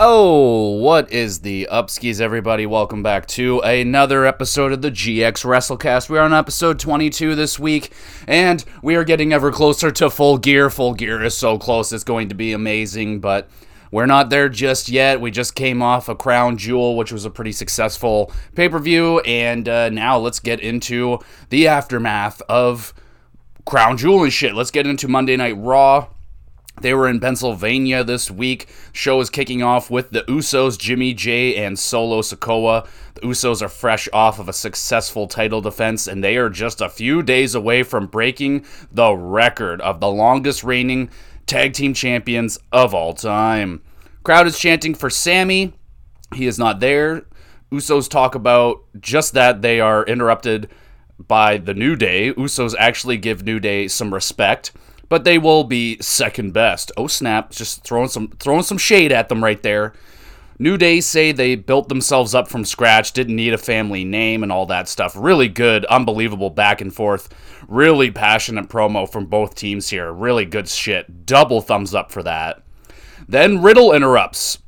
Oh, 0.00 0.78
what 0.78 1.10
is 1.10 1.40
the 1.40 1.66
upskis, 1.72 2.20
everybody? 2.20 2.66
Welcome 2.66 3.02
back 3.02 3.26
to 3.26 3.58
another 3.62 4.26
episode 4.26 4.70
of 4.70 4.80
the 4.80 4.92
GX 4.92 5.44
WrestleCast. 5.44 6.08
We 6.08 6.18
are 6.18 6.24
on 6.24 6.32
episode 6.32 6.78
22 6.78 7.34
this 7.34 7.58
week, 7.58 7.92
and 8.28 8.64
we 8.80 8.94
are 8.94 9.02
getting 9.02 9.32
ever 9.32 9.50
closer 9.50 9.90
to 9.90 10.08
full 10.08 10.38
gear. 10.38 10.70
Full 10.70 10.94
gear 10.94 11.24
is 11.24 11.36
so 11.36 11.58
close, 11.58 11.92
it's 11.92 12.04
going 12.04 12.28
to 12.28 12.36
be 12.36 12.52
amazing, 12.52 13.18
but 13.18 13.50
we're 13.90 14.06
not 14.06 14.30
there 14.30 14.48
just 14.48 14.88
yet. 14.88 15.20
We 15.20 15.32
just 15.32 15.56
came 15.56 15.82
off 15.82 16.08
a 16.08 16.14
Crown 16.14 16.58
Jewel, 16.58 16.96
which 16.96 17.10
was 17.10 17.24
a 17.24 17.30
pretty 17.30 17.50
successful 17.50 18.32
pay 18.54 18.68
per 18.68 18.78
view, 18.78 19.18
and 19.22 19.68
uh, 19.68 19.88
now 19.88 20.16
let's 20.16 20.38
get 20.38 20.60
into 20.60 21.18
the 21.50 21.66
aftermath 21.66 22.40
of 22.42 22.94
Crown 23.66 23.96
Jewel 23.96 24.22
and 24.22 24.32
shit. 24.32 24.54
Let's 24.54 24.70
get 24.70 24.86
into 24.86 25.08
Monday 25.08 25.36
Night 25.36 25.56
Raw. 25.58 26.06
They 26.80 26.94
were 26.94 27.08
in 27.08 27.20
Pennsylvania 27.20 28.04
this 28.04 28.30
week. 28.30 28.68
Show 28.92 29.20
is 29.20 29.30
kicking 29.30 29.62
off 29.62 29.90
with 29.90 30.10
the 30.10 30.22
Usos, 30.22 30.78
Jimmy 30.78 31.14
Jey, 31.14 31.56
and 31.56 31.78
Solo 31.78 32.22
Sikoa. 32.22 32.86
The 33.14 33.20
Usos 33.22 33.62
are 33.62 33.68
fresh 33.68 34.08
off 34.12 34.38
of 34.38 34.48
a 34.48 34.52
successful 34.52 35.26
title 35.26 35.60
defense, 35.60 36.06
and 36.06 36.22
they 36.22 36.36
are 36.36 36.50
just 36.50 36.80
a 36.80 36.88
few 36.88 37.22
days 37.22 37.54
away 37.54 37.82
from 37.82 38.06
breaking 38.06 38.64
the 38.92 39.12
record 39.12 39.80
of 39.80 40.00
the 40.00 40.10
longest 40.10 40.62
reigning 40.62 41.10
tag 41.46 41.72
team 41.72 41.94
champions 41.94 42.58
of 42.72 42.94
all 42.94 43.14
time. 43.14 43.82
Crowd 44.22 44.46
is 44.46 44.58
chanting 44.58 44.94
for 44.94 45.10
Sammy. 45.10 45.72
He 46.34 46.46
is 46.46 46.58
not 46.58 46.80
there. 46.80 47.24
Usos 47.72 48.08
talk 48.08 48.34
about 48.34 48.84
just 49.00 49.34
that 49.34 49.62
they 49.62 49.80
are 49.80 50.04
interrupted 50.04 50.68
by 51.18 51.58
the 51.58 51.74
New 51.74 51.96
Day. 51.96 52.32
Usos 52.34 52.74
actually 52.78 53.16
give 53.16 53.44
New 53.44 53.58
Day 53.58 53.88
some 53.88 54.14
respect 54.14 54.72
but 55.08 55.24
they 55.24 55.38
will 55.38 55.64
be 55.64 55.98
second 56.00 56.52
best. 56.52 56.92
Oh 56.96 57.06
snap! 57.06 57.50
Just 57.50 57.84
throwing 57.84 58.08
some 58.08 58.28
throwing 58.38 58.62
some 58.62 58.78
shade 58.78 59.12
at 59.12 59.28
them 59.28 59.42
right 59.42 59.62
there. 59.62 59.94
New 60.60 60.76
Day 60.76 61.00
say 61.00 61.30
they 61.30 61.54
built 61.54 61.88
themselves 61.88 62.34
up 62.34 62.48
from 62.48 62.64
scratch, 62.64 63.12
didn't 63.12 63.36
need 63.36 63.54
a 63.54 63.58
family 63.58 64.04
name 64.04 64.42
and 64.42 64.50
all 64.50 64.66
that 64.66 64.88
stuff. 64.88 65.14
Really 65.16 65.48
good, 65.48 65.84
unbelievable 65.84 66.50
back 66.50 66.80
and 66.80 66.92
forth. 66.92 67.32
Really 67.68 68.10
passionate 68.10 68.68
promo 68.68 69.10
from 69.10 69.26
both 69.26 69.54
teams 69.54 69.88
here. 69.88 70.12
Really 70.12 70.44
good 70.44 70.68
shit. 70.68 71.26
Double 71.26 71.60
thumbs 71.60 71.94
up 71.94 72.10
for 72.10 72.24
that. 72.24 72.62
Then 73.28 73.62
Riddle 73.62 73.92
interrupts. 73.92 74.58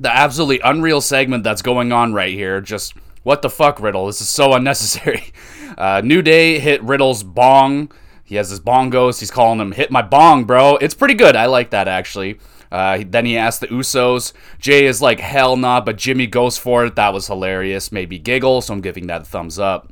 The 0.00 0.14
absolutely 0.14 0.60
unreal 0.60 1.00
segment 1.00 1.44
that's 1.44 1.62
going 1.62 1.92
on 1.92 2.12
right 2.14 2.34
here. 2.34 2.60
Just 2.60 2.94
what 3.22 3.42
the 3.42 3.50
fuck, 3.50 3.80
Riddle? 3.80 4.06
This 4.06 4.20
is 4.20 4.28
so 4.28 4.52
unnecessary. 4.54 5.32
Uh, 5.76 6.00
New 6.04 6.20
Day 6.20 6.58
hit 6.58 6.82
Riddle's 6.82 7.22
bong 7.22 7.92
he 8.28 8.34
has 8.36 8.50
his 8.50 8.60
bongos. 8.60 9.20
He's 9.20 9.30
calling 9.30 9.58
them 9.58 9.72
"Hit 9.72 9.90
my 9.90 10.02
bong, 10.02 10.44
bro." 10.44 10.76
It's 10.76 10.92
pretty 10.92 11.14
good. 11.14 11.34
I 11.34 11.46
like 11.46 11.70
that 11.70 11.88
actually. 11.88 12.38
Uh, 12.70 13.02
then 13.06 13.24
he 13.24 13.38
asks 13.38 13.60
the 13.60 13.66
Usos. 13.68 14.34
Jey 14.58 14.84
is 14.84 15.00
like, 15.00 15.18
"Hell 15.18 15.56
nah," 15.56 15.80
but 15.80 15.96
Jimmy 15.96 16.26
goes 16.26 16.58
for 16.58 16.84
it. 16.84 16.94
That 16.96 17.14
was 17.14 17.26
hilarious. 17.26 17.90
Maybe 17.90 18.18
giggle. 18.18 18.60
So 18.60 18.74
I'm 18.74 18.82
giving 18.82 19.06
that 19.06 19.22
a 19.22 19.24
thumbs 19.24 19.58
up. 19.58 19.90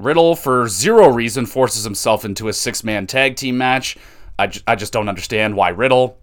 Riddle, 0.00 0.34
for 0.34 0.66
zero 0.66 1.08
reason, 1.08 1.46
forces 1.46 1.84
himself 1.84 2.24
into 2.24 2.48
a 2.48 2.52
six-man 2.52 3.06
tag 3.06 3.36
team 3.36 3.56
match. 3.56 3.96
I, 4.36 4.48
j- 4.48 4.62
I 4.66 4.74
just 4.74 4.92
don't 4.92 5.08
understand 5.08 5.54
why 5.54 5.68
Riddle. 5.68 6.18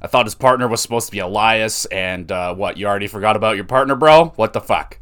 I 0.00 0.06
thought 0.06 0.26
his 0.26 0.36
partner 0.36 0.68
was 0.68 0.80
supposed 0.80 1.06
to 1.06 1.12
be 1.12 1.18
Elias, 1.18 1.84
and 1.86 2.30
uh, 2.30 2.54
what? 2.54 2.76
You 2.76 2.86
already 2.86 3.08
forgot 3.08 3.34
about 3.34 3.56
your 3.56 3.64
partner, 3.64 3.96
bro? 3.96 4.26
What 4.36 4.52
the 4.52 4.60
fuck? 4.60 5.00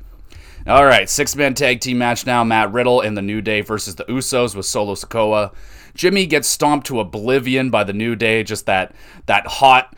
All 0.67 0.85
right, 0.85 1.09
six 1.09 1.35
man 1.35 1.55
tag 1.55 1.81
team 1.81 1.99
match 1.99 2.27
now. 2.27 2.45
Matt 2.45 2.73
Riddle 2.73 3.01
and 3.01 3.17
the 3.17 3.23
New 3.23 3.41
Day 3.41 3.63
versus 3.63 3.95
the 3.95 4.05
Usos 4.05 4.55
with 4.55 4.67
Solo 4.67 4.95
Sikoa. 4.95 5.55
Jimmy 5.95 6.27
gets 6.27 6.49
stomped 6.49 6.87
to 6.89 7.01
oblivion 7.01 7.71
by 7.71 7.85
the 7.85 7.93
New 7.93 8.15
Day. 8.15 8.43
Just 8.43 8.67
that 8.67 8.95
that 9.27 9.47
hot 9.47 9.97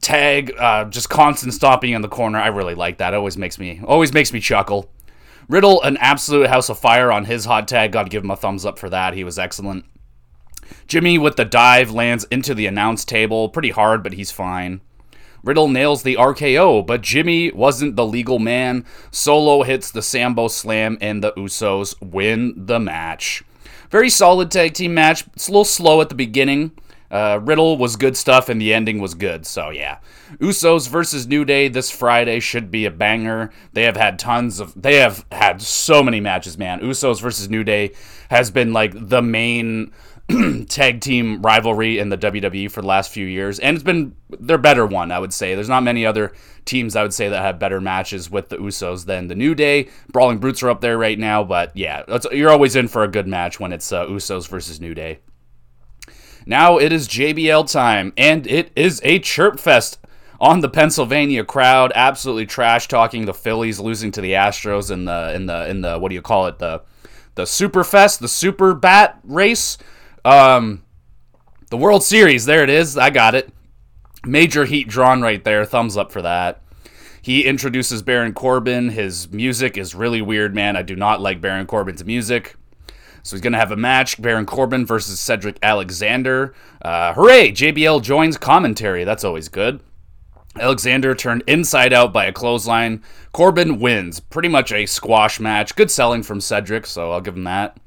tag, 0.00 0.52
uh, 0.58 0.84
just 0.86 1.08
constant 1.08 1.54
stomping 1.54 1.92
in 1.92 2.02
the 2.02 2.08
corner. 2.08 2.38
I 2.38 2.48
really 2.48 2.74
like 2.74 2.98
that. 2.98 3.14
It 3.14 3.16
always 3.16 3.38
makes 3.38 3.58
me 3.58 3.80
always 3.84 4.12
makes 4.12 4.32
me 4.32 4.40
chuckle. 4.40 4.90
Riddle, 5.48 5.82
an 5.82 5.96
absolute 5.98 6.48
house 6.48 6.68
of 6.68 6.78
fire 6.78 7.10
on 7.10 7.24
his 7.24 7.44
hot 7.44 7.66
tag. 7.66 7.92
Got 7.92 8.04
to 8.04 8.08
give 8.10 8.24
him 8.24 8.30
a 8.30 8.36
thumbs 8.36 8.64
up 8.64 8.78
for 8.78 8.90
that. 8.90 9.14
He 9.14 9.24
was 9.24 9.38
excellent. 9.38 9.84
Jimmy 10.86 11.18
with 11.18 11.36
the 11.36 11.44
dive 11.44 11.90
lands 11.90 12.24
into 12.30 12.54
the 12.54 12.66
announce 12.66 13.04
table. 13.04 13.48
Pretty 13.48 13.70
hard, 13.70 14.02
but 14.02 14.14
he's 14.14 14.30
fine. 14.30 14.80
Riddle 15.44 15.68
nails 15.68 16.02
the 16.02 16.16
RKO, 16.16 16.86
but 16.86 17.02
Jimmy 17.02 17.52
wasn't 17.52 17.96
the 17.96 18.06
legal 18.06 18.38
man. 18.38 18.86
Solo 19.10 19.62
hits 19.62 19.90
the 19.90 20.00
Sambo 20.00 20.48
Slam, 20.48 20.96
and 21.02 21.22
the 21.22 21.32
Usos 21.32 21.94
win 22.00 22.54
the 22.56 22.80
match. 22.80 23.44
Very 23.90 24.08
solid 24.08 24.50
tag 24.50 24.72
team 24.72 24.94
match. 24.94 25.26
It's 25.34 25.48
a 25.48 25.50
little 25.50 25.66
slow 25.66 26.00
at 26.00 26.08
the 26.08 26.14
beginning. 26.14 26.72
Uh, 27.10 27.38
Riddle 27.42 27.76
was 27.76 27.94
good 27.94 28.16
stuff, 28.16 28.48
and 28.48 28.60
the 28.60 28.72
ending 28.72 29.00
was 29.00 29.14
good. 29.14 29.44
So 29.46 29.68
yeah, 29.68 29.98
Usos 30.38 30.88
versus 30.88 31.26
New 31.26 31.44
Day 31.44 31.68
this 31.68 31.90
Friday 31.90 32.40
should 32.40 32.70
be 32.70 32.86
a 32.86 32.90
banger. 32.90 33.52
They 33.74 33.84
have 33.84 33.96
had 33.96 34.18
tons 34.18 34.58
of. 34.60 34.72
They 34.74 34.96
have 34.96 35.26
had 35.30 35.60
so 35.60 36.02
many 36.02 36.20
matches, 36.20 36.56
man. 36.56 36.80
Usos 36.80 37.20
versus 37.20 37.50
New 37.50 37.62
Day 37.62 37.92
has 38.30 38.50
been 38.50 38.72
like 38.72 38.92
the 38.94 39.22
main 39.22 39.92
tag 40.68 41.00
team 41.00 41.42
rivalry 41.42 41.98
in 41.98 42.08
the 42.08 42.16
WWE 42.16 42.70
for 42.70 42.80
the 42.80 42.86
last 42.86 43.12
few 43.12 43.26
years, 43.26 43.58
and 43.58 43.76
it's 43.76 43.84
been 43.84 44.16
their 44.30 44.58
better 44.58 44.86
one, 44.86 45.10
I 45.10 45.18
would 45.18 45.32
say. 45.32 45.54
There's 45.54 45.68
not 45.68 45.82
many 45.82 46.06
other 46.06 46.32
teams 46.64 46.96
I 46.96 47.02
would 47.02 47.12
say 47.12 47.28
that 47.28 47.42
have 47.42 47.58
better 47.58 47.80
matches 47.80 48.30
with 48.30 48.48
the 48.48 48.56
Usos 48.56 49.04
than 49.04 49.28
the 49.28 49.34
New 49.34 49.54
Day. 49.54 49.88
Brawling 50.12 50.38
Brutes 50.38 50.62
are 50.62 50.70
up 50.70 50.80
there 50.80 50.96
right 50.96 51.18
now, 51.18 51.44
but 51.44 51.76
yeah, 51.76 52.04
you're 52.32 52.50
always 52.50 52.74
in 52.74 52.88
for 52.88 53.04
a 53.04 53.08
good 53.08 53.26
match 53.26 53.60
when 53.60 53.72
it's 53.72 53.92
uh, 53.92 54.06
Usos 54.06 54.48
versus 54.48 54.80
New 54.80 54.94
Day. 54.94 55.18
Now 56.46 56.78
it 56.78 56.92
is 56.92 57.08
JBL 57.08 57.70
time, 57.70 58.12
and 58.16 58.46
it 58.46 58.70
is 58.76 59.00
a 59.04 59.18
chirp 59.18 59.60
fest 59.60 59.98
on 60.40 60.60
the 60.60 60.68
Pennsylvania 60.68 61.44
crowd. 61.44 61.92
Absolutely 61.94 62.46
trash 62.46 62.88
talking 62.88 63.24
the 63.24 63.34
Phillies 63.34 63.80
losing 63.80 64.10
to 64.12 64.20
the 64.20 64.32
Astros 64.32 64.90
in 64.90 65.04
the 65.04 65.34
in 65.34 65.46
the 65.46 65.68
in 65.68 65.80
the 65.80 65.98
what 65.98 66.08
do 66.08 66.14
you 66.14 66.22
call 66.22 66.46
it 66.46 66.58
the 66.58 66.82
the 67.34 67.46
Super 67.46 67.82
Fest, 67.82 68.20
the 68.20 68.28
Super 68.28 68.74
Bat 68.74 69.18
race. 69.24 69.78
Um, 70.24 70.84
the 71.70 71.76
World 71.76 72.02
Series, 72.02 72.46
there 72.46 72.62
it 72.62 72.70
is. 72.70 72.96
I 72.96 73.10
got 73.10 73.34
it. 73.34 73.52
Major 74.24 74.64
heat 74.64 74.88
drawn 74.88 75.22
right 75.22 75.42
there. 75.44 75.64
Thumbs 75.64 75.96
up 75.96 76.10
for 76.12 76.22
that. 76.22 76.62
He 77.20 77.44
introduces 77.44 78.02
Baron 78.02 78.34
Corbin. 78.34 78.90
His 78.90 79.30
music 79.30 79.78
is 79.78 79.94
really 79.94 80.22
weird, 80.22 80.54
man. 80.54 80.76
I 80.76 80.82
do 80.82 80.94
not 80.94 81.20
like 81.20 81.40
Baron 81.40 81.66
Corbin's 81.66 82.04
music. 82.04 82.56
So 83.22 83.34
he's 83.34 83.40
going 83.40 83.54
to 83.54 83.58
have 83.58 83.72
a 83.72 83.76
match 83.76 84.20
Baron 84.20 84.44
Corbin 84.44 84.84
versus 84.84 85.18
Cedric 85.18 85.58
Alexander. 85.62 86.54
Uh, 86.82 87.14
hooray! 87.14 87.50
JBL 87.50 88.02
joins 88.02 88.36
commentary. 88.36 89.04
That's 89.04 89.24
always 89.24 89.48
good. 89.48 89.80
Alexander 90.60 91.14
turned 91.14 91.42
inside 91.46 91.92
out 91.92 92.12
by 92.12 92.26
a 92.26 92.32
clothesline. 92.32 93.02
Corbin 93.32 93.80
wins. 93.80 94.20
Pretty 94.20 94.48
much 94.48 94.70
a 94.70 94.84
squash 94.84 95.40
match. 95.40 95.74
Good 95.74 95.90
selling 95.90 96.22
from 96.22 96.40
Cedric, 96.40 96.86
so 96.86 97.10
I'll 97.10 97.22
give 97.22 97.36
him 97.36 97.44
that. 97.44 97.78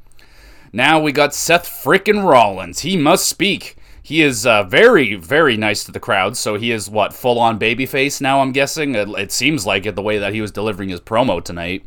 Now 0.73 0.99
we 0.99 1.11
got 1.11 1.33
Seth 1.33 1.67
frickin' 1.67 2.23
Rollins. 2.23 2.79
He 2.79 2.97
must 2.97 3.27
speak. 3.27 3.77
He 4.01 4.21
is 4.21 4.45
uh, 4.45 4.63
very, 4.63 5.15
very 5.15 5.57
nice 5.57 5.83
to 5.83 5.91
the 5.91 5.99
crowd. 5.99 6.37
So 6.37 6.55
he 6.55 6.71
is 6.71 6.89
what 6.89 7.13
full 7.13 7.39
on 7.39 7.59
babyface 7.59 8.21
now. 8.21 8.41
I'm 8.41 8.53
guessing 8.53 8.95
it, 8.95 9.09
it, 9.09 9.31
seems 9.31 9.65
like 9.65 9.85
it 9.85 9.95
the 9.95 10.01
way 10.01 10.17
that 10.17 10.33
he 10.33 10.39
was 10.39 10.51
delivering 10.51 10.89
his 10.89 11.01
promo 11.01 11.43
tonight. 11.43 11.85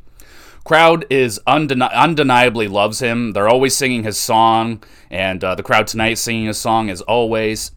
Crowd 0.63 1.07
is 1.09 1.41
undeni- 1.47 1.93
undeniably 1.95 2.69
loves 2.69 3.01
him. 3.01 3.33
They're 3.33 3.49
always 3.49 3.75
singing 3.75 4.03
his 4.03 4.19
song, 4.19 4.83
and 5.11 5.43
uh, 5.43 5.55
the 5.55 5.63
crowd 5.63 5.87
tonight 5.87 6.19
singing 6.19 6.45
his 6.45 6.59
song 6.59 6.91
as 6.91 7.01
always. 7.01 7.71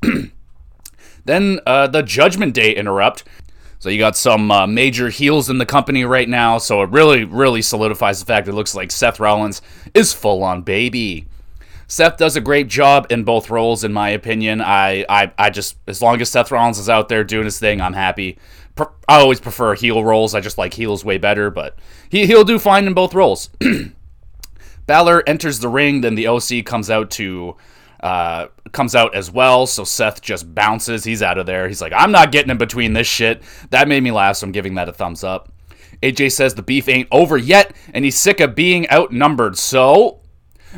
then 1.25 1.61
uh, 1.65 1.87
the 1.87 2.03
Judgment 2.03 2.53
Day 2.53 2.75
interrupt. 2.75 3.23
So 3.83 3.89
you 3.89 3.99
got 3.99 4.15
some 4.15 4.49
uh, 4.49 4.65
major 4.65 5.09
heels 5.09 5.49
in 5.49 5.57
the 5.57 5.65
company 5.65 6.05
right 6.05 6.29
now, 6.29 6.57
so 6.57 6.83
it 6.83 6.89
really, 6.91 7.25
really 7.25 7.61
solidifies 7.61 8.21
the 8.21 8.25
fact 8.25 8.45
that 8.45 8.53
it 8.53 8.55
looks 8.55 8.73
like 8.73 8.91
Seth 8.91 9.19
Rollins 9.19 9.61
is 9.93 10.13
full 10.13 10.41
on 10.41 10.61
baby. 10.61 11.27
Seth 11.85 12.15
does 12.15 12.37
a 12.37 12.39
great 12.39 12.69
job 12.69 13.07
in 13.09 13.25
both 13.25 13.49
roles, 13.49 13.83
in 13.83 13.91
my 13.91 14.07
opinion. 14.07 14.61
I, 14.61 15.05
I, 15.09 15.33
I 15.37 15.49
just 15.49 15.75
as 15.85 16.01
long 16.01 16.21
as 16.21 16.29
Seth 16.29 16.49
Rollins 16.49 16.79
is 16.79 16.87
out 16.87 17.09
there 17.09 17.25
doing 17.25 17.43
his 17.43 17.59
thing, 17.59 17.81
I'm 17.81 17.91
happy. 17.91 18.37
I 18.77 19.19
always 19.19 19.41
prefer 19.41 19.75
heel 19.75 20.01
roles. 20.01 20.33
I 20.33 20.39
just 20.39 20.57
like 20.57 20.75
heels 20.75 21.03
way 21.03 21.17
better, 21.17 21.49
but 21.49 21.77
he 22.09 22.25
he'll 22.25 22.45
do 22.45 22.59
fine 22.59 22.87
in 22.87 22.93
both 22.93 23.13
roles. 23.13 23.49
Balor 24.85 25.23
enters 25.27 25.59
the 25.59 25.67
ring, 25.67 25.99
then 25.99 26.15
the 26.15 26.27
OC 26.27 26.63
comes 26.63 26.89
out 26.89 27.11
to 27.11 27.57
uh, 28.03 28.49
comes 28.73 28.95
out 28.95 29.15
as 29.15 29.31
well. 29.31 29.65
So 29.65 29.85
Seth 29.85 30.21
just 30.21 30.53
bounces. 30.53 31.05
He's 31.05 31.23
out 31.23 31.37
of 31.37 31.45
there. 31.45 31.69
He's 31.69 31.81
like, 31.81 31.93
I'm 31.95 32.11
not 32.11 32.33
getting 32.33 32.51
in 32.51 32.57
between 32.57 32.91
this 32.93 33.07
shit. 33.07 33.41
That 33.69 33.87
made 33.87 34.03
me 34.03 34.11
laugh, 34.11 34.35
so 34.35 34.45
I'm 34.45 34.51
giving 34.51 34.75
that 34.75 34.89
a 34.89 34.93
thumbs 34.93 35.23
up. 35.23 35.51
AJ 36.03 36.33
says 36.33 36.53
the 36.53 36.61
beef 36.61 36.89
ain't 36.89 37.07
over 37.11 37.37
yet, 37.37 37.73
and 37.93 38.03
he's 38.03 38.17
sick 38.17 38.41
of 38.41 38.55
being 38.55 38.89
outnumbered. 38.91 39.57
So 39.57 40.19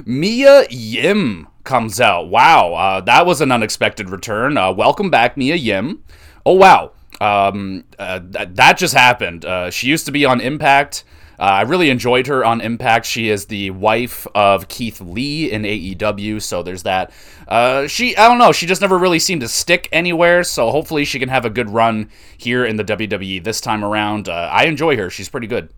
Mia 0.06 0.68
Yim 0.70 1.48
comes 1.64 2.00
out. 2.00 2.30
Wow, 2.30 2.76
uh, 2.76 3.02
that 3.02 3.26
was 3.26 3.42
an 3.42 3.52
unexpected 3.52 4.12
return. 4.12 4.56
Uh, 4.56 4.72
welcome 4.72 5.10
back, 5.10 5.36
Mia 5.36 5.56
Yim. 5.56 6.04
Oh 6.46 6.54
wow, 6.54 6.92
um, 7.20 7.86
uh, 7.98 8.20
th- 8.20 8.50
that 8.52 8.78
just 8.78 8.94
happened. 8.94 9.46
Uh, 9.46 9.72
she 9.72 9.88
used 9.88 10.06
to 10.06 10.12
be 10.12 10.26
on 10.26 10.40
Impact. 10.42 11.04
Uh, 11.40 11.44
I 11.44 11.62
really 11.62 11.90
enjoyed 11.90 12.28
her 12.28 12.46
on 12.46 12.62
Impact. 12.62 13.06
She 13.06 13.30
is 13.30 13.46
the 13.46 13.72
wife 13.72 14.26
of 14.36 14.68
Keith 14.68 15.02
Lee 15.02 15.52
in 15.52 15.64
AEW, 15.64 16.42
so 16.42 16.64
there's 16.64 16.84
that. 16.84 17.12
Uh, 17.48 17.88
she, 17.88 18.16
I 18.18 18.28
don't 18.28 18.38
know, 18.38 18.52
she 18.52 18.66
just 18.66 18.82
never 18.82 18.98
really 18.98 19.20
seemed 19.20 19.42
to 19.42 19.48
stick 19.48 19.90
anywhere, 19.92 20.44
so 20.44 20.72
hopefully 20.72 21.06
she 21.06 21.20
can 21.20 21.30
have 21.30 21.46
a 21.46 21.50
good 21.50 21.70
run 21.70 22.10
here 22.38 22.66
in 22.66 22.76
the 22.76 22.84
WWE 22.84 23.44
this 23.44 23.62
time 23.62 23.84
around. 23.84 24.30
Uh, 24.30 24.50
I 24.52 24.66
enjoy 24.66 24.98
her, 24.98 25.10
she's 25.10 25.30
pretty 25.30 25.48
good. 25.48 25.70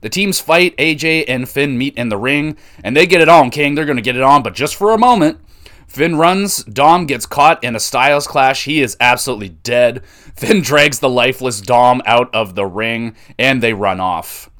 The 0.00 0.10
teams 0.10 0.40
fight, 0.40 0.76
AJ 0.76 1.24
and 1.28 1.48
Finn 1.48 1.78
meet 1.78 1.96
in 1.96 2.08
the 2.08 2.16
ring, 2.16 2.56
and 2.84 2.96
they 2.96 3.06
get 3.06 3.20
it 3.20 3.28
on, 3.28 3.50
King. 3.50 3.74
They're 3.74 3.86
going 3.86 3.96
to 3.96 4.02
get 4.02 4.16
it 4.16 4.22
on, 4.22 4.42
but 4.42 4.54
just 4.54 4.76
for 4.76 4.92
a 4.92 4.98
moment. 4.98 5.40
Finn 5.96 6.16
runs, 6.16 6.62
Dom 6.64 7.06
gets 7.06 7.24
caught 7.24 7.64
in 7.64 7.74
a 7.74 7.80
Styles 7.80 8.26
clash. 8.26 8.66
He 8.66 8.82
is 8.82 8.98
absolutely 9.00 9.48
dead. 9.48 10.04
Finn 10.36 10.60
drags 10.60 10.98
the 10.98 11.08
lifeless 11.08 11.62
Dom 11.62 12.02
out 12.04 12.28
of 12.34 12.54
the 12.54 12.66
ring, 12.66 13.16
and 13.38 13.62
they 13.62 13.72
run 13.72 13.98
off. 13.98 14.50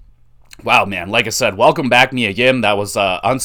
Wow, 0.65 0.87
man. 0.87 1.11
Like 1.11 1.27
I 1.27 1.29
said, 1.29 1.59
welcome 1.59 1.91
back, 1.91 2.11
Mia 2.11 2.31
Yim. 2.31 2.63
That 2.63 2.79
was 2.79 2.97
uh, 2.97 3.21
un- 3.23 3.39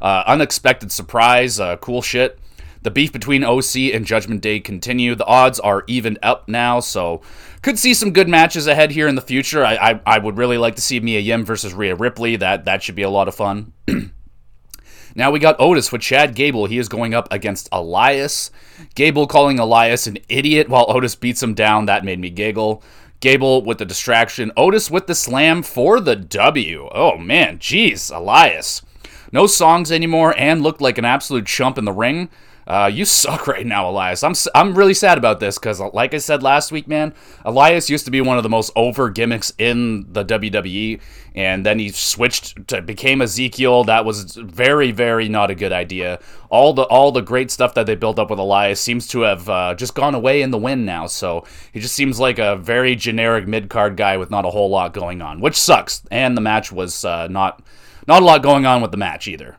uh, 0.00 0.24
unexpected 0.26 0.90
surprise. 0.90 1.60
Uh, 1.60 1.76
cool 1.76 2.00
shit. 2.00 2.38
The 2.80 2.90
beef 2.90 3.12
between 3.12 3.44
OC 3.44 3.92
and 3.92 4.06
Judgment 4.06 4.40
Day 4.40 4.58
continue. 4.58 5.14
The 5.14 5.26
odds 5.26 5.60
are 5.60 5.84
evened 5.86 6.20
up 6.22 6.48
now, 6.48 6.80
so 6.80 7.20
could 7.60 7.78
see 7.78 7.92
some 7.92 8.12
good 8.12 8.28
matches 8.28 8.66
ahead 8.66 8.90
here 8.90 9.06
in 9.06 9.16
the 9.16 9.20
future. 9.20 9.62
I, 9.62 9.74
I, 9.74 10.00
I 10.06 10.18
would 10.18 10.38
really 10.38 10.56
like 10.56 10.76
to 10.76 10.82
see 10.82 10.98
Mia 10.98 11.20
Yim 11.20 11.44
versus 11.44 11.74
Rhea 11.74 11.94
Ripley. 11.94 12.36
That 12.36 12.64
that 12.64 12.82
should 12.82 12.94
be 12.94 13.02
a 13.02 13.10
lot 13.10 13.28
of 13.28 13.34
fun. 13.34 13.74
Now 15.14 15.30
we 15.30 15.38
got 15.38 15.56
Otis 15.60 15.92
with 15.92 16.02
Chad 16.02 16.34
Gable. 16.34 16.66
He 16.66 16.78
is 16.78 16.88
going 16.88 17.14
up 17.14 17.32
against 17.32 17.68
Elias. 17.70 18.50
Gable 18.94 19.26
calling 19.26 19.58
Elias 19.58 20.06
an 20.06 20.18
idiot 20.28 20.68
while 20.68 20.86
Otis 20.88 21.14
beats 21.14 21.42
him 21.42 21.54
down. 21.54 21.86
That 21.86 22.04
made 22.04 22.18
me 22.18 22.30
giggle. 22.30 22.82
Gable 23.20 23.62
with 23.62 23.78
the 23.78 23.84
distraction. 23.84 24.50
Otis 24.56 24.90
with 24.90 25.06
the 25.06 25.14
slam 25.14 25.62
for 25.62 26.00
the 26.00 26.16
W. 26.16 26.88
Oh 26.92 27.16
man, 27.16 27.58
jeez, 27.58 28.14
Elias. 28.14 28.82
No 29.30 29.46
songs 29.46 29.90
anymore 29.92 30.34
and 30.36 30.62
looked 30.62 30.80
like 30.80 30.98
an 30.98 31.04
absolute 31.04 31.46
chump 31.46 31.78
in 31.78 31.84
the 31.84 31.92
ring. 31.92 32.28
Uh, 32.66 32.90
you 32.92 33.04
suck 33.04 33.46
right 33.46 33.66
now, 33.66 33.88
Elias. 33.88 34.22
I'm 34.22 34.34
I'm 34.54 34.74
really 34.74 34.94
sad 34.94 35.18
about 35.18 35.40
this 35.40 35.58
because, 35.58 35.80
like 35.80 36.14
I 36.14 36.18
said 36.18 36.42
last 36.42 36.72
week, 36.72 36.88
man, 36.88 37.14
Elias 37.44 37.90
used 37.90 38.04
to 38.06 38.10
be 38.10 38.20
one 38.20 38.36
of 38.36 38.42
the 38.42 38.48
most 38.48 38.72
over 38.76 39.10
gimmicks 39.10 39.52
in 39.58 40.12
the 40.12 40.24
WWE, 40.24 41.00
and 41.34 41.64
then 41.64 41.78
he 41.78 41.90
switched 41.90 42.68
to 42.68 42.82
became 42.82 43.20
Ezekiel. 43.20 43.84
That 43.84 44.04
was 44.04 44.36
very, 44.36 44.92
very 44.92 45.28
not 45.28 45.50
a 45.50 45.54
good 45.54 45.72
idea. 45.72 46.20
All 46.48 46.72
the 46.72 46.84
all 46.84 47.12
the 47.12 47.20
great 47.20 47.50
stuff 47.50 47.74
that 47.74 47.86
they 47.86 47.94
built 47.94 48.18
up 48.18 48.30
with 48.30 48.38
Elias 48.38 48.80
seems 48.80 49.06
to 49.08 49.22
have 49.22 49.48
uh, 49.48 49.74
just 49.74 49.94
gone 49.94 50.14
away 50.14 50.42
in 50.42 50.50
the 50.50 50.58
wind 50.58 50.86
now. 50.86 51.06
So 51.06 51.44
he 51.72 51.80
just 51.80 51.94
seems 51.94 52.18
like 52.18 52.38
a 52.38 52.56
very 52.56 52.96
generic 52.96 53.46
mid 53.46 53.68
card 53.68 53.96
guy 53.96 54.16
with 54.16 54.30
not 54.30 54.44
a 54.44 54.50
whole 54.50 54.70
lot 54.70 54.94
going 54.94 55.20
on, 55.20 55.40
which 55.40 55.56
sucks. 55.56 56.02
And 56.10 56.36
the 56.36 56.40
match 56.40 56.72
was 56.72 57.04
uh, 57.04 57.28
not 57.28 57.62
not 58.06 58.22
a 58.22 58.24
lot 58.24 58.42
going 58.42 58.66
on 58.66 58.82
with 58.82 58.90
the 58.90 58.96
match 58.96 59.28
either. 59.28 59.58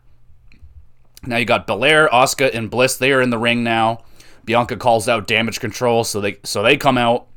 Now 1.28 1.38
you 1.38 1.46
got 1.46 1.68
Belair, 1.68 2.08
Asuka, 2.10 2.54
and 2.54 2.70
Bliss. 2.70 2.98
They 2.98 3.12
are 3.12 3.22
in 3.22 3.30
the 3.30 3.38
ring 3.38 3.64
now. 3.64 4.04
Bianca 4.46 4.78
calls 4.78 5.08
out 5.08 5.28
damage 5.28 5.60
control, 5.60 6.04
so 6.04 6.22
they 6.22 6.38
so 6.44 6.62
they 6.62 6.78
come 6.78 6.98
out. 6.98 7.28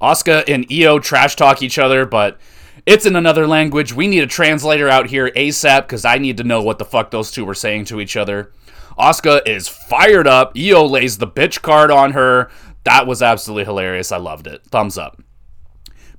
Asuka 0.00 0.44
and 0.48 0.66
Io 0.70 0.98
trash 0.98 1.36
talk 1.36 1.62
each 1.62 1.78
other, 1.78 2.04
but 2.04 2.38
it's 2.84 3.06
in 3.06 3.16
another 3.16 3.46
language. 3.46 3.92
We 3.92 4.08
need 4.08 4.22
a 4.22 4.26
translator 4.26 4.88
out 4.88 5.08
here 5.08 5.30
ASAP 5.30 5.82
because 5.82 6.04
I 6.04 6.18
need 6.18 6.36
to 6.36 6.44
know 6.44 6.62
what 6.62 6.78
the 6.78 6.84
fuck 6.84 7.10
those 7.10 7.30
two 7.30 7.44
were 7.44 7.54
saying 7.54 7.86
to 7.86 8.00
each 8.00 8.16
other. 8.16 8.52
Asuka 8.98 9.46
is 9.46 9.68
fired 9.68 10.26
up. 10.26 10.52
Io 10.56 10.84
lays 10.84 11.18
the 11.18 11.26
bitch 11.26 11.62
card 11.62 11.90
on 11.90 12.12
her. 12.12 12.50
That 12.84 13.06
was 13.06 13.22
absolutely 13.22 13.64
hilarious. 13.64 14.12
I 14.12 14.18
loved 14.18 14.46
it. 14.46 14.62
Thumbs 14.70 14.96
up. 14.96 15.20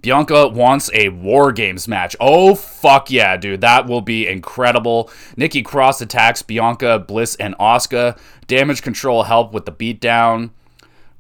Bianca 0.08 0.48
wants 0.48 0.90
a 0.94 1.10
War 1.10 1.52
Games 1.52 1.86
match. 1.86 2.16
Oh, 2.22 2.56
fuck 2.56 3.12
yeah, 3.12 3.36
dude. 3.36 3.60
That 3.60 3.88
will 3.88 4.00
be 4.00 4.26
incredible. 4.26 5.12
Nikki 5.36 5.62
Cross 5.62 6.00
attacks 6.00 6.42
Bianca, 6.42 6.98
Bliss, 6.98 7.36
and 7.36 7.58
Asuka. 7.58 8.18
Damage 8.48 8.82
control 8.82 9.24
help 9.24 9.52
with 9.52 9.66
the 9.66 9.72
beatdown. 9.74 10.52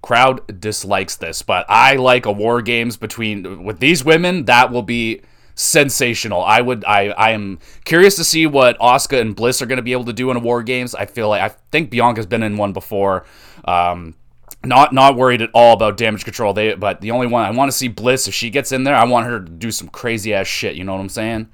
Crowd 0.02 0.62
dislikes 0.62 1.18
this, 1.18 1.42
but 1.42 1.66
I 1.68 1.98
like 1.98 2.26
a 2.26 2.32
War 2.32 2.62
Games 2.62 2.96
between 2.96 3.66
with 3.66 3.82
these 3.82 4.06
women. 4.06 4.46
That 4.46 4.72
will 4.72 4.84
be 4.84 5.22
sensational. 5.54 6.42
I 6.42 6.62
would 6.62 6.86
I 6.86 7.10
I 7.10 7.32
am 7.32 7.60
curious 7.84 8.16
to 8.16 8.24
see 8.24 8.48
what 8.48 8.80
Asuka 8.80 9.20
and 9.20 9.36
Bliss 9.36 9.62
are 9.62 9.66
going 9.66 9.80
to 9.80 9.84
be 9.84 9.92
able 9.92 10.06
to 10.06 10.14
do 10.14 10.32
in 10.32 10.38
a 10.38 10.40
War 10.40 10.64
Games. 10.64 10.96
I 10.96 11.08
feel 11.08 11.28
like 11.28 11.42
I 11.42 11.50
think 11.74 11.90
Bianca's 11.90 12.26
been 12.26 12.42
in 12.42 12.56
one 12.56 12.72
before. 12.72 13.26
Um, 13.66 14.16
not 14.64 14.94
not 14.94 15.16
worried 15.16 15.42
at 15.42 15.50
all 15.54 15.74
about 15.74 15.98
damage 15.98 16.24
control. 16.24 16.54
They 16.54 16.74
but 16.74 17.02
the 17.02 17.12
only 17.12 17.28
one 17.28 17.44
I 17.44 17.52
want 17.52 17.72
to 17.72 17.78
see 17.78 17.88
Bliss 17.88 18.28
if 18.28 18.34
she 18.34 18.50
gets 18.50 18.72
in 18.72 18.84
there, 18.84 18.96
I 18.96 19.06
want 19.06 19.28
her 19.28 19.40
to 19.40 19.52
do 19.52 19.72
some 19.72 19.88
crazy 19.88 20.34
ass 20.34 20.48
shit. 20.48 20.76
You 20.76 20.84
know 20.84 20.94
what 20.94 21.02
I'm 21.02 21.10
saying? 21.10 21.50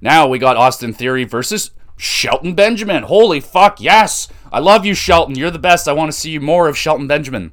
Now 0.00 0.26
we 0.28 0.38
got 0.38 0.56
Austin 0.56 0.92
Theory 0.92 1.24
versus 1.24 1.70
Shelton 1.96 2.54
Benjamin. 2.54 3.04
Holy 3.04 3.40
fuck, 3.40 3.80
yes! 3.80 4.28
I 4.52 4.58
love 4.58 4.84
you, 4.84 4.94
Shelton. 4.94 5.36
You're 5.36 5.50
the 5.50 5.58
best. 5.58 5.88
I 5.88 5.92
want 5.92 6.10
to 6.10 6.18
see 6.18 6.38
more 6.38 6.68
of 6.68 6.76
Shelton 6.76 7.06
Benjamin. 7.06 7.52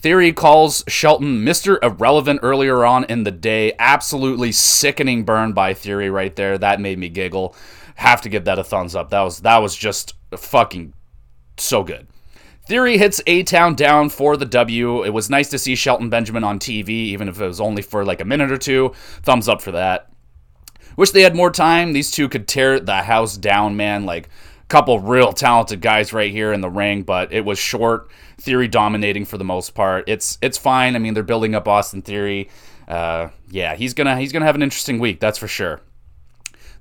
Theory 0.00 0.32
calls 0.32 0.84
Shelton 0.86 1.44
Mr. 1.44 1.82
Irrelevant 1.82 2.40
earlier 2.42 2.84
on 2.84 3.04
in 3.04 3.24
the 3.24 3.32
day. 3.32 3.72
Absolutely 3.80 4.52
sickening 4.52 5.24
burn 5.24 5.52
by 5.52 5.74
Theory 5.74 6.08
right 6.08 6.34
there. 6.36 6.56
That 6.56 6.80
made 6.80 6.98
me 6.98 7.08
giggle. 7.08 7.56
Have 7.96 8.20
to 8.22 8.28
give 8.28 8.44
that 8.44 8.60
a 8.60 8.64
thumbs 8.64 8.94
up. 8.94 9.10
That 9.10 9.22
was 9.22 9.40
that 9.40 9.58
was 9.58 9.74
just 9.74 10.14
fucking 10.36 10.92
so 11.56 11.82
good. 11.82 12.06
Theory 12.68 12.98
hits 12.98 13.22
A 13.26 13.44
Town 13.44 13.74
down 13.74 14.10
for 14.10 14.36
the 14.36 14.44
W. 14.44 15.02
It 15.02 15.08
was 15.08 15.30
nice 15.30 15.48
to 15.48 15.58
see 15.58 15.74
Shelton 15.74 16.10
Benjamin 16.10 16.44
on 16.44 16.58
TV, 16.58 16.90
even 16.90 17.26
if 17.26 17.40
it 17.40 17.46
was 17.46 17.62
only 17.62 17.80
for 17.80 18.04
like 18.04 18.20
a 18.20 18.26
minute 18.26 18.52
or 18.52 18.58
two. 18.58 18.92
Thumbs 19.22 19.48
up 19.48 19.62
for 19.62 19.72
that. 19.72 20.12
Wish 20.94 21.12
they 21.12 21.22
had 21.22 21.34
more 21.34 21.50
time. 21.50 21.94
These 21.94 22.10
two 22.10 22.28
could 22.28 22.46
tear 22.46 22.78
the 22.78 22.96
house 22.96 23.38
down, 23.38 23.78
man. 23.78 24.04
Like 24.04 24.26
a 24.26 24.66
couple 24.68 25.00
real 25.00 25.32
talented 25.32 25.80
guys 25.80 26.12
right 26.12 26.30
here 26.30 26.52
in 26.52 26.60
the 26.60 26.68
ring, 26.68 27.04
but 27.04 27.32
it 27.32 27.46
was 27.46 27.58
short. 27.58 28.10
Theory 28.36 28.68
dominating 28.68 29.24
for 29.24 29.38
the 29.38 29.44
most 29.44 29.74
part. 29.74 30.04
It's 30.06 30.36
it's 30.42 30.58
fine. 30.58 30.94
I 30.94 30.98
mean, 30.98 31.14
they're 31.14 31.22
building 31.22 31.54
up 31.54 31.66
Austin 31.66 32.02
Theory. 32.02 32.50
Uh, 32.86 33.28
yeah, 33.50 33.76
he's 33.76 33.94
gonna 33.94 34.20
he's 34.20 34.30
gonna 34.30 34.44
have 34.44 34.56
an 34.56 34.62
interesting 34.62 34.98
week. 34.98 35.20
That's 35.20 35.38
for 35.38 35.48
sure. 35.48 35.80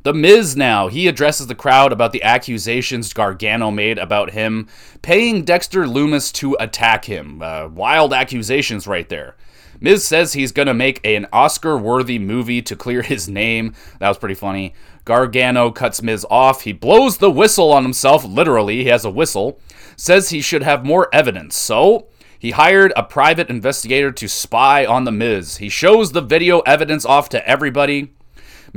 The 0.08 0.14
Miz 0.14 0.56
now, 0.56 0.88
he 0.88 1.10
addresses 1.10 1.48
the 1.48 1.54
crowd 1.54 1.92
about 1.92 2.14
the 2.14 2.24
accusations 2.24 3.12
Gargano 3.12 3.72
made 3.72 3.98
about 3.98 4.30
him 4.30 4.70
paying 5.02 5.44
Dexter 5.44 5.84
Lumis 5.84 6.32
to 6.36 6.56
attack 6.62 7.04
him. 7.04 7.42
Uh, 7.42 7.68
wild 7.68 8.14
accusations 8.14 8.88
right 8.88 9.10
there. 9.10 9.36
Miz 9.82 10.06
says 10.06 10.32
he's 10.32 10.54
going 10.54 10.70
to 10.70 10.74
make 10.74 11.06
an 11.06 11.28
Oscar 11.34 11.78
worthy 11.78 12.20
movie 12.20 12.62
to 12.62 12.76
clear 12.78 13.02
his 13.02 13.28
name. 13.28 13.74
That 14.00 14.08
was 14.08 14.18
pretty 14.18 14.36
funny. 14.36 14.74
Gargano 15.04 15.72
cuts 15.72 16.02
Miz 16.02 16.26
off. 16.30 16.62
He 16.62 16.72
blows 16.72 17.18
the 17.18 17.30
whistle 17.30 17.74
on 17.74 17.84
himself, 17.84 18.24
literally, 18.24 18.84
he 18.84 18.86
has 18.86 19.04
a 19.04 19.12
whistle. 19.12 19.60
Says 19.98 20.30
he 20.30 20.40
should 20.40 20.64
have 20.64 20.86
more 20.86 21.10
evidence. 21.12 21.58
So, 21.58 22.08
he 22.40 22.52
hired 22.52 22.94
a 22.96 23.04
private 23.04 23.50
investigator 23.50 24.14
to 24.14 24.30
spy 24.30 24.86
on 24.86 25.04
The 25.04 25.12
Miz. 25.12 25.58
He 25.58 25.68
shows 25.68 26.14
the 26.14 26.22
video 26.22 26.62
evidence 26.62 27.06
off 27.06 27.28
to 27.28 27.46
everybody. 27.46 28.14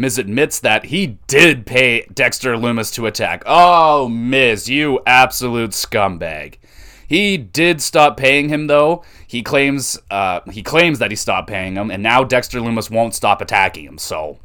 Miz 0.01 0.17
admits 0.17 0.59
that 0.61 0.87
he 0.87 1.19
did 1.27 1.67
pay 1.67 2.07
Dexter 2.13 2.55
Lumis 2.55 2.93
to 2.95 3.05
attack. 3.05 3.43
Oh, 3.45 4.09
Miz, 4.09 4.67
you 4.67 5.01
absolute 5.07 5.73
scumbag. 5.73 6.55
He 7.07 7.37
did 7.37 7.83
stop 7.83 8.17
paying 8.17 8.49
him 8.49 8.67
though. 8.67 9.05
He 9.27 9.43
claims 9.43 9.99
uh, 10.11 10.41
he 10.51 10.63
claims 10.63 11.01
that 11.01 11.11
he 11.11 11.17
stopped 11.17 11.49
paying 11.49 11.75
him, 11.75 11.91
and 11.91 12.03
now 12.03 12.25
Dexter 12.25 12.61
Lumis 12.61 12.91
won't 12.91 13.15
stop 13.15 13.43
attacking 13.43 13.85
him. 13.85 13.99
So, 13.99 14.39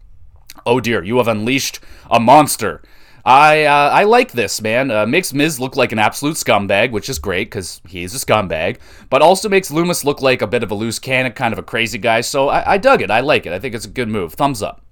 oh 0.65 0.81
dear, 0.81 1.03
you 1.03 1.17
have 1.17 1.27
unleashed 1.27 1.79
a 2.09 2.19
monster. 2.19 2.81
I 3.23 3.63
uh, 3.63 3.89
I 3.91 4.03
like 4.03 4.33
this 4.33 4.61
man. 4.61 4.91
Uh, 4.91 5.05
makes 5.05 5.33
Miz 5.33 5.59
look 5.59 5.75
like 5.75 5.91
an 5.91 5.99
absolute 5.99 6.35
scumbag, 6.35 6.91
which 6.91 7.07
is 7.07 7.17
great 7.17 7.49
because 7.49 7.81
he's 7.87 8.13
a 8.13 8.17
scumbag. 8.17 8.77
But 9.09 9.21
also 9.21 9.47
makes 9.47 9.71
Lumis 9.71 10.03
look 10.03 10.21
like 10.21 10.41
a 10.41 10.47
bit 10.47 10.63
of 10.63 10.71
a 10.71 10.75
loose 10.75 10.99
cannon, 10.99 11.31
kind 11.31 11.53
of 11.53 11.59
a 11.59 11.63
crazy 11.63 11.97
guy. 11.97 12.21
So 12.21 12.49
I, 12.49 12.73
I 12.73 12.77
dug 12.77 13.01
it. 13.01 13.09
I 13.09 13.21
like 13.21 13.45
it. 13.45 13.53
I 13.53 13.59
think 13.59 13.73
it's 13.73 13.85
a 13.85 13.89
good 13.89 14.09
move. 14.09 14.33
Thumbs 14.33 14.61
up. 14.61 14.84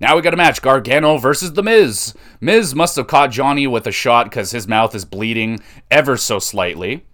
Now 0.00 0.14
we 0.14 0.22
got 0.22 0.34
a 0.34 0.36
match 0.36 0.62
Gargano 0.62 1.18
versus 1.18 1.54
The 1.54 1.62
Miz. 1.62 2.14
Miz 2.40 2.72
must 2.74 2.94
have 2.96 3.08
caught 3.08 3.32
Johnny 3.32 3.66
with 3.66 3.86
a 3.86 3.92
shot 3.92 4.26
because 4.26 4.52
his 4.52 4.68
mouth 4.68 4.94
is 4.94 5.04
bleeding 5.04 5.58
ever 5.90 6.16
so 6.16 6.38
slightly. 6.38 7.04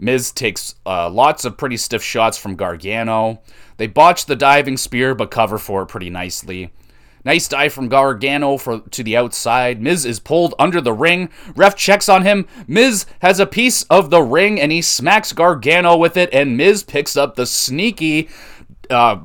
Miz 0.00 0.32
takes 0.32 0.74
uh, 0.84 1.08
lots 1.08 1.44
of 1.44 1.56
pretty 1.56 1.76
stiff 1.76 2.02
shots 2.02 2.36
from 2.36 2.56
Gargano. 2.56 3.40
They 3.76 3.86
botch 3.86 4.26
the 4.26 4.34
diving 4.34 4.76
spear 4.76 5.14
but 5.14 5.30
cover 5.30 5.56
for 5.56 5.82
it 5.82 5.86
pretty 5.86 6.10
nicely. 6.10 6.72
Nice 7.24 7.46
dive 7.46 7.72
from 7.72 7.88
Gargano 7.88 8.56
for, 8.56 8.80
to 8.80 9.04
the 9.04 9.16
outside. 9.16 9.80
Miz 9.80 10.04
is 10.04 10.18
pulled 10.18 10.56
under 10.58 10.80
the 10.80 10.92
ring. 10.92 11.28
Ref 11.54 11.76
checks 11.76 12.08
on 12.08 12.22
him. 12.22 12.48
Miz 12.66 13.06
has 13.20 13.38
a 13.38 13.46
piece 13.46 13.84
of 13.84 14.10
the 14.10 14.22
ring 14.22 14.60
and 14.60 14.72
he 14.72 14.82
smacks 14.82 15.32
Gargano 15.32 15.96
with 15.96 16.16
it, 16.16 16.30
and 16.32 16.56
Miz 16.56 16.82
picks 16.82 17.16
up 17.16 17.36
the 17.36 17.46
sneaky, 17.46 18.28
uh, 18.90 19.20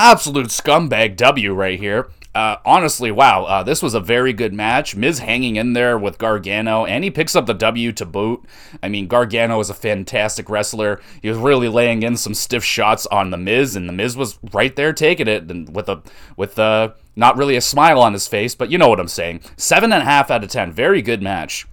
absolute 0.00 0.48
scumbag 0.48 1.14
W 1.16 1.52
right 1.52 1.78
here. 1.78 2.08
Uh, 2.32 2.56
honestly, 2.64 3.10
wow, 3.10 3.44
uh, 3.44 3.62
this 3.62 3.82
was 3.82 3.92
a 3.92 4.00
very 4.00 4.32
good 4.32 4.54
match. 4.54 4.94
Miz 4.94 5.18
hanging 5.18 5.56
in 5.56 5.72
there 5.72 5.98
with 5.98 6.16
Gargano, 6.16 6.86
and 6.86 7.02
he 7.02 7.10
picks 7.10 7.34
up 7.34 7.46
the 7.46 7.54
W 7.54 7.90
to 7.92 8.06
boot. 8.06 8.44
I 8.82 8.88
mean, 8.88 9.08
Gargano 9.08 9.58
is 9.58 9.68
a 9.68 9.74
fantastic 9.74 10.48
wrestler. 10.48 11.00
He 11.20 11.28
was 11.28 11.36
really 11.36 11.68
laying 11.68 12.02
in 12.04 12.16
some 12.16 12.34
stiff 12.34 12.64
shots 12.64 13.04
on 13.06 13.30
the 13.30 13.36
Miz, 13.36 13.74
and 13.76 13.88
the 13.88 13.92
Miz 13.92 14.16
was 14.16 14.38
right 14.52 14.74
there 14.74 14.92
taking 14.92 15.28
it, 15.28 15.50
and 15.50 15.74
with 15.74 15.88
a 15.88 16.02
with 16.36 16.58
a 16.58 16.94
Not 17.16 17.36
really 17.36 17.56
a 17.56 17.60
smile 17.60 18.00
on 18.00 18.12
his 18.12 18.28
face, 18.28 18.54
but 18.54 18.70
you 18.70 18.78
know 18.78 18.88
what 18.88 19.00
I'm 19.00 19.08
saying. 19.08 19.40
Seven 19.56 19.92
and 19.92 20.02
a 20.02 20.06
half 20.06 20.30
out 20.30 20.44
of 20.44 20.50
ten. 20.50 20.72
Very 20.72 21.02
good 21.02 21.22
match. 21.22 21.66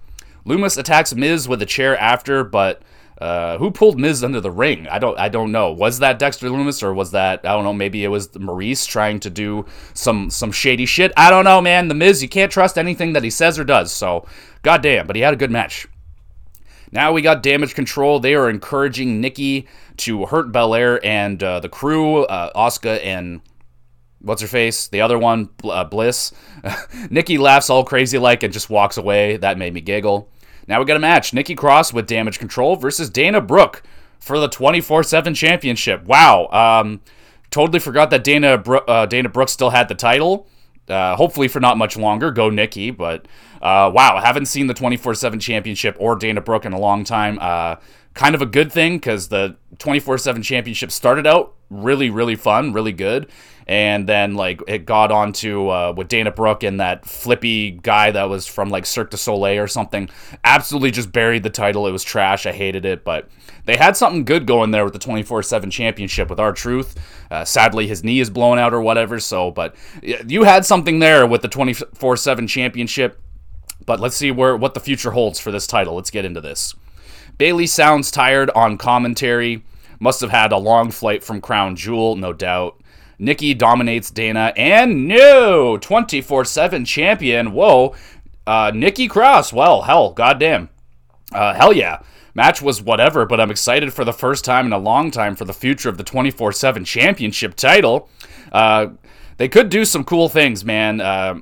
Lumis 0.44 0.76
attacks 0.76 1.14
Miz 1.14 1.48
with 1.48 1.62
a 1.62 1.66
chair 1.66 1.96
after, 1.96 2.42
but 2.42 2.82
uh, 3.20 3.58
who 3.58 3.70
pulled 3.70 3.98
Miz 3.98 4.22
under 4.22 4.40
the 4.40 4.50
ring? 4.50 4.86
I 4.88 4.98
don't 4.98 5.18
I 5.18 5.28
don't 5.28 5.52
know. 5.52 5.72
Was 5.72 5.98
that 5.98 6.18
Dexter 6.18 6.48
Lumis 6.48 6.82
or 6.82 6.94
was 6.94 7.10
that 7.12 7.40
I 7.44 7.52
don't 7.52 7.64
know, 7.64 7.72
maybe 7.72 8.04
it 8.04 8.08
was 8.08 8.36
Maurice 8.38 8.86
trying 8.86 9.20
to 9.20 9.30
do 9.30 9.66
some 9.94 10.30
some 10.30 10.52
shady 10.52 10.86
shit. 10.86 11.12
I 11.16 11.30
don't 11.30 11.44
know, 11.44 11.60
man. 11.60 11.88
The 11.88 11.94
Miz, 11.94 12.22
you 12.22 12.28
can't 12.28 12.52
trust 12.52 12.78
anything 12.78 13.12
that 13.14 13.24
he 13.24 13.30
says 13.30 13.58
or 13.58 13.64
does. 13.64 13.92
So, 13.92 14.26
goddamn, 14.62 15.06
but 15.06 15.16
he 15.16 15.22
had 15.22 15.34
a 15.34 15.38
good 15.38 15.50
match. 15.50 15.86
Now 16.90 17.12
we 17.12 17.22
got 17.22 17.42
damage 17.42 17.74
control. 17.74 18.20
They 18.20 18.34
are 18.34 18.48
encouraging 18.48 19.20
Nikki 19.20 19.66
to 19.98 20.26
hurt 20.26 20.52
Belair 20.52 21.04
and 21.04 21.42
uh, 21.42 21.60
the 21.60 21.68
crew, 21.68 22.24
uh, 22.24 22.52
Asuka 22.56 23.04
and 23.04 23.40
what's 24.20 24.42
her 24.42 24.48
face, 24.48 24.88
the 24.88 25.00
other 25.00 25.18
one, 25.18 25.50
uh, 25.64 25.84
Bliss. 25.84 26.32
Nikki 27.10 27.38
laughs 27.38 27.70
all 27.70 27.84
crazy 27.84 28.18
like 28.18 28.42
and 28.42 28.52
just 28.52 28.70
walks 28.70 28.96
away. 28.96 29.36
That 29.36 29.58
made 29.58 29.74
me 29.74 29.80
giggle. 29.80 30.30
Now 30.68 30.78
we 30.78 30.84
got 30.84 30.96
a 30.96 31.00
match: 31.00 31.32
Nikki 31.32 31.54
Cross 31.54 31.92
with 31.92 32.06
damage 32.06 32.38
control 32.38 32.76
versus 32.76 33.08
Dana 33.10 33.40
Brooke 33.40 33.82
for 34.20 34.38
the 34.38 34.48
24/7 34.48 35.34
championship. 35.34 36.04
Wow, 36.04 36.48
um, 36.48 37.00
totally 37.50 37.78
forgot 37.78 38.10
that 38.10 38.22
Dana 38.22 38.58
Bro- 38.58 38.84
uh, 38.86 39.06
Dana 39.06 39.28
Brooke 39.28 39.48
still 39.48 39.70
had 39.70 39.88
the 39.88 39.94
title. 39.94 40.46
Uh, 40.88 41.16
hopefully 41.16 41.48
for 41.48 41.60
not 41.60 41.76
much 41.76 41.96
longer. 41.96 42.30
Go 42.30 42.48
Nikki, 42.48 42.90
but 42.90 43.26
uh, 43.60 43.90
wow, 43.92 44.20
haven't 44.22 44.46
seen 44.46 44.66
the 44.66 44.74
24/7 44.74 45.40
championship 45.40 45.96
or 45.98 46.16
Dana 46.16 46.40
Brooke 46.40 46.64
in 46.64 46.72
a 46.72 46.78
long 46.78 47.04
time. 47.04 47.38
Uh, 47.40 47.76
kind 48.14 48.34
of 48.34 48.42
a 48.42 48.46
good 48.46 48.70
thing 48.72 48.96
because 48.96 49.28
the 49.28 49.56
24/7 49.78 50.42
championship 50.42 50.90
started 50.90 51.26
out 51.26 51.54
really, 51.70 52.10
really 52.10 52.36
fun, 52.36 52.72
really 52.72 52.92
good, 52.92 53.30
and 53.66 54.08
then 54.08 54.34
like 54.34 54.62
it 54.66 54.86
got 54.86 55.12
on 55.12 55.32
to 55.34 55.68
uh, 55.68 55.94
with 55.96 56.08
Dana 56.08 56.30
Brooke 56.30 56.62
and 56.62 56.80
that 56.80 57.04
flippy 57.04 57.72
guy 57.72 58.10
that 58.10 58.24
was 58.24 58.46
from 58.46 58.70
like 58.70 58.86
Cirque 58.86 59.10
du 59.10 59.16
Soleil 59.16 59.62
or 59.62 59.66
something. 59.66 60.08
Absolutely 60.44 60.90
just 60.90 61.12
buried 61.12 61.42
the 61.42 61.50
title. 61.50 61.86
It 61.86 61.92
was 61.92 62.02
trash. 62.02 62.46
I 62.46 62.52
hated 62.52 62.84
it, 62.84 63.04
but 63.04 63.28
they 63.66 63.76
had 63.76 63.96
something 63.96 64.24
good 64.24 64.46
going 64.46 64.70
there 64.70 64.84
with 64.84 64.94
the 64.94 64.98
24/7 64.98 65.70
championship 65.70 66.30
with 66.30 66.40
R-Truth. 66.40 66.96
Uh, 67.30 67.44
sadly, 67.44 67.86
his 67.86 68.02
knee 68.02 68.20
is 68.20 68.30
blown 68.30 68.58
out 68.58 68.72
or 68.72 68.80
whatever. 68.80 69.20
So, 69.20 69.50
but 69.50 69.74
you 70.02 70.44
had 70.44 70.64
something 70.64 70.98
there 70.98 71.26
with 71.26 71.42
the 71.42 71.48
24/7 71.48 72.48
championship. 72.48 73.20
But 73.84 74.00
let's 74.00 74.16
see 74.16 74.30
where 74.30 74.56
what 74.56 74.74
the 74.74 74.80
future 74.80 75.12
holds 75.12 75.38
for 75.38 75.50
this 75.50 75.66
title. 75.66 75.94
Let's 75.94 76.10
get 76.10 76.24
into 76.24 76.40
this. 76.40 76.74
Bayley 77.38 77.66
sounds 77.66 78.10
tired 78.10 78.50
on 78.50 78.76
commentary. 78.76 79.62
Must 80.00 80.20
have 80.20 80.30
had 80.30 80.52
a 80.52 80.58
long 80.58 80.90
flight 80.90 81.24
from 81.24 81.40
Crown 81.40 81.76
Jewel, 81.76 82.16
no 82.16 82.32
doubt. 82.32 82.80
Nikki 83.18 83.52
dominates 83.52 84.10
Dana 84.10 84.52
and 84.56 85.08
new 85.08 85.78
24 85.78 86.44
7 86.44 86.84
champion. 86.84 87.52
Whoa. 87.52 87.94
Uh, 88.46 88.70
Nikki 88.74 89.08
Cross. 89.08 89.52
Well, 89.52 89.82
hell, 89.82 90.12
goddamn. 90.12 90.68
Uh, 91.32 91.52
hell 91.54 91.72
yeah. 91.72 92.00
Match 92.34 92.62
was 92.62 92.80
whatever, 92.80 93.26
but 93.26 93.40
I'm 93.40 93.50
excited 93.50 93.92
for 93.92 94.04
the 94.04 94.12
first 94.12 94.44
time 94.44 94.66
in 94.66 94.72
a 94.72 94.78
long 94.78 95.10
time 95.10 95.34
for 95.34 95.44
the 95.44 95.52
future 95.52 95.88
of 95.88 95.98
the 95.98 96.04
24 96.04 96.52
7 96.52 96.84
championship 96.84 97.56
title. 97.56 98.08
Uh, 98.52 98.88
they 99.38 99.48
could 99.48 99.70
do 99.70 99.84
some 99.84 100.04
cool 100.04 100.28
things, 100.28 100.64
man. 100.64 101.00
Uh, 101.00 101.40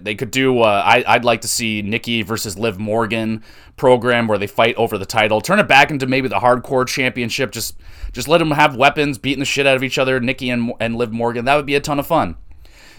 they 0.00 0.14
could 0.14 0.30
do. 0.30 0.60
Uh, 0.60 1.02
I, 1.06 1.16
would 1.16 1.24
like 1.24 1.42
to 1.42 1.48
see 1.48 1.82
Nikki 1.82 2.22
versus 2.22 2.58
Liv 2.58 2.78
Morgan 2.78 3.42
program 3.76 4.26
where 4.26 4.38
they 4.38 4.46
fight 4.46 4.74
over 4.76 4.98
the 4.98 5.06
title. 5.06 5.40
Turn 5.40 5.58
it 5.58 5.68
back 5.68 5.90
into 5.90 6.06
maybe 6.06 6.28
the 6.28 6.40
hardcore 6.40 6.86
championship. 6.86 7.52
Just 7.52 7.76
just 8.12 8.28
let 8.28 8.38
them 8.38 8.50
have 8.50 8.76
weapons, 8.76 9.18
beating 9.18 9.40
the 9.40 9.44
shit 9.44 9.66
out 9.66 9.76
of 9.76 9.82
each 9.82 9.98
other. 9.98 10.20
Nikki 10.20 10.50
and 10.50 10.72
and 10.80 10.96
Liv 10.96 11.12
Morgan. 11.12 11.44
That 11.44 11.56
would 11.56 11.66
be 11.66 11.74
a 11.74 11.80
ton 11.80 11.98
of 11.98 12.06
fun. 12.06 12.36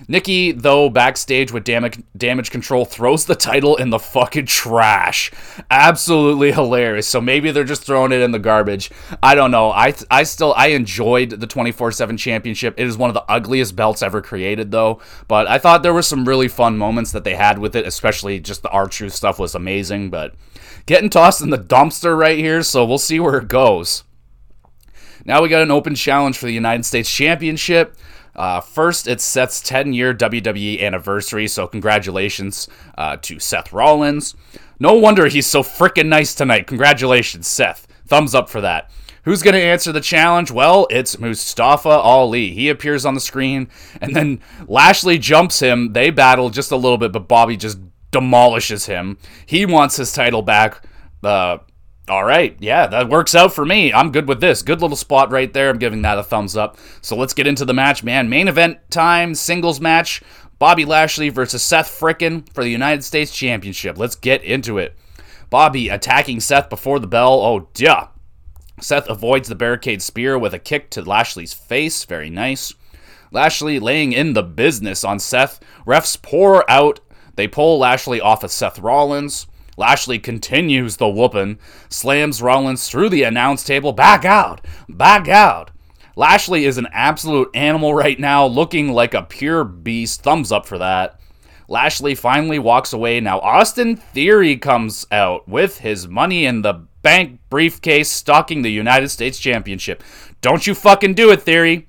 Nikki, 0.07 0.51
though, 0.51 0.89
backstage 0.89 1.51
with 1.51 1.63
damage, 1.63 1.99
damage 2.17 2.51
control, 2.51 2.85
throws 2.85 3.25
the 3.25 3.35
title 3.35 3.75
in 3.77 3.89
the 3.89 3.99
fucking 3.99 4.45
trash. 4.45 5.31
Absolutely 5.71 6.51
hilarious. 6.51 7.07
So 7.07 7.21
maybe 7.21 7.51
they're 7.51 7.63
just 7.63 7.83
throwing 7.83 8.11
it 8.11 8.21
in 8.21 8.31
the 8.31 8.39
garbage. 8.39 8.91
I 9.23 9.35
don't 9.35 9.51
know. 9.51 9.71
I 9.71 9.93
I 10.11 10.23
still 10.23 10.53
I 10.55 10.67
enjoyed 10.67 11.29
the 11.31 11.47
24/7 11.47 12.17
championship. 12.17 12.75
It 12.77 12.87
is 12.87 12.97
one 12.97 13.09
of 13.09 13.13
the 13.13 13.25
ugliest 13.29 13.75
belts 13.75 14.03
ever 14.03 14.21
created, 14.21 14.71
though. 14.71 14.99
But 15.27 15.47
I 15.47 15.57
thought 15.57 15.81
there 15.81 15.93
were 15.93 16.01
some 16.01 16.25
really 16.25 16.47
fun 16.47 16.77
moments 16.77 17.11
that 17.13 17.23
they 17.23 17.35
had 17.35 17.57
with 17.57 17.75
it, 17.75 17.87
especially 17.87 18.39
just 18.39 18.63
the 18.63 18.69
R-Truth 18.69 19.13
stuff 19.13 19.39
was 19.39 19.55
amazing. 19.55 20.09
But 20.09 20.35
getting 20.85 21.09
tossed 21.09 21.41
in 21.41 21.49
the 21.49 21.57
dumpster 21.57 22.17
right 22.17 22.37
here, 22.37 22.61
so 22.63 22.85
we'll 22.85 22.97
see 22.97 23.19
where 23.19 23.37
it 23.37 23.47
goes. 23.47 24.03
Now 25.23 25.41
we 25.41 25.49
got 25.49 25.63
an 25.63 25.71
open 25.71 25.95
challenge 25.95 26.37
for 26.37 26.45
the 26.45 26.53
United 26.53 26.85
States 26.85 27.09
Championship. 27.09 27.97
Uh, 28.35 28.59
first, 28.61 29.07
it's 29.07 29.23
Seth's 29.23 29.61
10 29.61 29.93
year 29.93 30.13
WWE 30.13 30.81
anniversary, 30.81 31.47
so 31.47 31.67
congratulations 31.67 32.67
uh, 32.97 33.17
to 33.21 33.39
Seth 33.39 33.71
Rollins. 33.71 34.35
No 34.79 34.93
wonder 34.93 35.27
he's 35.27 35.47
so 35.47 35.63
freaking 35.63 36.07
nice 36.07 36.35
tonight. 36.35 36.67
Congratulations, 36.67 37.47
Seth. 37.47 37.87
Thumbs 38.07 38.35
up 38.35 38.49
for 38.49 38.61
that. 38.61 38.91
Who's 39.23 39.41
going 39.41 39.55
to 39.55 39.61
answer 39.61 39.91
the 39.91 40.01
challenge? 40.01 40.51
Well, 40.51 40.85
it's 40.91 41.17
Mustafa 41.17 41.89
Ali. 41.89 42.51
He 42.51 42.69
appears 42.69 43.05
on 43.05 43.15
the 43.15 43.19
screen, 43.19 43.69
and 43.99 44.15
then 44.15 44.39
Lashley 44.67 45.17
jumps 45.17 45.59
him. 45.59 45.93
They 45.93 46.11
battle 46.11 46.51
just 46.51 46.71
a 46.71 46.75
little 46.75 46.99
bit, 46.99 47.11
but 47.11 47.27
Bobby 47.27 47.57
just 47.57 47.79
demolishes 48.11 48.85
him. 48.85 49.17
He 49.45 49.65
wants 49.65 49.97
his 49.97 50.13
title 50.13 50.43
back. 50.43 50.85
Uh, 51.23 51.57
all 52.07 52.23
right, 52.23 52.55
yeah, 52.59 52.85
that 52.87 53.09
works 53.09 53.33
out 53.33 53.53
for 53.53 53.65
me. 53.65 53.91
I'm 53.91 54.11
good 54.11 54.27
with 54.27 54.39
this. 54.39 54.61
Good 54.61 54.81
little 54.81 54.97
spot 54.97 55.31
right 55.31 55.51
there. 55.51 55.69
I'm 55.69 55.79
giving 55.79 56.03
that 56.03 56.19
a 56.19 56.23
thumbs 56.23 56.55
up. 56.55 56.77
So 57.01 57.15
let's 57.15 57.33
get 57.33 57.47
into 57.47 57.65
the 57.65 57.73
match, 57.73 58.03
man. 58.03 58.29
Main 58.29 58.47
event 58.47 58.77
time, 58.91 59.33
singles 59.33 59.81
match. 59.81 60.21
Bobby 60.59 60.85
Lashley 60.85 61.29
versus 61.29 61.63
Seth 61.63 61.89
Frickin 61.89 62.47
for 62.53 62.63
the 62.63 62.69
United 62.69 63.03
States 63.03 63.35
Championship. 63.35 63.97
Let's 63.97 64.15
get 64.15 64.43
into 64.43 64.77
it. 64.77 64.95
Bobby 65.49 65.89
attacking 65.89 66.41
Seth 66.41 66.69
before 66.69 66.99
the 66.99 67.07
bell. 67.07 67.41
Oh, 67.41 67.69
duh. 67.73 68.07
Seth 68.79 69.09
avoids 69.09 69.49
the 69.49 69.55
barricade 69.55 70.01
spear 70.01 70.37
with 70.37 70.53
a 70.53 70.59
kick 70.59 70.91
to 70.91 71.01
Lashley's 71.01 71.53
face. 71.53 72.05
Very 72.05 72.29
nice. 72.29 72.73
Lashley 73.31 73.79
laying 73.79 74.13
in 74.13 74.33
the 74.33 74.43
business 74.43 75.03
on 75.03 75.19
Seth. 75.19 75.59
Refs 75.87 76.21
pour 76.21 76.69
out. 76.69 76.99
They 77.35 77.47
pull 77.47 77.79
Lashley 77.79 78.21
off 78.21 78.43
of 78.43 78.51
Seth 78.51 78.79
Rollins. 78.79 79.47
Lashley 79.77 80.19
continues 80.19 80.97
the 80.97 81.09
whooping, 81.09 81.59
slams 81.89 82.41
Rollins 82.41 82.89
through 82.89 83.09
the 83.09 83.23
announce 83.23 83.63
table. 83.63 83.91
Back 83.91 84.25
out! 84.25 84.65
Back 84.87 85.27
out! 85.27 85.71
Lashley 86.15 86.65
is 86.65 86.77
an 86.77 86.87
absolute 86.93 87.49
animal 87.53 87.93
right 87.93 88.19
now, 88.19 88.45
looking 88.45 88.93
like 88.93 89.13
a 89.13 89.23
pure 89.23 89.65
beast. 89.65 90.21
Thumbs 90.23 90.51
up 90.51 90.65
for 90.65 90.77
that. 90.77 91.19
Lashley 91.67 92.15
finally 92.15 92.59
walks 92.59 92.93
away. 92.93 93.19
Now, 93.19 93.39
Austin 93.39 93.97
Theory 93.97 94.55
comes 94.55 95.05
out 95.11 95.47
with 95.47 95.79
his 95.79 96.07
money 96.07 96.45
in 96.45 96.61
the 96.61 96.85
bank 97.01 97.39
briefcase 97.49 98.09
stalking 98.09 98.61
the 98.61 98.71
United 98.71 99.09
States 99.09 99.37
Championship. 99.39 100.03
Don't 100.41 100.65
you 100.65 100.73
fucking 100.73 101.15
do 101.15 101.31
it, 101.31 101.41
Theory. 101.41 101.87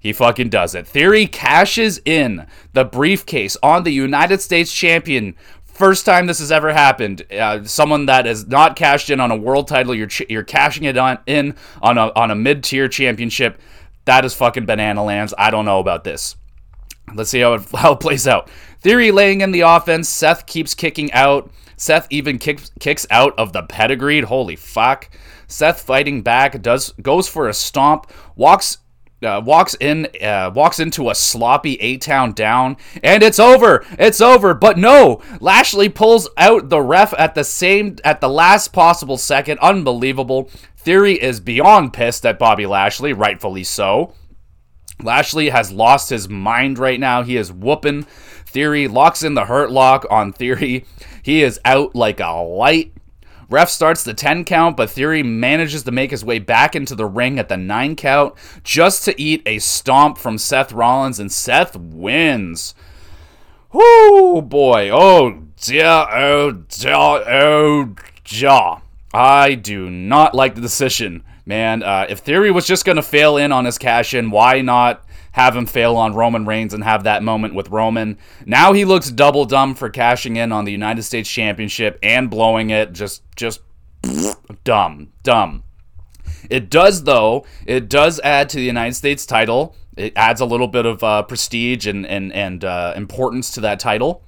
He 0.00 0.12
fucking 0.14 0.48
does 0.48 0.74
it. 0.74 0.86
Theory 0.86 1.26
cashes 1.26 2.00
in 2.04 2.46
the 2.72 2.84
briefcase 2.84 3.56
on 3.62 3.84
the 3.84 3.92
United 3.92 4.40
States 4.40 4.72
champion 4.72 5.36
First 5.80 6.04
time 6.04 6.26
this 6.26 6.40
has 6.40 6.52
ever 6.52 6.74
happened. 6.74 7.22
Uh, 7.32 7.64
someone 7.64 8.04
that 8.04 8.26
has 8.26 8.46
not 8.46 8.76
cashed 8.76 9.08
in 9.08 9.18
on 9.18 9.30
a 9.30 9.36
world 9.36 9.66
title, 9.66 9.94
you're 9.94 10.08
ch- 10.08 10.28
you're 10.28 10.42
cashing 10.42 10.84
it 10.84 10.98
on 10.98 11.16
in 11.24 11.54
on 11.80 11.96
a 11.96 12.12
on 12.12 12.30
a 12.30 12.34
mid 12.34 12.62
tier 12.62 12.86
championship. 12.86 13.58
That 14.04 14.26
is 14.26 14.34
fucking 14.34 14.66
banana 14.66 15.02
lands. 15.02 15.32
I 15.38 15.48
don't 15.48 15.64
know 15.64 15.78
about 15.78 16.04
this. 16.04 16.36
Let's 17.14 17.30
see 17.30 17.40
how 17.40 17.54
it, 17.54 17.62
how 17.74 17.92
it 17.92 18.00
plays 18.00 18.28
out. 18.28 18.50
Theory 18.80 19.10
laying 19.10 19.40
in 19.40 19.52
the 19.52 19.62
offense. 19.62 20.06
Seth 20.10 20.44
keeps 20.44 20.74
kicking 20.74 21.10
out. 21.14 21.50
Seth 21.78 22.06
even 22.10 22.38
kicks 22.38 22.70
kicks 22.78 23.06
out 23.10 23.32
of 23.38 23.54
the 23.54 23.62
pedigreed. 23.62 24.24
Holy 24.24 24.56
fuck. 24.56 25.08
Seth 25.46 25.80
fighting 25.80 26.20
back 26.20 26.60
does 26.60 26.92
goes 27.00 27.26
for 27.26 27.48
a 27.48 27.54
stomp, 27.54 28.12
walks 28.36 28.76
uh, 29.22 29.40
walks 29.44 29.74
in 29.80 30.08
uh, 30.22 30.50
walks 30.54 30.80
into 30.80 31.10
a 31.10 31.14
sloppy 31.14 31.74
A-Town 31.80 32.32
Down 32.32 32.76
and 33.02 33.22
it's 33.22 33.38
over 33.38 33.84
it's 33.98 34.20
over. 34.20 34.54
But 34.54 34.78
no 34.78 35.22
lashley 35.40 35.88
pulls 35.88 36.28
out 36.36 36.68
the 36.68 36.80
ref 36.80 37.12
at 37.18 37.34
the 37.34 37.44
same 37.44 37.96
at 38.04 38.20
the 38.20 38.28
last 38.28 38.72
possible 38.72 39.16
second. 39.16 39.58
Unbelievable. 39.60 40.50
Theory 40.76 41.20
is 41.20 41.40
beyond 41.40 41.92
pissed 41.92 42.24
at 42.24 42.38
bobby 42.38 42.66
lashley 42.66 43.12
rightfully 43.12 43.64
so. 43.64 44.14
Lashley 45.02 45.48
has 45.48 45.72
lost 45.72 46.10
his 46.10 46.28
mind 46.28 46.78
right 46.78 47.00
now. 47.00 47.22
He 47.22 47.36
is 47.36 47.52
whooping. 47.52 48.02
Theory 48.46 48.88
locks 48.88 49.22
in 49.22 49.34
the 49.34 49.46
hurt 49.46 49.70
lock 49.70 50.06
on 50.10 50.32
theory. 50.32 50.84
He 51.22 51.42
is 51.42 51.60
out 51.64 51.94
like 51.94 52.20
a 52.20 52.32
light 52.32 52.92
Ref 53.50 53.68
starts 53.68 54.04
the 54.04 54.14
10 54.14 54.44
count, 54.44 54.76
but 54.76 54.88
Theory 54.88 55.24
manages 55.24 55.82
to 55.82 55.90
make 55.90 56.12
his 56.12 56.24
way 56.24 56.38
back 56.38 56.76
into 56.76 56.94
the 56.94 57.04
ring 57.04 57.38
at 57.38 57.48
the 57.48 57.56
9 57.56 57.96
count 57.96 58.34
just 58.62 59.04
to 59.04 59.20
eat 59.20 59.42
a 59.44 59.58
stomp 59.58 60.18
from 60.18 60.38
Seth 60.38 60.72
Rollins, 60.72 61.18
and 61.18 61.32
Seth 61.32 61.76
wins. 61.76 62.74
Oh 63.74 64.40
boy. 64.40 64.90
Oh, 64.90 65.42
dear, 65.60 66.06
oh, 66.12 66.52
dear, 66.52 66.94
oh, 66.94 67.94
jaw. 68.22 68.82
I 69.12 69.56
do 69.56 69.90
not 69.90 70.32
like 70.34 70.54
the 70.54 70.60
decision, 70.60 71.24
man. 71.44 71.82
Uh, 71.82 72.06
if 72.08 72.20
Theory 72.20 72.52
was 72.52 72.68
just 72.68 72.84
going 72.84 72.96
to 72.96 73.02
fail 73.02 73.36
in 73.36 73.50
on 73.50 73.64
his 73.64 73.78
cash 73.78 74.14
in, 74.14 74.30
why 74.30 74.60
not 74.60 75.04
have 75.32 75.54
him 75.56 75.66
fail 75.66 75.96
on 75.96 76.14
Roman 76.14 76.44
Reigns 76.44 76.74
and 76.74 76.82
have 76.84 77.04
that 77.04 77.22
moment 77.22 77.54
with 77.54 77.68
Roman. 77.68 78.18
Now 78.46 78.72
he 78.72 78.84
looks 78.84 79.10
double 79.10 79.44
dumb 79.44 79.74
for 79.74 79.88
cashing 79.88 80.36
in 80.36 80.52
on 80.52 80.64
the 80.64 80.72
United 80.72 81.02
States 81.02 81.30
Championship 81.30 81.98
and 82.02 82.30
blowing 82.30 82.70
it. 82.70 82.92
Just, 82.92 83.22
just 83.36 83.60
dumb, 84.64 85.12
dumb. 85.22 85.64
It 86.48 86.70
does, 86.70 87.04
though, 87.04 87.44
it 87.66 87.88
does 87.88 88.20
add 88.20 88.48
to 88.50 88.56
the 88.56 88.64
United 88.64 88.94
States 88.94 89.26
title. 89.26 89.76
It 89.96 90.12
adds 90.16 90.40
a 90.40 90.46
little 90.46 90.68
bit 90.68 90.86
of 90.86 91.02
uh, 91.04 91.22
prestige 91.22 91.86
and, 91.86 92.06
and, 92.06 92.32
and 92.32 92.64
uh, 92.64 92.94
importance 92.96 93.50
to 93.52 93.60
that 93.60 93.78
title 93.78 94.24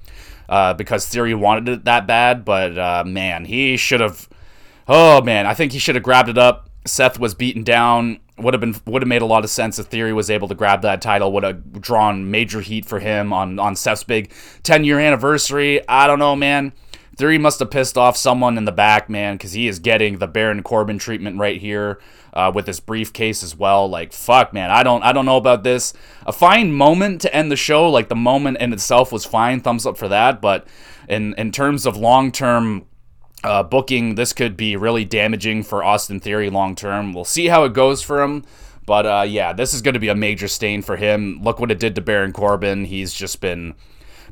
uh, 0.48 0.74
because 0.74 1.08
Theory 1.08 1.34
wanted 1.34 1.68
it 1.68 1.84
that 1.84 2.06
bad. 2.06 2.44
But 2.44 2.78
uh, 2.78 3.04
man, 3.06 3.44
he 3.44 3.76
should 3.76 4.00
have. 4.00 4.28
Oh 4.86 5.22
man, 5.22 5.46
I 5.46 5.54
think 5.54 5.72
he 5.72 5.78
should 5.78 5.94
have 5.94 6.04
grabbed 6.04 6.28
it 6.28 6.38
up. 6.38 6.68
Seth 6.84 7.18
was 7.18 7.34
beaten 7.34 7.62
down. 7.62 8.20
Would 8.38 8.54
have 8.54 8.60
been 8.60 8.74
would 8.86 9.02
have 9.02 9.08
made 9.08 9.22
a 9.22 9.26
lot 9.26 9.44
of 9.44 9.50
sense 9.50 9.78
if 9.78 9.86
Theory 9.86 10.12
was 10.12 10.30
able 10.30 10.48
to 10.48 10.54
grab 10.54 10.82
that 10.82 11.02
title. 11.02 11.32
Would 11.32 11.42
have 11.42 11.80
drawn 11.80 12.30
major 12.30 12.60
heat 12.60 12.86
for 12.86 12.98
him 12.98 13.32
on 13.32 13.58
on 13.58 13.76
Seth's 13.76 14.04
big 14.04 14.32
10 14.62 14.84
year 14.84 14.98
anniversary. 14.98 15.86
I 15.88 16.06
don't 16.06 16.18
know, 16.18 16.34
man. 16.34 16.72
Theory 17.16 17.36
must 17.36 17.58
have 17.58 17.70
pissed 17.70 17.98
off 17.98 18.16
someone 18.16 18.56
in 18.56 18.64
the 18.64 18.72
back, 18.72 19.10
man, 19.10 19.34
because 19.34 19.52
he 19.52 19.68
is 19.68 19.78
getting 19.78 20.18
the 20.18 20.26
Baron 20.26 20.62
Corbin 20.62 20.98
treatment 20.98 21.38
right 21.38 21.60
here 21.60 22.00
uh, 22.32 22.50
with 22.54 22.64
this 22.64 22.80
briefcase 22.80 23.42
as 23.42 23.54
well. 23.54 23.86
Like, 23.86 24.14
fuck, 24.14 24.54
man, 24.54 24.70
I 24.70 24.82
don't, 24.82 25.02
I 25.02 25.12
don't 25.12 25.26
know 25.26 25.36
about 25.36 25.62
this. 25.62 25.92
A 26.24 26.32
fine 26.32 26.72
moment 26.72 27.20
to 27.20 27.34
end 27.34 27.52
the 27.52 27.56
show, 27.56 27.90
like 27.90 28.08
the 28.08 28.16
moment 28.16 28.56
in 28.58 28.72
itself 28.72 29.12
was 29.12 29.26
fine. 29.26 29.60
Thumbs 29.60 29.84
up 29.84 29.98
for 29.98 30.08
that. 30.08 30.40
But 30.40 30.66
in 31.08 31.34
in 31.34 31.52
terms 31.52 31.86
of 31.86 31.96
long 31.96 32.32
term 32.32 32.86
uh, 33.44 33.62
booking, 33.62 34.14
this 34.14 34.32
could 34.32 34.56
be 34.56 34.76
really 34.76 35.04
damaging 35.04 35.62
for 35.62 35.82
Austin 35.82 36.20
Theory 36.20 36.50
long 36.50 36.74
term. 36.74 37.12
We'll 37.12 37.24
see 37.24 37.46
how 37.46 37.64
it 37.64 37.72
goes 37.72 38.02
for 38.02 38.22
him. 38.22 38.44
But 38.86 39.06
uh, 39.06 39.24
yeah, 39.26 39.52
this 39.52 39.74
is 39.74 39.82
going 39.82 39.94
to 39.94 40.00
be 40.00 40.08
a 40.08 40.14
major 40.14 40.48
stain 40.48 40.82
for 40.82 40.96
him. 40.96 41.40
Look 41.42 41.60
what 41.60 41.70
it 41.70 41.78
did 41.78 41.94
to 41.94 42.00
Baron 42.00 42.32
Corbin. 42.32 42.84
He's 42.84 43.12
just 43.12 43.40
been 43.40 43.74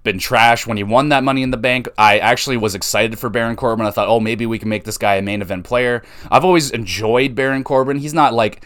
been 0.02 0.18
trash. 0.18 0.66
When 0.66 0.76
he 0.76 0.82
won 0.82 1.10
that 1.10 1.24
Money 1.24 1.42
in 1.42 1.50
the 1.50 1.56
Bank, 1.56 1.88
I 1.98 2.18
actually 2.18 2.56
was 2.56 2.74
excited 2.74 3.18
for 3.18 3.28
Baron 3.28 3.56
Corbin. 3.56 3.86
I 3.86 3.90
thought, 3.90 4.08
oh, 4.08 4.18
maybe 4.20 4.46
we 4.46 4.58
can 4.58 4.68
make 4.68 4.84
this 4.84 4.98
guy 4.98 5.16
a 5.16 5.22
main 5.22 5.42
event 5.42 5.64
player. 5.64 6.02
I've 6.30 6.44
always 6.44 6.70
enjoyed 6.70 7.34
Baron 7.34 7.64
Corbin. 7.64 7.98
He's 7.98 8.14
not 8.14 8.32
like 8.32 8.64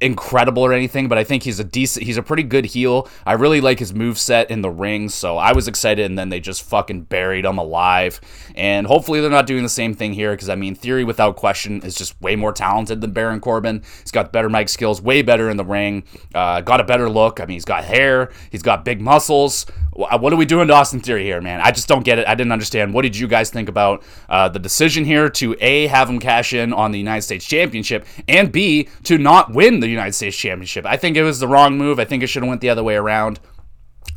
incredible 0.00 0.62
or 0.62 0.72
anything, 0.72 1.08
but 1.08 1.16
I 1.16 1.24
think 1.24 1.44
he's 1.44 1.60
a 1.60 1.64
decent, 1.64 2.04
he's 2.04 2.16
a 2.16 2.22
pretty 2.22 2.42
good 2.42 2.66
heel. 2.66 3.08
I 3.24 3.32
really 3.32 3.60
like 3.60 3.78
his 3.78 3.94
move 3.94 4.18
set 4.18 4.50
in 4.50 4.60
the 4.60 4.70
ring, 4.70 5.08
so 5.08 5.38
I 5.38 5.52
was 5.52 5.68
excited, 5.68 6.04
and 6.04 6.18
then 6.18 6.28
they 6.28 6.40
just 6.40 6.62
fucking 6.62 7.02
buried 7.02 7.44
him 7.44 7.58
alive. 7.58 8.20
And 8.54 8.86
hopefully 8.86 9.20
they're 9.20 9.30
not 9.30 9.46
doing 9.46 9.62
the 9.62 9.68
same 9.68 9.94
thing 9.94 10.12
here, 10.12 10.32
because 10.32 10.48
I 10.48 10.56
mean, 10.56 10.74
Theory 10.74 11.04
without 11.04 11.36
question 11.36 11.80
is 11.82 11.94
just 11.94 12.20
way 12.20 12.36
more 12.36 12.52
talented 12.52 13.00
than 13.00 13.12
Baron 13.12 13.40
Corbin. 13.40 13.82
He's 14.00 14.10
got 14.10 14.32
better 14.32 14.50
mic 14.50 14.68
skills, 14.68 15.00
way 15.00 15.22
better 15.22 15.48
in 15.48 15.56
the 15.56 15.64
ring, 15.64 16.04
uh, 16.34 16.60
got 16.60 16.80
a 16.80 16.84
better 16.84 17.08
look. 17.08 17.40
I 17.40 17.46
mean, 17.46 17.54
he's 17.54 17.64
got 17.64 17.84
hair, 17.84 18.30
he's 18.50 18.62
got 18.62 18.84
big 18.84 19.00
muscles. 19.00 19.64
What 19.94 20.32
are 20.32 20.36
we 20.36 20.44
doing 20.44 20.66
to 20.68 20.74
Austin 20.74 20.98
Theory 20.98 21.22
here, 21.22 21.40
man? 21.40 21.60
I 21.60 21.70
just 21.70 21.86
don't 21.86 22.04
get 22.04 22.18
it. 22.18 22.26
I 22.26 22.34
didn't 22.34 22.50
understand. 22.50 22.92
What 22.92 23.02
did 23.02 23.16
you 23.16 23.28
guys 23.28 23.50
think 23.50 23.68
about 23.68 24.02
uh, 24.28 24.48
the 24.48 24.58
decision 24.58 25.04
here 25.04 25.28
to 25.30 25.56
A, 25.60 25.86
have 25.86 26.10
him 26.10 26.18
cash 26.18 26.52
in 26.52 26.72
on 26.72 26.90
the 26.90 26.98
United 26.98 27.22
States 27.22 27.46
Championship, 27.46 28.04
and 28.26 28.50
B, 28.50 28.88
to 29.04 29.18
not 29.18 29.54
win 29.54 29.78
the 29.78 29.88
United 29.88 30.14
States 30.14 30.36
Championship? 30.36 30.84
I 30.84 30.96
think 30.96 31.16
it 31.16 31.22
was 31.22 31.38
the 31.38 31.46
wrong 31.46 31.78
move. 31.78 32.00
I 32.00 32.04
think 32.04 32.24
it 32.24 32.26
should 32.26 32.42
have 32.42 32.48
went 32.48 32.60
the 32.60 32.70
other 32.70 32.82
way 32.82 32.96
around. 32.96 33.38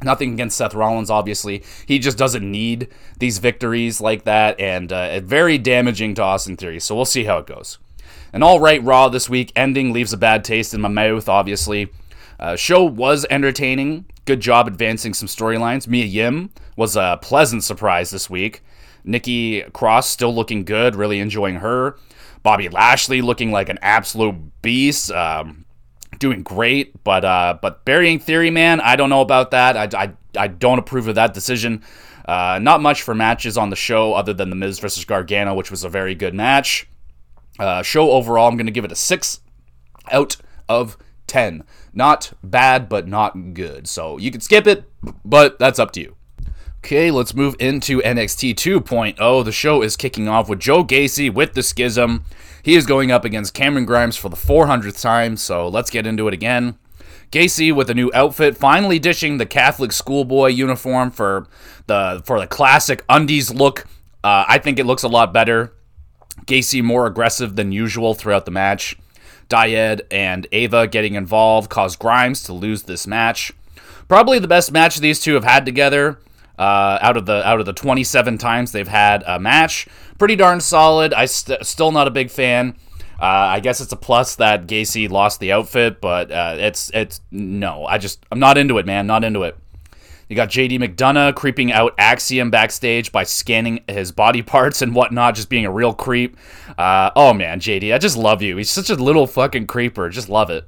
Nothing 0.01 0.33
against 0.33 0.57
Seth 0.57 0.73
Rollins, 0.73 1.11
obviously. 1.11 1.63
He 1.85 1.99
just 1.99 2.17
doesn't 2.17 2.49
need 2.49 2.87
these 3.19 3.37
victories 3.37 4.01
like 4.01 4.23
that, 4.23 4.59
and 4.59 4.91
uh, 4.91 5.19
very 5.19 5.59
damaging 5.59 6.15
to 6.15 6.23
Austin 6.23 6.57
Theory. 6.57 6.79
So 6.79 6.95
we'll 6.95 7.05
see 7.05 7.25
how 7.25 7.37
it 7.37 7.45
goes. 7.45 7.77
An 8.33 8.41
all 8.41 8.59
right 8.59 8.83
Raw 8.83 9.09
this 9.09 9.29
week 9.29 9.51
ending 9.55 9.93
leaves 9.93 10.11
a 10.11 10.17
bad 10.17 10.43
taste 10.43 10.73
in 10.73 10.81
my 10.81 10.89
mouth, 10.89 11.29
obviously. 11.29 11.89
Uh, 12.39 12.55
show 12.55 12.83
was 12.83 13.27
entertaining. 13.29 14.05
Good 14.27 14.41
job 14.41 14.67
advancing 14.67 15.13
some 15.13 15.29
storylines. 15.29 15.87
Mia 15.87 16.03
Yim 16.03 16.49
was 16.75 16.97
a 16.97 17.17
pleasant 17.21 17.63
surprise 17.63 18.09
this 18.09 18.29
week. 18.29 18.61
Nikki 19.05 19.61
Cross 19.71 20.09
still 20.09 20.35
looking 20.35 20.65
good, 20.65 20.97
really 20.97 21.19
enjoying 21.19 21.55
her. 21.55 21.95
Bobby 22.43 22.67
Lashley 22.67 23.21
looking 23.21 23.53
like 23.53 23.69
an 23.69 23.79
absolute 23.81 24.35
beast, 24.61 25.11
um, 25.11 25.63
doing 26.19 26.43
great. 26.43 27.05
But 27.05 27.23
uh, 27.23 27.57
but 27.61 27.85
burying 27.85 28.19
Theory, 28.19 28.51
man, 28.51 28.81
I 28.81 28.97
don't 28.97 29.09
know 29.09 29.21
about 29.21 29.51
that. 29.51 29.95
I, 29.95 30.03
I, 30.03 30.13
I 30.37 30.47
don't 30.47 30.77
approve 30.77 31.07
of 31.07 31.15
that 31.15 31.33
decision. 31.33 31.81
Uh, 32.25 32.59
not 32.61 32.81
much 32.81 33.03
for 33.03 33.15
matches 33.15 33.57
on 33.57 33.69
the 33.69 33.77
show 33.77 34.13
other 34.13 34.33
than 34.33 34.49
The 34.49 34.57
Miz 34.57 34.79
versus 34.79 35.05
Gargano, 35.05 35.55
which 35.55 35.71
was 35.71 35.85
a 35.85 35.89
very 35.89 36.15
good 36.15 36.33
match. 36.33 36.85
Uh, 37.57 37.81
show 37.81 38.11
overall, 38.11 38.49
I'm 38.49 38.57
going 38.57 38.65
to 38.65 38.73
give 38.73 38.83
it 38.83 38.91
a 38.91 38.95
6 38.95 39.39
out 40.11 40.35
of 40.67 40.97
10. 41.27 41.63
Not 41.93 42.33
bad, 42.43 42.89
but 42.89 43.07
not 43.07 43.53
good. 43.53 43.87
So 43.87 44.17
you 44.17 44.31
can 44.31 44.41
skip 44.41 44.67
it, 44.67 44.85
but 45.23 45.59
that's 45.59 45.79
up 45.79 45.91
to 45.91 46.01
you. 46.01 46.15
Okay, 46.79 47.11
let's 47.11 47.33
move 47.33 47.55
into 47.59 47.99
NXT 47.99 48.55
2.0. 48.55 49.43
The 49.45 49.51
show 49.51 49.81
is 49.81 49.97
kicking 49.97 50.27
off 50.27 50.47
with 50.47 50.59
Joe 50.59 50.85
Gacy 50.85 51.33
with 51.33 51.53
the 51.53 51.63
Schism. 51.63 52.23
He 52.63 52.75
is 52.75 52.85
going 52.85 53.11
up 53.11 53.25
against 53.25 53.53
Cameron 53.53 53.85
Grimes 53.85 54.15
for 54.15 54.29
the 54.29 54.37
400th 54.37 55.01
time, 55.01 55.35
so 55.37 55.67
let's 55.67 55.89
get 55.89 56.07
into 56.07 56.27
it 56.27 56.33
again. 56.33 56.77
Gacy 57.31 57.75
with 57.75 57.89
a 57.89 57.93
new 57.93 58.09
outfit, 58.13 58.55
finally 58.55 58.99
dishing 58.99 59.37
the 59.37 59.45
Catholic 59.45 59.91
schoolboy 59.91 60.47
uniform 60.47 61.11
for 61.11 61.47
the 61.87 62.21
for 62.25 62.39
the 62.39 62.47
classic 62.47 63.03
undies 63.09 63.53
look. 63.53 63.85
Uh, 64.23 64.45
I 64.47 64.57
think 64.57 64.79
it 64.79 64.85
looks 64.85 65.03
a 65.03 65.09
lot 65.09 65.33
better. 65.33 65.73
Gacy 66.45 66.81
more 66.81 67.05
aggressive 67.05 67.55
than 67.55 67.71
usual 67.71 68.13
throughout 68.13 68.45
the 68.45 68.51
match. 68.51 68.95
Dyad 69.49 70.01
and 70.11 70.47
Ava 70.51 70.87
getting 70.87 71.15
involved 71.15 71.69
caused 71.69 71.99
Grimes 71.99 72.43
to 72.43 72.53
lose 72.53 72.83
this 72.83 73.07
match. 73.07 73.51
Probably 74.07 74.39
the 74.39 74.47
best 74.47 74.71
match 74.71 74.97
these 74.97 75.19
two 75.19 75.33
have 75.33 75.43
had 75.43 75.65
together. 75.65 76.19
Uh, 76.57 76.97
out 77.01 77.17
of 77.17 77.27
the 77.27 77.47
out 77.47 77.59
of 77.59 77.67
the 77.67 77.73
27 77.73 78.39
times 78.39 78.71
they've 78.71 78.87
had 78.87 79.23
a 79.27 79.39
match, 79.39 79.87
pretty 80.17 80.35
darn 80.35 80.59
solid. 80.59 81.13
I 81.13 81.25
st- 81.25 81.63
still 81.63 81.91
not 81.91 82.07
a 82.07 82.11
big 82.11 82.31
fan. 82.31 82.75
Uh, 83.19 83.25
I 83.25 83.59
guess 83.59 83.79
it's 83.79 83.91
a 83.91 83.97
plus 83.97 84.35
that 84.35 84.67
Gacy 84.67 85.09
lost 85.09 85.39
the 85.39 85.51
outfit, 85.51 86.01
but 86.01 86.31
uh, 86.31 86.55
it's 86.57 86.89
it's 86.95 87.21
no. 87.29 87.85
I 87.85 87.99
just 87.99 88.25
I'm 88.31 88.39
not 88.39 88.57
into 88.57 88.77
it, 88.79 88.85
man. 88.87 89.05
Not 89.05 89.23
into 89.23 89.43
it. 89.43 89.55
You 90.29 90.35
got 90.35 90.49
JD 90.49 90.79
McDonagh 90.79 91.35
creeping 91.35 91.71
out 91.71 91.93
Axiom 91.97 92.51
backstage 92.51 93.11
by 93.11 93.23
scanning 93.23 93.83
his 93.87 94.11
body 94.11 94.41
parts 94.41 94.81
and 94.81 94.93
whatnot, 94.93 95.35
just 95.35 95.49
being 95.49 95.65
a 95.65 95.71
real 95.71 95.93
creep. 95.93 96.35
Uh, 96.77 97.11
oh 97.15 97.33
man, 97.33 97.59
JD, 97.59 97.93
I 97.93 97.97
just 97.97 98.17
love 98.17 98.41
you. 98.41 98.57
He's 98.57 98.69
such 98.69 98.89
a 98.89 98.95
little 98.95 99.25
fucking 99.25 99.67
creeper. 99.67 100.09
Just 100.09 100.27
love 100.27 100.49
it. 100.49 100.67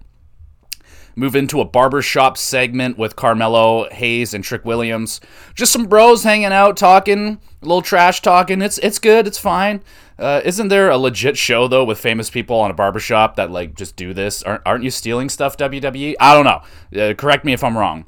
Move 1.15 1.36
into 1.36 1.60
a 1.60 1.65
barbershop 1.65 2.38
segment 2.38 2.98
with 2.98 3.17
Carmelo 3.17 3.89
Hayes 3.89 4.34
and 4.34 4.41
Trick 4.41 4.63
Williams. 4.63 5.19
Just 5.54 5.74
some 5.74 5.88
bros 5.88 6.24
hanging 6.24 6.54
out, 6.54 6.78
talking, 6.78 7.41
a 7.62 7.65
little 7.65 7.82
trash 7.82 8.22
talking. 8.22 8.62
It's 8.62 8.78
it's 8.78 9.00
good. 9.00 9.28
It's 9.28 9.38
fine. 9.38 9.84
Uh, 10.17 10.39
isn't 10.45 10.69
there 10.69 10.89
a 10.89 10.98
legit 10.98 11.38
show 11.38 11.67
though 11.67 11.84
with 11.84 12.00
famous 12.00 12.30
people 12.30 12.58
on 12.58 12.72
a 12.72 12.74
barbershop 12.74 13.36
that 13.36 13.52
like 13.52 13.76
just 13.76 13.98
do 13.98 14.13
this? 14.13 14.41
Aren't 14.43 14.62
aren't 14.65 14.84
you 14.86 14.91
stealing 14.91 15.28
stuff, 15.28 15.58
WWE? 15.58 16.15
I 16.22 16.34
don't 16.34 16.45
know. 16.45 17.02
Uh, 17.02 17.13
correct 17.13 17.43
me 17.43 17.52
if 17.52 17.65
I'm 17.65 17.78
wrong. 17.78 18.06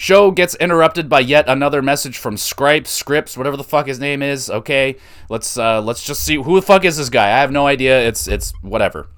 Show 0.00 0.30
gets 0.30 0.54
interrupted 0.54 1.10
by 1.10 1.20
yet 1.20 1.44
another 1.46 1.82
message 1.82 2.16
from 2.16 2.38
Scripe, 2.38 2.86
Scripps, 2.86 3.36
whatever 3.36 3.58
the 3.58 3.62
fuck 3.62 3.86
his 3.86 4.00
name 4.00 4.22
is. 4.22 4.48
Okay, 4.48 4.96
let's 5.28 5.58
uh, 5.58 5.82
let's 5.82 6.02
just 6.02 6.22
see 6.22 6.36
who 6.36 6.54
the 6.54 6.62
fuck 6.62 6.86
is 6.86 6.96
this 6.96 7.10
guy. 7.10 7.26
I 7.26 7.40
have 7.42 7.52
no 7.52 7.66
idea. 7.66 8.00
It's 8.08 8.26
it's 8.26 8.54
whatever. 8.62 9.08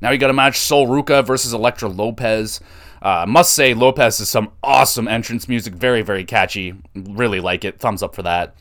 Now 0.00 0.10
we 0.10 0.18
got 0.18 0.30
a 0.30 0.32
match: 0.32 0.58
Sol 0.58 0.88
Ruca 0.88 1.24
versus 1.24 1.52
Elektra 1.52 1.88
Lopez. 1.88 2.58
Uh, 3.02 3.24
must 3.28 3.52
say, 3.52 3.72
Lopez 3.72 4.18
is 4.18 4.28
some 4.28 4.50
awesome 4.64 5.06
entrance 5.06 5.48
music. 5.48 5.74
Very 5.74 6.02
very 6.02 6.24
catchy. 6.24 6.74
Really 6.96 7.38
like 7.38 7.64
it. 7.64 7.78
Thumbs 7.78 8.02
up 8.02 8.16
for 8.16 8.24
that. 8.24 8.56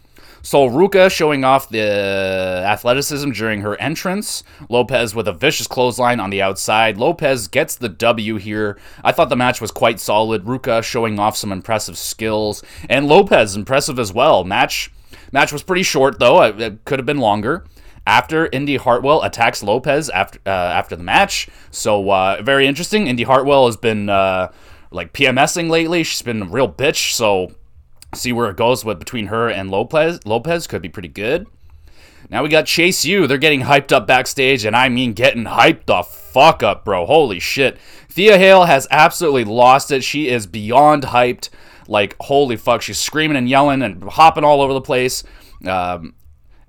Sol 0.45 0.69
Ruca 0.69 1.09
showing 1.09 1.45
off 1.45 1.69
the 1.69 1.79
athleticism 1.79 3.31
during 3.31 3.61
her 3.61 3.79
entrance. 3.79 4.43
Lopez 4.67 5.15
with 5.15 5.25
a 5.25 5.31
vicious 5.31 5.67
clothesline 5.67 6.19
on 6.19 6.31
the 6.31 6.41
outside. 6.41 6.97
Lopez 6.97 7.47
gets 7.47 7.75
the 7.75 7.87
W 7.87 8.35
here. 8.35 8.77
I 9.05 9.13
thought 9.13 9.29
the 9.29 9.37
match 9.37 9.61
was 9.61 9.71
quite 9.71 10.01
solid. 10.01 10.43
Ruca 10.43 10.83
showing 10.83 11.17
off 11.17 11.37
some 11.37 11.53
impressive 11.53 11.97
skills. 11.97 12.61
And 12.89 13.07
Lopez 13.07 13.55
impressive 13.55 13.97
as 13.97 14.11
well. 14.11 14.43
Match 14.43 14.91
match 15.31 15.53
was 15.53 15.63
pretty 15.63 15.83
short 15.83 16.19
though. 16.19 16.41
It, 16.43 16.59
it 16.61 16.83
could 16.83 16.99
have 16.99 17.05
been 17.05 17.19
longer 17.19 17.65
after 18.05 18.47
Indy 18.47 18.75
Hartwell 18.75 19.23
attacks 19.23 19.63
Lopez 19.63 20.09
after 20.09 20.39
uh, 20.45 20.49
after 20.49 20.97
the 20.97 21.03
match. 21.03 21.47
So 21.71 22.09
uh, 22.09 22.41
very 22.41 22.67
interesting. 22.67 23.07
Indy 23.07 23.23
Hartwell 23.23 23.65
has 23.67 23.77
been 23.77 24.09
uh, 24.09 24.51
like 24.91 25.13
PMSing 25.13 25.69
lately. 25.69 26.03
She's 26.03 26.21
been 26.21 26.41
a 26.41 26.45
real 26.45 26.67
bitch. 26.67 27.13
So 27.13 27.53
see 28.15 28.33
where 28.33 28.49
it 28.49 28.57
goes 28.57 28.83
with 28.83 28.99
between 28.99 29.27
her 29.27 29.49
and 29.49 29.69
Lopez. 29.69 30.19
Lopez 30.25 30.67
could 30.67 30.81
be 30.81 30.89
pretty 30.89 31.07
good. 31.07 31.47
Now 32.29 32.41
we 32.41 32.49
got 32.49 32.65
Chase 32.65 33.05
U. 33.05 33.27
They're 33.27 33.37
getting 33.37 33.61
hyped 33.61 33.91
up 33.91 34.07
backstage, 34.07 34.65
and 34.65 34.75
I 34.75 34.89
mean 34.89 35.13
getting 35.13 35.43
hyped 35.43 35.85
the 35.85 36.03
fuck 36.03 36.63
up, 36.63 36.85
bro. 36.85 37.05
Holy 37.05 37.39
shit. 37.39 37.77
Thea 38.09 38.37
Hale 38.37 38.65
has 38.65 38.87
absolutely 38.89 39.43
lost 39.43 39.91
it. 39.91 40.03
She 40.03 40.29
is 40.29 40.47
beyond 40.47 41.03
hyped. 41.03 41.49
Like, 41.87 42.15
holy 42.21 42.55
fuck. 42.55 42.81
She's 42.81 42.97
screaming 42.97 43.37
and 43.37 43.49
yelling 43.49 43.81
and 43.81 44.03
hopping 44.03 44.43
all 44.43 44.61
over 44.61 44.73
the 44.73 44.81
place. 44.81 45.23
Um, 45.65 46.15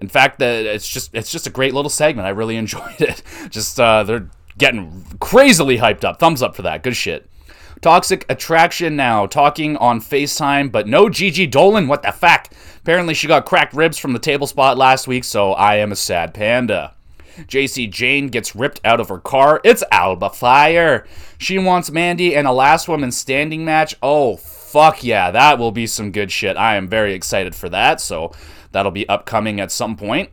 in 0.01 0.09
fact, 0.09 0.41
that 0.41 0.67
it's 0.67 0.89
just 0.89 1.15
it's 1.15 1.31
just 1.31 1.47
a 1.47 1.51
great 1.51 1.73
little 1.73 1.91
segment. 1.91 2.27
I 2.27 2.31
really 2.31 2.57
enjoyed 2.65 3.01
it. 3.01 3.23
Just 3.49 3.79
uh, 3.79 4.03
they're 4.03 4.29
getting 4.59 5.05
crazily 5.21 5.79
hyped 5.79 6.05
up. 6.05 6.19
Thumbs 6.19 6.43
up 6.43 6.57
for 6.57 6.63
that. 6.63 6.83
Good 6.83 6.97
shit. 6.97 7.29
Toxic 7.85 8.25
Attraction 8.31 8.97
now 8.97 9.27
talking 9.27 9.77
on 9.77 10.01
FaceTime, 10.01 10.73
but 10.73 10.89
no 10.89 11.11
Gigi 11.11 11.47
Dolan. 11.47 11.87
What 11.87 12.03
the 12.03 12.13
fuck? 12.13 12.49
Apparently, 12.79 13.13
she 13.13 13.29
got 13.29 13.45
cracked 13.45 13.75
ribs 13.75 13.99
from 13.99 14.15
the 14.15 14.19
table 14.19 14.47
spot 14.47 14.79
last 14.79 15.07
week, 15.07 15.23
so 15.23 15.53
I 15.53 15.77
am 15.77 15.93
a 15.93 15.97
sad 15.97 16.33
panda. 16.33 16.95
Jacy 17.47 17.87
Jayne 17.87 18.29
gets 18.29 18.57
ripped 18.57 18.81
out 18.87 19.01
of 19.01 19.11
her 19.11 19.19
car. 19.19 19.61
It's 19.65 19.85
Alba 19.93 20.31
Fyre. 20.31 21.07
She 21.37 21.59
wants 21.59 21.91
Mandy 21.91 22.35
and 22.35 22.47
a 22.47 22.53
last 22.53 22.89
woman 22.89 23.13
standing 23.13 23.67
match. 23.67 23.95
Oh, 24.03 24.39
fuck 24.39 25.05
yeah, 25.05 25.31
that 25.33 25.59
will 25.59 25.71
be 25.71 25.87
some 25.87 26.11
good 26.11 26.33
shit. 26.33 26.57
I 26.57 26.77
am 26.77 26.89
very 26.89 27.13
excited 27.13 27.55
for 27.55 27.69
that, 27.69 28.01
so 28.01 28.33
that'll 28.73 28.93
be 28.93 29.07
upcoming 29.11 29.61
at 29.61 29.71
some 29.71 29.95
point. 29.95 30.31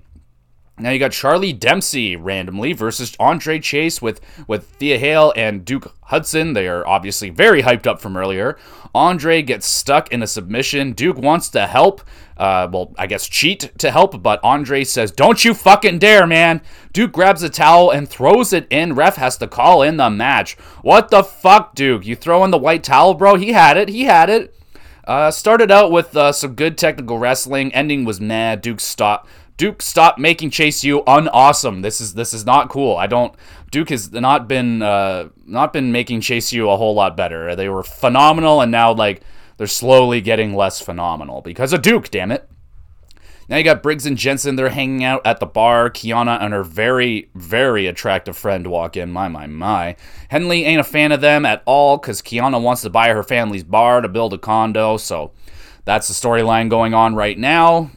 Now 0.82 0.90
you 0.90 0.98
got 0.98 1.12
Charlie 1.12 1.54
Dempsey 1.54 2.16
randomly 2.16 2.74
versus 2.74 3.16
Andre 3.20 3.60
Chase 3.60 4.02
with 4.02 4.20
with 4.48 4.66
Thea 4.66 4.98
Hale 4.98 5.32
and 5.36 5.64
Duke 5.64 5.96
Hudson. 6.06 6.54
They 6.54 6.68
are 6.68 6.86
obviously 6.88 7.30
very 7.30 7.62
hyped 7.62 7.86
up 7.86 8.02
from 8.02 8.18
earlier. 8.18 8.58
Andre 8.96 9.44
gets 9.44 9.68
stuck 9.68 10.12
in 10.12 10.24
a 10.24 10.28
submission. 10.28 10.94
Duke 10.94 11.18
wants 11.18 11.50
to 11.50 11.68
help. 11.68 12.02
Uh, 12.36 12.68
well, 12.72 12.94
I 12.98 13.06
guess 13.06 13.28
cheat 13.28 13.72
to 13.78 13.92
help, 13.92 14.24
but 14.24 14.40
Andre 14.44 14.84
says, 14.84 15.12
"Don't 15.12 15.46
you 15.46 15.54
fucking 15.54 16.00
dare, 16.00 16.26
man!" 16.26 16.62
Duke 16.92 17.12
grabs 17.12 17.44
a 17.44 17.50
towel 17.50 17.92
and 17.92 18.10
throws 18.10 18.52
it 18.52 18.66
in. 18.72 18.96
Ref 18.96 19.18
has 19.18 19.38
to 19.38 19.48
call 19.48 19.84
in 19.84 19.98
the 19.98 20.10
match. 20.10 20.58
What 20.82 21.12
the 21.12 21.24
fuck, 21.24 21.76
Duke? 21.76 22.06
You 22.06 22.16
throw 22.16 22.44
in 22.44 22.50
the 22.52 22.58
white 22.58 22.84
towel, 22.84 23.14
bro? 23.14 23.36
He 23.36 23.52
had 23.52 23.78
it. 23.78 23.90
He 23.90 24.06
had 24.06 24.30
it. 24.30 24.56
Uh, 25.06 25.32
started 25.32 25.72
out 25.72 25.92
with 25.92 26.16
uh, 26.16 26.32
some 26.32 26.54
good 26.54 26.78
technical 26.78 27.18
wrestling. 27.18 27.74
Ending 27.74 28.06
was 28.06 28.22
mad. 28.22 28.62
Duke 28.62 28.80
stopped 28.80 29.28
Duke, 29.62 29.84
stop 29.84 30.18
making 30.18 30.50
Chase 30.50 30.84
U 30.84 31.04
unawesome. 31.06 31.84
This 31.84 32.02
is 32.02 32.16
this 32.16 32.34
is 32.34 32.48
not 32.48 32.68
cool. 32.68 32.98
I 32.98 33.06
don't. 33.06 33.32
Duke 33.70 33.92
has 33.92 34.12
not 34.12 34.48
been 34.48 34.82
uh, 34.82 35.30
not 35.46 35.72
been 35.72 35.92
making 35.92 36.22
Chase 36.22 36.52
U 36.52 36.68
a 36.68 36.78
whole 36.78 36.96
lot 36.96 37.16
better. 37.16 37.56
They 37.56 37.70
were 37.70 37.84
phenomenal, 37.84 38.60
and 38.62 38.72
now 38.72 38.92
like 38.92 39.22
they're 39.58 39.68
slowly 39.68 40.20
getting 40.20 40.56
less 40.56 40.82
phenomenal 40.82 41.42
because 41.42 41.74
of 41.74 41.84
Duke. 41.84 42.10
Damn 42.10 42.32
it. 42.32 42.50
Now 43.50 43.58
you 43.58 43.64
got 43.64 43.84
Briggs 43.84 44.08
and 44.08 44.18
Jensen. 44.18 44.56
They're 44.56 44.70
hanging 44.70 45.04
out 45.04 45.22
at 45.26 45.40
the 45.40 45.46
bar. 45.46 45.92
Kiana 45.92 46.42
and 46.42 46.54
her 46.56 46.64
very, 46.64 47.30
very 47.36 47.86
attractive 47.86 48.36
friend 48.36 48.66
walk 48.66 48.98
in. 48.98 49.12
My, 49.12 49.28
my, 49.28 49.46
my. 49.46 49.96
Henley 50.30 50.66
ain't 50.66 50.82
a 50.82 50.84
fan 50.84 51.12
of 51.12 51.22
them 51.22 51.46
at 51.46 51.62
all 51.68 52.00
because 52.00 52.24
Kiana 52.24 52.60
wants 52.60 52.82
to 52.82 52.90
buy 52.90 53.10
her 53.10 53.22
family's 53.22 53.64
bar 53.64 54.02
to 54.02 54.08
build 54.08 54.34
a 54.34 54.40
condo. 54.40 54.98
So 54.98 55.34
that's 55.86 56.08
the 56.08 56.16
storyline 56.16 56.68
going 56.68 56.96
on 56.96 57.14
right 57.14 57.38
now. 57.38 57.92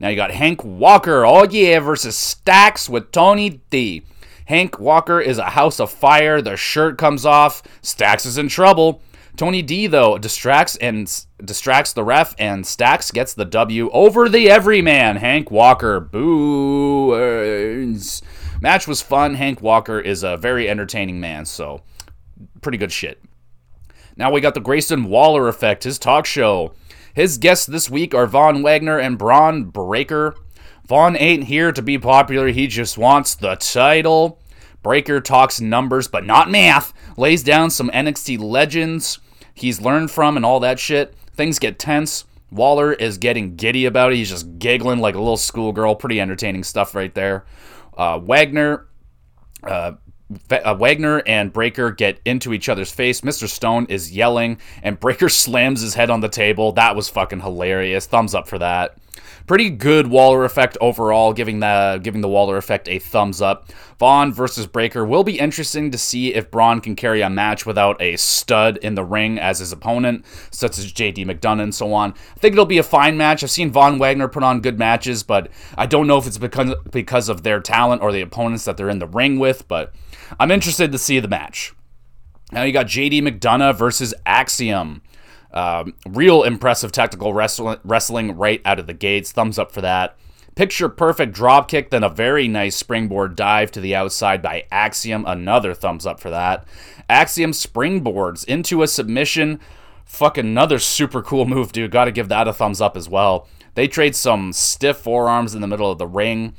Now 0.00 0.08
you 0.08 0.16
got 0.16 0.30
Hank 0.30 0.64
Walker, 0.64 1.26
oh 1.26 1.44
yeah, 1.44 1.78
versus 1.78 2.16
Stacks 2.16 2.88
with 2.88 3.12
Tony 3.12 3.60
D. 3.70 4.02
Hank 4.46 4.80
Walker 4.80 5.20
is 5.20 5.36
a 5.36 5.50
house 5.50 5.78
of 5.78 5.90
fire. 5.90 6.40
The 6.40 6.56
shirt 6.56 6.96
comes 6.96 7.26
off. 7.26 7.62
Stacks 7.82 8.24
is 8.24 8.38
in 8.38 8.48
trouble. 8.48 9.02
Tony 9.36 9.62
D 9.62 9.86
though 9.86 10.18
distracts 10.18 10.76
and 10.76 11.24
distracts 11.44 11.92
the 11.92 12.02
ref, 12.02 12.34
and 12.38 12.66
Stacks 12.66 13.10
gets 13.10 13.34
the 13.34 13.44
W 13.44 13.90
over 13.90 14.28
the 14.28 14.50
everyman. 14.50 15.16
Hank 15.16 15.50
Walker 15.50 16.00
boo. 16.00 17.14
Match 18.62 18.88
was 18.88 19.02
fun. 19.02 19.34
Hank 19.34 19.60
Walker 19.60 20.00
is 20.00 20.22
a 20.22 20.36
very 20.38 20.68
entertaining 20.68 21.20
man, 21.20 21.44
so 21.44 21.82
pretty 22.62 22.78
good 22.78 22.92
shit. 22.92 23.22
Now 24.16 24.30
we 24.30 24.40
got 24.40 24.54
the 24.54 24.60
Grayson 24.60 25.04
Waller 25.04 25.46
effect, 25.48 25.84
his 25.84 25.98
talk 25.98 26.26
show. 26.26 26.72
His 27.14 27.38
guests 27.38 27.66
this 27.66 27.90
week 27.90 28.14
are 28.14 28.26
Von 28.26 28.62
Wagner 28.62 28.98
and 28.98 29.18
Bron 29.18 29.64
Breakker. 29.64 30.34
Von 30.86 31.16
ain't 31.16 31.44
here 31.44 31.72
to 31.72 31.82
be 31.82 31.98
popular, 31.98 32.48
he 32.48 32.66
just 32.66 32.98
wants 32.98 33.34
the 33.34 33.54
title. 33.56 34.40
Breakker 34.82 35.20
talks 35.20 35.60
numbers, 35.60 36.08
but 36.08 36.24
not 36.24 36.50
math. 36.50 36.92
Lays 37.16 37.42
down 37.42 37.70
some 37.70 37.90
NXT 37.90 38.40
legends 38.40 39.20
he's 39.60 39.80
learned 39.80 40.10
from 40.10 40.36
and 40.36 40.44
all 40.44 40.60
that 40.60 40.78
shit. 40.78 41.14
Things 41.34 41.58
get 41.58 41.78
tense. 41.78 42.24
Waller 42.50 42.92
is 42.92 43.18
getting 43.18 43.56
giddy 43.56 43.84
about 43.86 44.12
it. 44.12 44.16
He's 44.16 44.30
just 44.30 44.58
giggling 44.58 44.98
like 44.98 45.14
a 45.14 45.18
little 45.18 45.36
schoolgirl. 45.36 45.96
Pretty 45.96 46.20
entertaining 46.20 46.64
stuff 46.64 46.94
right 46.94 47.14
there. 47.14 47.44
Uh, 47.96 48.18
Wagner 48.18 48.88
uh, 49.62 49.92
uh, 50.50 50.74
Wagner 50.74 51.22
and 51.26 51.52
Breakker 51.52 51.90
get 51.90 52.20
into 52.24 52.52
each 52.52 52.68
other's 52.68 52.90
face. 52.90 53.22
Mr. 53.22 53.48
Stone 53.48 53.86
is 53.88 54.12
yelling, 54.12 54.58
and 54.82 54.98
Breakker 54.98 55.28
slams 55.28 55.80
his 55.80 55.94
head 55.94 56.10
on 56.10 56.20
the 56.20 56.28
table. 56.28 56.72
That 56.72 56.96
was 56.96 57.08
fucking 57.08 57.40
hilarious. 57.40 58.06
Thumbs 58.06 58.34
up 58.34 58.48
for 58.48 58.58
that. 58.58 58.96
Pretty 59.46 59.70
good 59.70 60.06
Waller 60.06 60.44
effect 60.44 60.78
overall, 60.80 61.32
giving 61.32 61.58
the 61.60 61.98
giving 62.02 62.20
the 62.20 62.28
Waller 62.28 62.56
effect 62.56 62.88
a 62.88 62.98
thumbs 63.00 63.42
up. 63.42 63.72
Von 63.98 64.32
versus 64.32 64.66
Breakker 64.66 65.04
will 65.04 65.24
be 65.24 65.38
interesting 65.38 65.90
to 65.90 65.98
see 65.98 66.34
if 66.34 66.50
Bron 66.50 66.80
can 66.80 66.94
carry 66.94 67.20
a 67.20 67.28
match 67.28 67.66
without 67.66 68.00
a 68.00 68.16
stud 68.16 68.76
in 68.78 68.94
the 68.94 69.02
ring 69.02 69.38
as 69.38 69.58
his 69.58 69.72
opponent, 69.72 70.24
such 70.50 70.78
as 70.78 70.92
JD 70.92 71.26
McDonagh 71.26 71.62
and 71.62 71.74
so 71.74 71.92
on. 71.92 72.12
I 72.12 72.38
think 72.38 72.52
it'll 72.52 72.64
be 72.64 72.78
a 72.78 72.84
fine 72.84 73.16
match. 73.16 73.42
I've 73.42 73.50
seen 73.50 73.72
Von 73.72 73.98
Wagner 73.98 74.28
put 74.28 74.44
on 74.44 74.60
good 74.60 74.78
matches, 74.78 75.22
but 75.22 75.50
I 75.76 75.86
don't 75.86 76.06
know 76.06 76.18
if 76.18 76.26
it's 76.26 76.38
because 76.38 76.74
because 76.90 77.28
of 77.28 77.42
their 77.42 77.60
talent 77.60 78.02
or 78.02 78.12
the 78.12 78.20
opponents 78.20 78.64
that 78.66 78.76
they're 78.76 78.88
in 78.88 79.00
the 79.00 79.06
ring 79.06 79.38
with, 79.38 79.66
but 79.66 79.92
I'm 80.38 80.50
interested 80.50 80.92
to 80.92 80.98
see 80.98 81.20
the 81.20 81.28
match. 81.28 81.72
Now 82.52 82.62
you 82.62 82.72
got 82.72 82.86
JD 82.86 83.22
McDonagh 83.22 83.76
versus 83.76 84.14
Axiom. 84.26 85.02
Um, 85.52 85.94
real 86.06 86.42
impressive 86.42 86.92
technical 86.92 87.34
wrestling 87.34 88.36
right 88.36 88.62
out 88.64 88.78
of 88.78 88.86
the 88.86 88.94
gates. 88.94 89.32
Thumbs 89.32 89.58
up 89.58 89.72
for 89.72 89.80
that. 89.80 90.16
Picture 90.54 90.88
perfect 90.88 91.32
drop 91.32 91.68
kick, 91.68 91.90
then 91.90 92.02
a 92.02 92.08
very 92.08 92.48
nice 92.48 92.76
springboard 92.76 93.36
dive 93.36 93.70
to 93.72 93.80
the 93.80 93.94
outside 93.94 94.42
by 94.42 94.64
Axiom. 94.70 95.24
Another 95.26 95.74
thumbs 95.74 96.06
up 96.06 96.20
for 96.20 96.28
that. 96.30 96.66
Axiom 97.08 97.52
springboards 97.52 98.44
into 98.44 98.82
a 98.82 98.88
submission. 98.88 99.60
Fuck 100.04 100.36
another 100.36 100.78
super 100.78 101.22
cool 101.22 101.44
move, 101.46 101.72
dude. 101.72 101.92
Got 101.92 102.06
to 102.06 102.12
give 102.12 102.28
that 102.28 102.48
a 102.48 102.52
thumbs 102.52 102.80
up 102.80 102.96
as 102.96 103.08
well. 103.08 103.48
They 103.74 103.86
trade 103.86 104.16
some 104.16 104.52
stiff 104.52 104.98
forearms 104.98 105.54
in 105.54 105.60
the 105.60 105.68
middle 105.68 105.90
of 105.90 105.98
the 105.98 106.06
ring. 106.06 106.56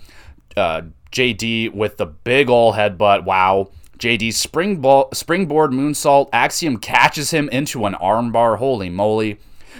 Uh, 0.55 0.83
JD 1.11 1.73
with 1.73 1.97
the 1.97 2.05
big 2.05 2.49
ol' 2.49 2.73
headbutt. 2.73 3.25
Wow. 3.25 3.69
JD 3.97 4.33
springboard, 4.33 5.15
springboard 5.15 5.71
moonsault. 5.71 6.29
Axiom 6.33 6.77
catches 6.77 7.31
him 7.31 7.49
into 7.49 7.85
an 7.85 7.93
armbar. 7.93 8.57
Holy 8.57 8.89
moly. 8.89 9.39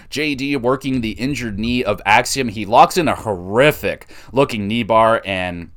JD 0.09 0.61
working 0.61 1.01
the 1.01 1.11
injured 1.11 1.57
knee 1.57 1.83
of 1.83 2.01
Axiom. 2.05 2.49
He 2.49 2.65
locks 2.65 2.97
in 2.97 3.07
a 3.07 3.15
horrific 3.15 4.11
looking 4.31 4.67
knee 4.67 4.83
bar 4.83 5.21
and 5.25 5.71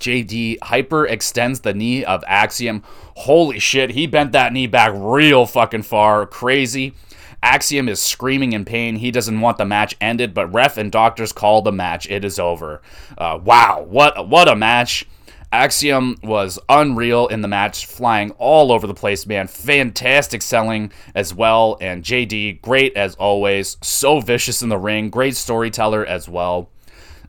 JD 0.00 0.58
hyper 0.62 1.06
extends 1.06 1.60
the 1.60 1.74
knee 1.74 2.04
of 2.04 2.24
Axiom. 2.26 2.82
Holy 3.16 3.58
shit, 3.58 3.90
he 3.90 4.06
bent 4.06 4.32
that 4.32 4.52
knee 4.52 4.66
back 4.66 4.92
real 4.94 5.46
fucking 5.46 5.82
far. 5.82 6.26
Crazy. 6.26 6.94
Axiom 7.44 7.90
is 7.90 8.00
screaming 8.00 8.54
in 8.54 8.64
pain. 8.64 8.96
He 8.96 9.10
doesn't 9.10 9.38
want 9.38 9.58
the 9.58 9.66
match 9.66 9.94
ended, 10.00 10.32
but 10.32 10.52
ref 10.52 10.78
and 10.78 10.90
doctors 10.90 11.30
call 11.30 11.60
the 11.60 11.70
match. 11.70 12.08
It 12.10 12.24
is 12.24 12.38
over. 12.38 12.80
Uh, 13.18 13.38
wow, 13.44 13.84
what 13.86 14.28
what 14.28 14.48
a 14.48 14.56
match! 14.56 15.06
Axiom 15.52 16.16
was 16.24 16.58
unreal 16.70 17.28
in 17.28 17.42
the 17.42 17.46
match, 17.46 17.84
flying 17.84 18.30
all 18.38 18.72
over 18.72 18.86
the 18.86 18.94
place, 18.94 19.26
man. 19.26 19.46
Fantastic 19.46 20.40
selling 20.40 20.90
as 21.14 21.34
well. 21.34 21.76
And 21.82 22.02
JD, 22.02 22.62
great 22.62 22.96
as 22.96 23.14
always. 23.16 23.76
So 23.82 24.20
vicious 24.20 24.62
in 24.62 24.70
the 24.70 24.78
ring. 24.78 25.10
Great 25.10 25.36
storyteller 25.36 26.04
as 26.04 26.28
well. 26.28 26.70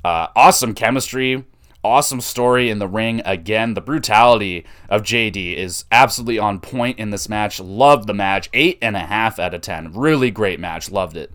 Uh, 0.03 0.27
awesome 0.35 0.73
chemistry 0.73 1.43
awesome 1.85 2.19
story 2.19 2.69
in 2.69 2.79
the 2.79 2.87
ring 2.87 3.21
again. 3.25 3.75
The 3.75 3.81
brutality 3.81 4.65
of 4.89 5.03
JD 5.03 5.55
is 5.55 5.85
absolutely 5.91 6.39
on 6.39 6.59
point 6.59 6.97
in 6.97 7.11
this 7.11 7.29
match. 7.29 7.59
Loved 7.59 8.07
the 8.07 8.13
match. 8.13 8.49
Eight 8.53 8.79
and 8.81 8.95
a 8.95 9.01
half 9.01 9.37
out 9.37 9.53
of 9.53 9.61
ten. 9.61 9.93
Really 9.93 10.31
great 10.31 10.59
match. 10.59 10.89
Loved 10.89 11.15
it. 11.15 11.31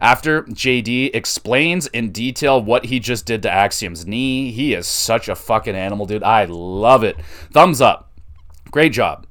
After 0.00 0.42
JD 0.42 1.14
explains 1.14 1.86
in 1.86 2.10
detail 2.10 2.60
what 2.60 2.86
he 2.86 2.98
just 2.98 3.24
did 3.24 3.42
to 3.42 3.50
Axiom's 3.50 4.04
knee, 4.04 4.50
he 4.50 4.74
is 4.74 4.86
such 4.86 5.28
a 5.28 5.36
fucking 5.36 5.76
animal, 5.76 6.06
dude. 6.06 6.24
I 6.24 6.44
love 6.44 7.04
it. 7.04 7.16
Thumbs 7.52 7.80
up. 7.80 8.10
Great 8.70 8.92
job. 8.92 9.26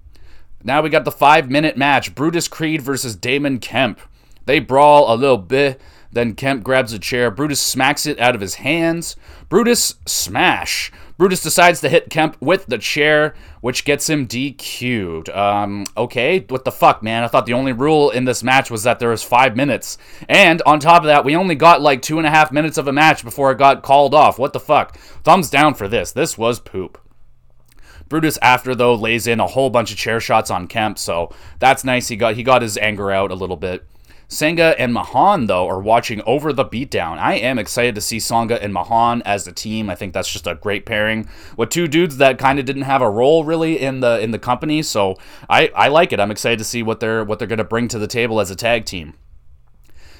Now 0.63 0.81
we 0.81 0.89
got 0.89 1.03
the 1.03 1.11
five 1.11 1.51
minute 1.51 1.75
match 1.75 2.15
Brutus 2.15 2.47
Creed 2.47 2.81
versus 2.81 3.15
Damon 3.15 3.59
Kemp. 3.59 3.99
They 4.45 4.59
brawl 4.59 5.13
a 5.13 5.17
little 5.17 5.37
bit. 5.37 5.81
Then 6.13 6.35
Kemp 6.35 6.63
grabs 6.63 6.93
a 6.93 6.99
chair. 6.99 7.31
Brutus 7.31 7.59
smacks 7.59 8.05
it 8.05 8.19
out 8.19 8.35
of 8.35 8.41
his 8.41 8.55
hands. 8.55 9.15
Brutus 9.49 9.95
smash. 10.05 10.91
Brutus 11.17 11.41
decides 11.41 11.81
to 11.81 11.89
hit 11.89 12.09
Kemp 12.09 12.37
with 12.39 12.65
the 12.67 12.77
chair, 12.77 13.35
which 13.61 13.85
gets 13.85 14.09
him 14.09 14.27
DQ'd. 14.27 15.29
Um, 15.29 15.85
okay, 15.97 16.45
what 16.49 16.65
the 16.65 16.71
fuck, 16.71 17.03
man? 17.03 17.23
I 17.23 17.27
thought 17.27 17.45
the 17.45 17.53
only 17.53 17.73
rule 17.73 18.09
in 18.11 18.25
this 18.25 18.43
match 18.43 18.71
was 18.71 18.83
that 18.83 18.99
there 18.99 19.09
was 19.09 19.23
five 19.23 19.55
minutes. 19.55 19.97
And 20.29 20.61
on 20.65 20.79
top 20.79 21.03
of 21.03 21.07
that, 21.07 21.25
we 21.25 21.35
only 21.35 21.55
got 21.55 21.81
like 21.81 22.01
two 22.01 22.17
and 22.17 22.27
a 22.27 22.31
half 22.31 22.51
minutes 22.51 22.77
of 22.77 22.87
a 22.87 22.93
match 22.93 23.23
before 23.23 23.51
it 23.51 23.57
got 23.57 23.83
called 23.83 24.13
off. 24.13 24.39
What 24.39 24.53
the 24.53 24.59
fuck? 24.59 24.97
Thumbs 25.23 25.49
down 25.49 25.73
for 25.73 25.87
this. 25.87 26.11
This 26.11 26.37
was 26.37 26.59
poop. 26.59 26.99
Brutus 28.09 28.37
after 28.41 28.75
though 28.75 28.93
lays 28.93 29.25
in 29.25 29.39
a 29.39 29.47
whole 29.47 29.69
bunch 29.69 29.91
of 29.91 29.97
chair 29.97 30.19
shots 30.19 30.51
on 30.51 30.67
Kemp, 30.67 30.99
so 30.99 31.33
that's 31.59 31.83
nice. 31.83 32.09
He 32.09 32.15
got 32.15 32.35
he 32.35 32.43
got 32.43 32.61
his 32.61 32.77
anger 32.77 33.11
out 33.11 33.31
a 33.31 33.35
little 33.35 33.55
bit. 33.55 33.87
Sanga 34.33 34.79
and 34.79 34.93
Mahaan, 34.95 35.47
though, 35.47 35.67
are 35.67 35.79
watching 35.79 36.21
over 36.25 36.51
the 36.51 36.65
beatdown. 36.65 37.19
I 37.19 37.35
am 37.35 37.59
excited 37.59 37.95
to 37.95 38.01
see 38.01 38.19
Sanga 38.19 38.61
and 38.61 38.73
Mahaan 38.73 39.21
as 39.25 39.47
a 39.47 39.51
team. 39.51 39.89
I 39.89 39.95
think 39.95 40.13
that's 40.13 40.31
just 40.31 40.47
a 40.47 40.55
great 40.55 40.85
pairing 40.85 41.29
with 41.55 41.69
two 41.69 41.87
dudes 41.87 42.17
that 42.17 42.39
kind 42.39 42.59
of 42.59 42.65
didn't 42.65 42.81
have 42.83 43.01
a 43.01 43.09
role 43.09 43.45
really 43.45 43.79
in 43.79 43.99
the 43.99 44.19
in 44.19 44.31
the 44.31 44.39
company. 44.39 44.81
So 44.81 45.17
I, 45.49 45.71
I 45.75 45.87
like 45.87 46.11
it. 46.11 46.19
I'm 46.19 46.31
excited 46.31 46.57
to 46.59 46.65
see 46.65 46.81
what 46.83 46.99
they're 46.99 47.23
what 47.23 47.39
they're 47.39 47.47
gonna 47.47 47.63
bring 47.63 47.87
to 47.89 47.99
the 47.99 48.07
table 48.07 48.39
as 48.39 48.49
a 48.49 48.55
tag 48.55 48.85
team. 48.85 49.13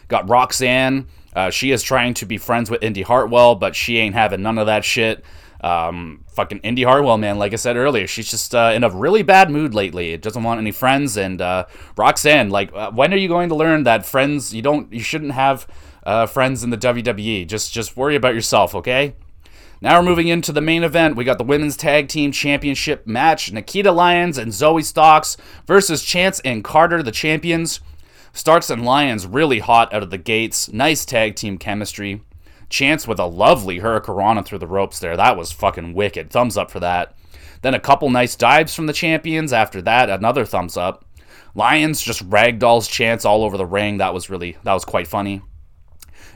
Got 0.07 0.29
Roxanne. 0.29 1.07
Uh, 1.35 1.49
she 1.49 1.71
is 1.71 1.81
trying 1.81 2.13
to 2.13 2.25
be 2.27 2.37
friends 2.37 2.69
with 2.69 2.83
Indy 2.83 3.01
Hartwell, 3.01 3.55
but 3.55 3.75
she 3.75 3.97
ain't 3.97 4.13
having 4.13 4.43
none 4.43 4.59
of 4.59 4.67
that 4.67 4.85
shit. 4.85 5.25
Um, 5.63 6.25
fucking 6.27 6.59
Indy 6.59 6.83
Hartwell, 6.83 7.17
man. 7.17 7.39
Like 7.39 7.53
I 7.53 7.55
said 7.55 7.77
earlier, 7.77 8.05
she's 8.05 8.29
just 8.29 8.53
uh, 8.53 8.73
in 8.75 8.83
a 8.83 8.89
really 8.89 9.23
bad 9.23 9.49
mood 9.49 9.73
lately. 9.73 10.11
It 10.11 10.21
doesn't 10.21 10.43
want 10.43 10.59
any 10.59 10.71
friends. 10.71 11.15
And 11.15 11.41
uh, 11.41 11.65
Roxanne, 11.95 12.49
like, 12.49 12.71
uh, 12.73 12.91
when 12.91 13.13
are 13.13 13.17
you 13.17 13.29
going 13.29 13.47
to 13.47 13.55
learn 13.55 13.83
that 13.83 14.05
friends 14.05 14.53
you 14.53 14.61
don't 14.61 14.91
you 14.91 14.99
shouldn't 14.99 15.31
have 15.31 15.65
uh, 16.05 16.25
friends 16.25 16.63
in 16.63 16.69
the 16.69 16.77
WWE? 16.77 17.47
Just 17.47 17.71
just 17.71 17.95
worry 17.95 18.17
about 18.17 18.35
yourself, 18.35 18.75
okay? 18.75 19.15
Now 19.79 19.97
we're 19.97 20.05
moving 20.05 20.27
into 20.27 20.51
the 20.51 20.61
main 20.61 20.83
event. 20.83 21.15
We 21.15 21.23
got 21.23 21.37
the 21.37 21.43
women's 21.45 21.77
tag 21.77 22.09
team 22.09 22.33
championship 22.33 23.07
match: 23.07 23.53
Nikita 23.53 23.91
Lyons 23.93 24.37
and 24.37 24.53
Zoe 24.53 24.83
Starks 24.83 25.37
versus 25.65 26.03
Chance 26.03 26.41
and 26.41 26.61
Carter, 26.61 27.01
the 27.01 27.11
champions. 27.11 27.79
Starks 28.33 28.69
and 28.69 28.83
Lyons 28.83 29.27
really 29.27 29.59
hot 29.59 29.93
out 29.93 30.03
of 30.03 30.09
the 30.09 30.17
gates. 30.17 30.73
Nice 30.73 31.05
tag 31.05 31.35
team 31.35 31.57
chemistry. 31.57 32.21
Chance 32.73 33.07
with 33.07 33.19
a 33.19 33.27
lovely 33.27 33.81
Hurricanrana 33.81 34.43
through 34.43 34.57
the 34.57 34.65
ropes 34.65 34.97
there. 34.97 35.15
That 35.15 35.37
was 35.37 35.51
fucking 35.51 35.93
wicked. 35.93 36.31
Thumbs 36.31 36.57
up 36.57 36.71
for 36.71 36.79
that. 36.79 37.15
Then 37.61 37.75
a 37.75 37.79
couple 37.79 38.09
nice 38.09 38.35
dives 38.35 38.73
from 38.73 38.87
the 38.87 38.93
champions. 38.93 39.53
After 39.53 39.79
that, 39.83 40.09
another 40.09 40.43
thumbs 40.43 40.75
up. 40.75 41.05
Lyons 41.53 42.01
just 42.01 42.27
ragdolls 42.27 42.89
Chance 42.89 43.25
all 43.25 43.43
over 43.43 43.57
the 43.57 43.65
ring. 43.67 43.97
That 43.97 44.15
was 44.15 44.27
really 44.27 44.57
that 44.63 44.73
was 44.73 44.85
quite 44.85 45.05
funny. 45.05 45.43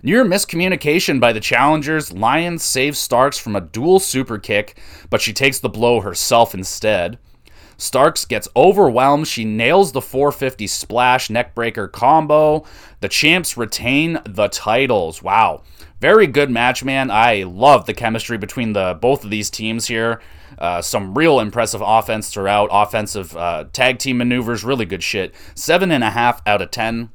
Near 0.04 0.24
miscommunication 0.24 1.20
by 1.20 1.34
the 1.34 1.40
challengers, 1.40 2.14
Lyons 2.14 2.62
saves 2.62 3.00
Starks 3.00 3.40
from 3.40 3.56
a 3.56 3.62
dual 3.62 4.00
super 4.00 4.38
kick, 4.38 4.80
but 5.10 5.22
she 5.22 5.34
takes 5.34 5.58
the 5.58 5.70
blow 5.70 6.02
herself 6.02 6.54
instead. 6.54 7.18
Starks 7.78 8.26
gets 8.26 8.48
overwhelmed. 8.56 9.28
She 9.28 9.44
nails 9.44 9.92
the 9.92 10.02
450 10.02 10.68
splash 10.68 11.30
neckbreaker 11.30 11.92
combo. 11.92 12.64
The 13.00 13.10
champs 13.10 13.58
retain 13.58 14.20
the 14.24 14.50
titles. 14.50 15.24
Wow. 15.24 15.64
Very 16.00 16.28
good 16.28 16.52
match, 16.52 16.84
man. 16.84 17.10
I 17.10 17.44
love 17.44 17.86
the 17.86 17.94
chemistry 17.94 18.38
between 18.38 18.74
the 18.74 18.98
both 19.02 19.24
of 19.24 19.32
these 19.32 19.50
teams 19.50 19.88
here. 19.88 20.22
Uh, 20.58 20.82
some 20.82 21.18
real 21.18 21.40
impressive 21.40 21.82
offense 21.84 22.30
throughout, 22.30 22.70
offensive 22.72 23.36
uh, 23.36 23.66
tag 23.74 23.98
team 23.98 24.18
maneuvers, 24.18 24.64
really 24.64 24.86
good 24.86 25.04
shit. 25.04 25.34
Seven 25.56 25.92
and 25.92 26.04
a 26.04 26.12
half 26.12 26.42
out 26.46 26.62
of 26.62 26.72
ten. 26.72 27.10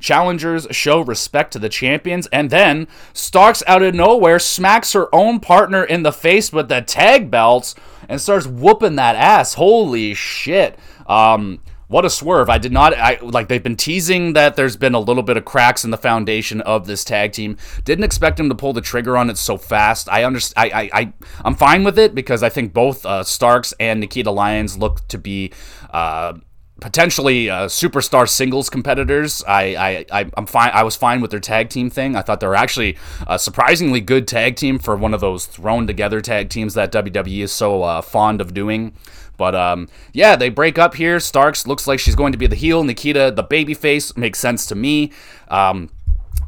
Challengers 0.00 0.66
show 0.72 1.00
respect 1.00 1.52
to 1.52 1.60
the 1.60 1.68
champions, 1.68 2.26
and 2.32 2.50
then 2.50 2.88
Starks 3.12 3.62
out 3.68 3.82
of 3.82 3.94
nowhere 3.94 4.40
smacks 4.40 4.94
her 4.94 5.14
own 5.14 5.38
partner 5.38 5.84
in 5.84 6.02
the 6.02 6.10
face 6.10 6.52
with 6.52 6.68
the 6.68 6.82
tag 6.82 7.30
belts 7.30 7.76
and 8.08 8.20
starts 8.20 8.46
whooping 8.46 8.96
that 8.96 9.14
ass. 9.14 9.54
Holy 9.54 10.12
shit. 10.12 10.76
Um, 11.06 11.60
what 11.92 12.04
a 12.04 12.10
swerve. 12.10 12.48
I 12.48 12.58
did 12.58 12.72
not 12.72 12.94
I 12.96 13.18
like 13.20 13.48
they've 13.48 13.62
been 13.62 13.76
teasing 13.76 14.32
that 14.32 14.56
there's 14.56 14.76
been 14.76 14.94
a 14.94 15.00
little 15.00 15.22
bit 15.22 15.36
of 15.36 15.44
cracks 15.44 15.84
in 15.84 15.90
the 15.90 15.98
foundation 15.98 16.60
of 16.62 16.86
this 16.86 17.04
tag 17.04 17.32
team. 17.32 17.58
Didn't 17.84 18.04
expect 18.04 18.40
him 18.40 18.48
to 18.48 18.54
pull 18.54 18.72
the 18.72 18.80
trigger 18.80 19.16
on 19.16 19.28
it 19.28 19.36
so 19.36 19.58
fast. 19.58 20.08
I 20.08 20.24
understand 20.24 20.72
I 20.72 20.80
I, 20.80 20.90
I 20.92 21.12
I'm 21.44 21.54
fine 21.54 21.84
with 21.84 21.98
it 21.98 22.14
because 22.14 22.42
I 22.42 22.48
think 22.48 22.72
both 22.72 23.04
uh, 23.04 23.22
Starks 23.22 23.74
and 23.78 24.00
Nikita 24.00 24.30
Lyons 24.30 24.78
look 24.78 25.06
to 25.08 25.18
be 25.18 25.52
uh, 25.90 26.32
potentially 26.80 27.48
uh, 27.48 27.66
superstar 27.66 28.28
singles 28.28 28.68
competitors. 28.68 29.44
I, 29.46 30.06
I, 30.10 30.22
I 30.22 30.30
am 30.36 30.46
fine. 30.46 30.70
I 30.74 30.82
was 30.82 30.96
fine 30.96 31.20
with 31.20 31.30
their 31.30 31.40
tag 31.40 31.68
team 31.68 31.90
thing. 31.90 32.16
I 32.16 32.22
thought 32.22 32.40
they 32.40 32.46
were 32.46 32.56
actually 32.56 32.96
a 33.26 33.38
surprisingly 33.38 34.00
good 34.00 34.26
tag 34.26 34.56
team 34.56 34.78
for 34.78 34.96
one 34.96 35.14
of 35.14 35.20
those 35.20 35.46
thrown 35.46 35.86
together 35.86 36.20
tag 36.20 36.48
teams 36.48 36.74
that 36.74 36.90
WWE 36.90 37.44
is 37.44 37.52
so 37.52 37.82
uh, 37.82 38.02
fond 38.02 38.40
of 38.40 38.52
doing. 38.52 38.94
But 39.42 39.56
um, 39.56 39.88
yeah, 40.12 40.36
they 40.36 40.50
break 40.50 40.78
up 40.78 40.94
here. 40.94 41.18
Starks 41.18 41.66
looks 41.66 41.88
like 41.88 41.98
she's 41.98 42.14
going 42.14 42.30
to 42.30 42.38
be 42.38 42.46
the 42.46 42.54
heel. 42.54 42.84
Nikita, 42.84 43.32
the 43.34 43.42
baby 43.42 43.74
face, 43.74 44.16
makes 44.16 44.38
sense 44.38 44.66
to 44.66 44.76
me. 44.76 45.10
Um, 45.48 45.90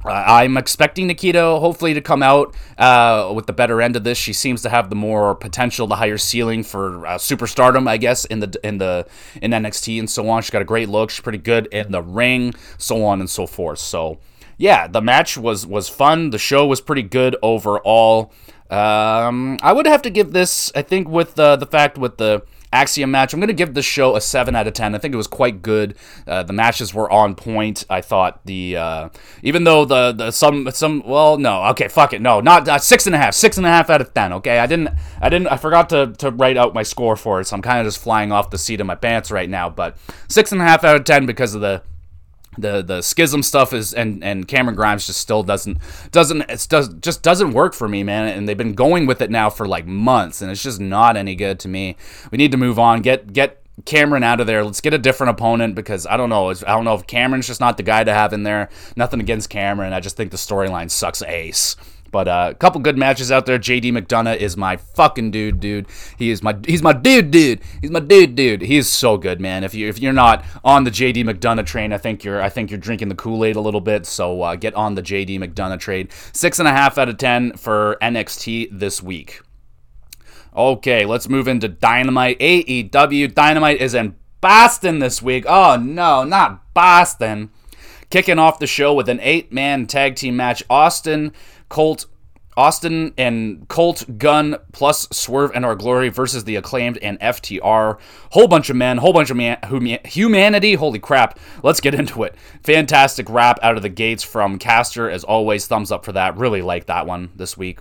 I'm 0.05 0.57
expecting 0.57 1.09
Nikita 1.09 1.41
hopefully 1.41 1.93
to 1.95 2.01
come 2.01 2.23
out 2.23 2.55
uh, 2.79 3.33
with 3.35 3.47
the 3.47 3.53
better 3.53 3.83
end 3.83 3.97
of 3.97 4.05
this. 4.05 4.17
She 4.17 4.33
seems 4.33 4.63
to 4.63 4.69
have 4.69 4.91
the 4.91 4.95
more 4.95 5.35
potential, 5.35 5.89
the 5.89 5.97
higher 5.97 6.19
ceiling 6.19 6.63
for 6.63 7.05
uh, 7.05 7.19
superstardom, 7.19 7.89
I 7.89 7.97
guess, 7.97 8.27
in 8.27 8.39
the 8.39 8.61
in 8.63 8.79
the 8.79 9.09
in 9.43 9.51
NXT 9.51 9.99
and 9.99 10.09
so 10.09 10.29
on. 10.29 10.43
She's 10.43 10.51
got 10.51 10.63
a 10.63 10.65
great 10.65 10.89
look. 10.89 11.11
She's 11.11 11.21
pretty 11.21 11.39
good 11.39 11.67
in 11.73 11.91
the 11.91 12.01
ring, 12.01 12.55
so 12.79 13.05
on 13.05 13.19
and 13.19 13.29
so 13.29 13.45
forth. 13.45 13.81
So 13.81 14.21
yeah, 14.57 14.87
the 14.87 15.03
match 15.03 15.37
was 15.37 15.67
was 15.67 15.89
fun. 15.89 16.31
The 16.31 16.39
show 16.39 16.65
was 16.65 16.81
pretty 16.81 17.03
good 17.03 17.35
overall. 17.43 18.33
Um, 18.71 19.59
I 19.63 19.73
would 19.73 19.87
have 19.87 20.03
to 20.03 20.11
give 20.11 20.33
this, 20.33 20.73
I 20.75 20.83
think, 20.83 21.09
with 21.09 21.35
the 21.35 21.57
the 21.57 21.67
fact 21.67 21.99
with 21.99 22.17
the 22.17 22.43
Axiom 22.75 23.11
match. 23.11 23.33
I'm 23.33 23.41
going 23.41 23.49
to 23.49 23.55
give 23.55 23.75
this 23.75 23.85
show 23.85 24.17
a 24.17 24.21
7 24.21 24.55
out 24.55 24.67
of 24.67 24.75
10. 24.75 24.95
I 24.95 24.99
think 24.99 25.15
it 25.15 25.17
was 25.17 25.27
quite 25.27 25.63
good. 25.63 25.97
Uh, 26.27 26.43
the 26.43 26.53
matches 26.53 26.93
were 26.93 27.11
on 27.11 27.35
point. 27.35 27.85
I 27.89 28.01
thought 28.01 28.45
the, 28.45 28.77
uh, 28.77 29.09
even 29.43 29.65
though 29.65 29.85
the, 29.85 30.13
the, 30.13 30.31
some, 30.31 30.71
some, 30.73 31.03
well, 31.07 31.39
no, 31.39 31.65
okay, 31.67 31.89
fuck 31.89 32.13
it. 32.13 32.21
No, 32.21 32.41
not, 32.41 32.69
uh, 32.69 32.79
six 32.79 33.07
and 33.07 33.15
a 33.15 33.19
half, 33.19 33.35
six 33.35 33.57
and 33.57 33.67
a 33.67 33.71
half 33.71 33.91
out 33.91 34.01
of 34.01 34.13
10. 34.13 34.33
Okay. 34.35 34.59
I 34.59 34.67
didn't, 34.67 34.91
I 35.21 35.29
didn't, 35.29 35.49
I 35.49 35.57
forgot 35.57 35.89
to, 35.91 36.13
to 36.19 36.31
write 36.31 36.57
out 36.57 36.75
my 36.75 36.83
score 36.83 37.17
for 37.17 37.41
it. 37.41 37.47
So 37.47 37.57
I'm 37.57 37.63
kind 37.63 37.79
of 37.79 37.87
just 37.87 38.03
flying 38.03 38.33
off 38.33 38.51
the 38.51 38.59
seat 38.59 38.81
of 38.81 38.87
my 38.87 38.97
pants 38.97 39.31
right 39.31 39.49
now, 39.49 39.71
but 39.71 39.97
six 40.29 40.53
and 40.53 40.61
a 40.61 40.65
half 40.65 40.85
out 40.85 40.97
of 40.97 41.05
10 41.05 41.27
because 41.27 41.55
of 41.55 41.61
the, 41.61 41.83
the 42.59 42.83
the 42.83 43.03
schism 43.03 43.43
stuff 43.43 43.73
is 43.73 43.93
and 43.93 44.23
and 44.23 44.47
Cameron 44.47 44.77
Grimes 44.77 45.07
just 45.07 45.21
still 45.21 45.43
doesn't 45.43 45.79
doesn't 46.11 46.43
it 46.43 46.67
does 46.69 46.89
just 46.95 47.23
doesn't 47.23 47.53
work 47.53 47.75
for 47.75 47.89
me, 47.89 48.03
man. 48.03 48.29
And 48.29 48.49
they've 48.49 48.57
been 48.57 48.75
going 48.75 49.07
with 49.07 49.21
it 49.21 49.31
now 49.31 49.51
for 49.51 49.67
like 49.67 49.87
months, 49.87 50.43
and 50.43 50.51
it's 50.51 50.63
just 50.63 50.81
not 50.81 51.17
any 51.17 51.35
good 51.35 51.59
to 51.61 51.69
me. 51.69 51.97
We 52.31 52.39
need 52.39 52.53
to 52.53 52.59
move 52.59 52.79
on. 52.79 53.03
Get 53.03 53.33
get 53.33 53.61
Cameron 53.85 54.23
out 54.23 54.41
of 54.41 54.47
there. 54.47 54.65
Let's 54.65 54.81
get 54.81 54.95
a 54.95 54.99
different 54.99 55.31
opponent 55.31 55.75
because 55.75 56.07
I 56.07 56.17
don't 56.17 56.31
know. 56.31 56.51
I 56.51 56.55
don't 56.55 56.85
know 56.85 56.95
if 56.95 57.07
Cameron's 57.07 57.47
just 57.47 57.61
not 57.61 57.77
the 57.77 57.83
guy 57.83 58.05
to 58.05 58.15
have 58.15 58.33
in 58.33 58.45
there. 58.45 58.69
Nothing 58.97 59.21
against 59.21 59.51
Cameron. 59.51 59.93
I 59.93 60.01
just 60.01 60.17
think 60.17 60.31
the 60.31 60.37
storyline 60.37 60.91
sucks 60.91 61.23
ace. 61.23 61.77
But 62.15 62.29
uh, 62.29 62.51
a 62.53 62.55
couple 62.55 62.81
good 62.81 62.97
matches 62.97 63.33
out 63.33 63.45
there. 63.45 63.59
JD 63.59 63.87
McDonagh 63.87 64.37
is 64.37 64.57
my 64.57 64.77
fucking 64.77 65.33
dude, 65.33 65.59
dude. 65.59 65.89
He 66.17 66.31
is 66.31 66.45
my 66.45 66.57
he's 66.65 66.81
my 66.81 66.93
dude, 66.93 67.33
dude. 67.33 67.61
He's 67.81 67.91
my 67.91 67.99
dude, 67.99 68.37
dude. 68.37 68.63
He 68.63 68.77
is 68.77 68.89
so 68.89 69.17
good, 69.17 69.41
man. 69.41 69.65
If 69.65 69.75
you 69.75 69.89
if 69.89 69.99
you're 69.99 70.13
not 70.13 70.45
on 70.63 70.85
the 70.85 70.93
JD 70.93 71.25
McDonagh 71.25 71.67
train, 71.67 71.93
I 71.93 71.99
think 71.99 72.23
you're 72.23 72.41
I 72.41 72.51
think 72.51 72.71
you're 72.71 72.79
drinking 72.79 73.09
the 73.09 73.17
Kool 73.17 73.45
Aid 73.45 73.57
a 73.57 73.61
little 73.61 73.81
bit. 73.81 74.07
So 74.07 74.43
uh, 74.43 74.55
get 74.55 74.75
on 74.75 74.95
the 74.95 75.03
JD 75.03 75.41
McDonagh 75.41 75.81
trade. 75.81 76.13
Six 76.33 76.61
and 76.61 76.69
a 76.69 76.71
half 76.71 76.99
out 76.99 77.09
of 77.09 77.19
ten 77.19 77.57
for 77.57 77.99
NXT 78.01 78.69
this 78.79 79.03
week. 79.03 79.41
Okay, 80.55 81.05
let's 81.07 81.29
move 81.29 81.49
into 81.49 81.67
Dynamite. 81.67 82.39
AEW 82.39 83.35
Dynamite 83.35 83.81
is 83.81 83.93
in 83.93 84.15
Boston 84.41 85.01
this 85.01 85.21
week. 85.21 85.47
Oh 85.49 85.75
no, 85.75 86.23
not 86.23 86.73
Boston. 86.75 87.51
Kicking 88.15 88.39
off 88.39 88.61
the 88.61 88.69
show 88.69 88.95
with 88.95 89.09
an 89.09 89.19
eight 89.21 89.53
man 89.53 89.89
tag 89.89 90.15
team 90.15 90.37
match. 90.37 90.63
Austin 90.71 91.33
Colt, 91.69 92.07
Austin 92.57 93.13
and 93.19 93.69
Colt, 93.69 94.05
Gunn 94.19 94.57
plus 94.73 95.09
Swerve 95.11 95.51
and 95.55 95.65
Our 95.65 95.75
Glory 95.75 96.09
versus 96.09 96.45
the 96.45 96.57
Acclaimed 96.57 96.99
and 96.99 97.19
FTR. 97.21 97.99
Whole 98.31 98.49
bunch 98.49 98.71
of 98.71 98.77
men, 98.77 98.99
whole 98.99 99.13
bunch 99.13 99.31
of 99.31 99.37
man, 99.37 99.59
humanity. 100.05 100.75
Holy 100.75 100.99
crap. 100.99 101.39
Let's 101.63 101.81
get 101.81 101.95
into 101.95 102.23
it. 102.23 102.37
Fantastic 102.63 103.29
rap 103.29 103.59
out 103.63 103.77
of 103.77 103.83
the 103.83 103.89
gates 103.89 104.23
from 104.23 104.59
Caster, 104.59 105.11
as 105.11 105.25
always. 105.25 105.67
Thumbs 105.67 105.91
up 105.91 106.05
for 106.05 106.13
that. 106.13 106.37
Really 106.37 106.63
like 106.63 106.87
that 106.87 107.07
one 107.07 107.31
this 107.35 107.57
week. 107.57 107.81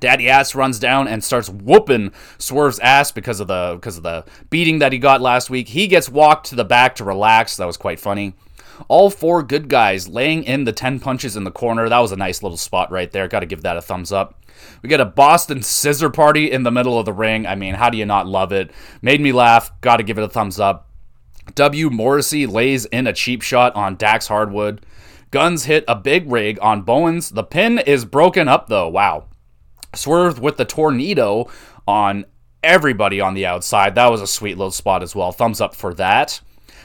Daddy 0.00 0.28
Ass 0.28 0.54
runs 0.54 0.78
down 0.78 1.06
and 1.06 1.22
starts 1.22 1.50
whooping 1.50 2.12
Swerve's 2.38 2.78
ass 2.78 3.12
because 3.12 3.40
of 3.40 3.48
the 3.48 3.72
because 3.74 3.98
of 3.98 4.02
the 4.02 4.24
beating 4.48 4.78
that 4.78 4.92
he 4.92 4.98
got 4.98 5.20
last 5.20 5.50
week. 5.50 5.68
He 5.68 5.86
gets 5.86 6.08
walked 6.08 6.46
to 6.46 6.54
the 6.54 6.64
back 6.64 6.96
to 6.96 7.04
relax. 7.04 7.56
That 7.56 7.66
was 7.66 7.76
quite 7.76 8.00
funny. 8.00 8.34
All 8.88 9.10
four 9.10 9.42
good 9.42 9.68
guys 9.68 10.08
laying 10.08 10.44
in 10.44 10.64
the 10.64 10.72
10 10.72 11.00
punches 11.00 11.36
in 11.36 11.44
the 11.44 11.50
corner. 11.50 11.88
That 11.88 11.98
was 11.98 12.12
a 12.12 12.16
nice 12.16 12.42
little 12.42 12.58
spot 12.58 12.90
right 12.90 13.10
there. 13.10 13.28
Got 13.28 13.40
to 13.40 13.46
give 13.46 13.62
that 13.62 13.76
a 13.76 13.82
thumbs 13.82 14.12
up. 14.12 14.40
We 14.82 14.88
get 14.88 15.00
a 15.00 15.04
Boston 15.04 15.62
scissor 15.62 16.10
party 16.10 16.50
in 16.50 16.62
the 16.62 16.70
middle 16.70 16.98
of 16.98 17.04
the 17.04 17.12
ring. 17.12 17.46
I 17.46 17.54
mean, 17.54 17.74
how 17.74 17.90
do 17.90 17.98
you 17.98 18.06
not 18.06 18.26
love 18.26 18.52
it? 18.52 18.70
Made 19.00 19.20
me 19.20 19.32
laugh. 19.32 19.70
Got 19.80 19.96
to 19.96 20.02
give 20.02 20.18
it 20.18 20.24
a 20.24 20.28
thumbs 20.28 20.60
up. 20.60 20.88
W. 21.54 21.90
Morrissey 21.90 22.46
lays 22.46 22.84
in 22.86 23.06
a 23.06 23.12
cheap 23.12 23.42
shot 23.42 23.74
on 23.74 23.96
Dax 23.96 24.28
Harwood. 24.28 24.84
Gunns 25.30 25.64
hit 25.64 25.84
a 25.88 25.94
big 25.94 26.30
rig 26.30 26.58
on 26.60 26.82
Bowens. 26.82 27.30
The 27.30 27.42
pin 27.42 27.78
is 27.78 28.04
broken 28.04 28.48
up 28.48 28.68
though. 28.68 28.88
Wow. 28.88 29.28
Swerved 29.94 30.38
with 30.38 30.56
the 30.56 30.64
tornado 30.64 31.50
on 31.86 32.26
everybody 32.62 33.20
on 33.20 33.34
the 33.34 33.46
outside. 33.46 33.94
That 33.94 34.10
was 34.10 34.20
a 34.20 34.26
sweet 34.26 34.56
little 34.56 34.70
spot 34.70 35.02
as 35.02 35.16
well. 35.16 35.32
Thumbs 35.32 35.60
up 35.60 35.74
for 35.74 35.94
that. 35.94 36.40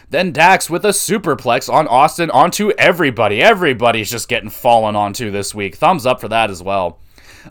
Then 0.10 0.32
Dax 0.32 0.70
with 0.70 0.86
a 0.86 0.90
superplex 0.90 1.72
on 1.72 1.88
Austin 1.88 2.32
onto 2.32 2.72
everybody. 2.78 3.42
Everybody's 3.42 4.10
just 4.10 4.30
getting 4.30 4.50
fallen 4.50 4.96
onto 4.96 5.32
this 5.32 5.54
week. 5.54 5.76
Thumbs 5.76 6.06
up 6.06 6.22
for 6.22 6.30
that 6.30 6.50
as 6.50 6.64
well. 6.64 7.00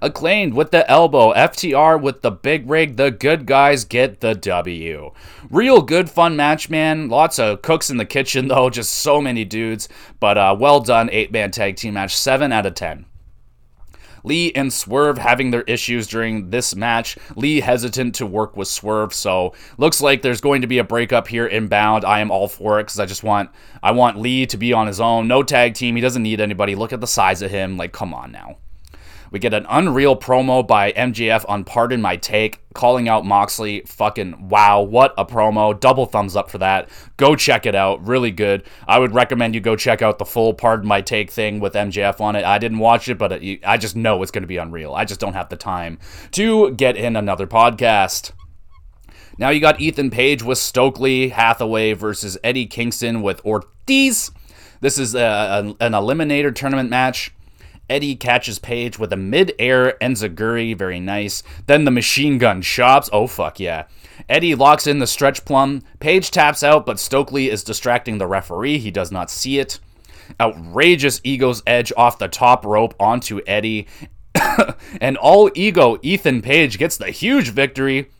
Acclaimed 0.01 0.55
with 0.55 0.71
the 0.71 0.91
elbow. 0.91 1.35
FTR 1.35 2.01
with 2.01 2.23
the 2.23 2.31
big 2.31 2.69
rig. 2.69 2.97
The 2.97 3.11
good 3.11 3.47
guys 3.47 3.85
get 3.85 4.21
the 4.21 4.35
W. 4.35 5.13
Real 5.51 5.83
good 5.83 6.09
fun 6.09 6.37
match, 6.37 6.71
man. 6.71 7.09
Lots 7.09 7.39
of 7.39 7.61
cooks 7.63 7.91
in 7.91 7.99
the 7.99 8.05
kitchen, 8.05 8.49
though. 8.49 8.71
Just 8.71 8.93
so 8.93 9.21
many 9.21 9.45
dudes. 9.45 9.89
But 10.19 10.39
uh, 10.39 10.57
well 10.59 10.81
done. 10.81 11.11
Eight 11.13 11.33
man 11.33 11.51
tag 11.51 11.77
team 11.77 11.95
match. 11.95 12.17
7 12.17 12.53
out 12.53 12.67
of 12.67 12.75
10. 12.75 13.07
Lee 14.27 14.53
and 14.55 14.73
Swerve 14.73 15.19
having 15.19 15.53
their 15.53 15.63
issues 15.63 16.09
during 16.09 16.51
this 16.51 16.75
match. 16.75 17.17
Lee 17.37 17.61
hesitant 17.61 18.17
to 18.17 18.27
work 18.27 18.57
with 18.57 18.69
Swerve, 18.69 19.15
so 19.15 19.55
looks 19.79 20.01
like 20.01 20.21
there's 20.21 20.41
going 20.41 20.61
to 20.63 20.67
be 20.67 20.79
a 20.79 20.85
breakup 20.85 21.29
here 21.29 21.47
inbound. 21.47 22.05
I 22.05 22.21
am 22.21 22.31
all 22.31 22.49
for 22.49 22.81
it 22.81 22.85
because 22.85 22.99
I 22.99 23.07
just 23.07 23.23
want 23.23 23.51
I 23.83 23.93
want 23.93 24.19
Lee 24.19 24.45
to 24.47 24.57
be 24.57 24.73
on 24.73 24.89
his 24.89 25.01
own. 25.01 25.29
No 25.29 25.43
tag 25.43 25.75
team. 25.75 25.95
He 25.95 26.03
doesn't 26.03 26.23
need 26.23 26.41
anybody. 26.41 26.75
Look 26.75 26.93
at 26.93 27.01
the 27.01 27.07
size 27.07 27.41
of 27.41 27.51
him. 27.51 27.77
Like, 27.77 27.93
come 27.93 28.13
on 28.13 28.33
now. 28.33 28.59
We 29.31 29.39
get 29.39 29.55
an 29.55 29.67
unreal 29.69 30.17
promo 30.17 30.67
by 30.67 30.93
MJF 30.93 31.45
on 31.49 31.65
Pardon 31.65 32.01
My 32.01 32.17
Take, 32.17 32.61
calling 32.75 33.09
out 33.09 33.25
Moxley. 33.25 33.83
Fucking 33.87 34.49
wow, 34.49 34.83
what 34.83 35.15
a 35.19 35.25
promo. 35.25 35.79
Double 35.79 36.07
thumbs 36.07 36.37
up 36.37 36.51
for 36.51 36.59
that. 36.59 36.89
Go 37.17 37.37
check 37.37 37.67
it 37.67 37.75
out. 37.75 38.07
Really 38.07 38.31
good. 38.31 38.63
I 38.87 38.99
would 38.99 39.15
recommend 39.15 39.55
you 39.55 39.61
go 39.61 39.77
check 39.77 40.03
out 40.03 40.19
the 40.19 40.25
full 40.25 40.55
Pardon 40.55 40.87
My 40.87 41.01
Take 41.01 41.31
thing 41.31 41.61
with 41.61 41.75
MJF 41.75 42.21
on 42.21 42.37
it. 42.37 42.45
I 42.45 42.59
didn't 42.59 42.79
watch 42.79 43.09
it, 43.09 43.19
but 43.19 43.33
it, 43.33 43.61
I 43.67 43.77
just 43.77 43.97
know 43.97 44.23
it's 44.23 44.31
going 44.31 44.43
to 44.43 44.49
be 44.49 44.59
unreal. 44.59 44.95
I 44.95 45.05
just 45.05 45.21
don't 45.21 45.35
have 45.35 45.49
the 45.49 45.57
time 45.57 45.99
to 46.33 46.73
get 46.73 46.97
in 46.97 47.17
another 47.17 47.47
podcast. 47.47 48.33
Now 49.39 49.51
you 49.51 49.61
got 49.61 49.81
Ethan 49.81 50.11
Page 50.11 50.43
with 50.43 50.57
Stokely 50.57 51.29
Hathaway 51.29 51.93
versus 51.93 52.39
Eddie 52.43 52.67
Kingston 52.67 53.21
with 53.21 53.45
Ortiz. 53.45 54.31
This 54.81 54.99
is 54.99 55.15
a, 55.15 55.75
an 55.81 55.93
eliminator 55.93 56.55
tournament 56.55 56.89
match. 56.89 57.33
Eddie 57.89 58.17
catches 58.17 58.59
Page 58.59 58.99
with 58.99 59.13
a 59.13 59.17
mid-air 59.17 59.97
enziguri, 60.01 60.77
very 60.77 61.01
nice. 61.01 61.43
Then 61.67 61.85
the 61.85 61.91
machine 61.91 62.39
gun 62.39 62.63
chops. 62.63 63.09
Oh 63.13 63.27
fuck 63.27 63.61
yeah. 63.61 63.85
Eddie 64.29 64.55
locks 64.55 64.87
in 64.87 64.99
the 64.99 65.07
stretch 65.07 65.45
plum. 65.45 65.83
Page 66.01 66.31
taps 66.31 66.63
out, 66.63 66.87
but 66.87 66.99
Stokely 66.99 67.51
is 67.51 67.63
distracting 67.63 68.19
the 68.19 68.27
referee. 68.27 68.79
He 68.79 68.91
does 68.91 69.13
not 69.13 69.31
see 69.31 69.59
it. 69.59 69.79
Outrageous 70.41 71.21
ego's 71.23 71.63
edge 71.67 71.93
off 71.97 72.19
the 72.19 72.29
top 72.29 72.65
rope 72.65 72.95
onto 72.99 73.41
Eddie. 73.47 73.87
and 75.01 75.17
all 75.17 75.51
ego 75.55 75.99
Ethan 76.03 76.43
Page 76.43 76.79
gets 76.79 76.97
the 76.97 77.11
huge 77.11 77.51
victory. 77.51 78.11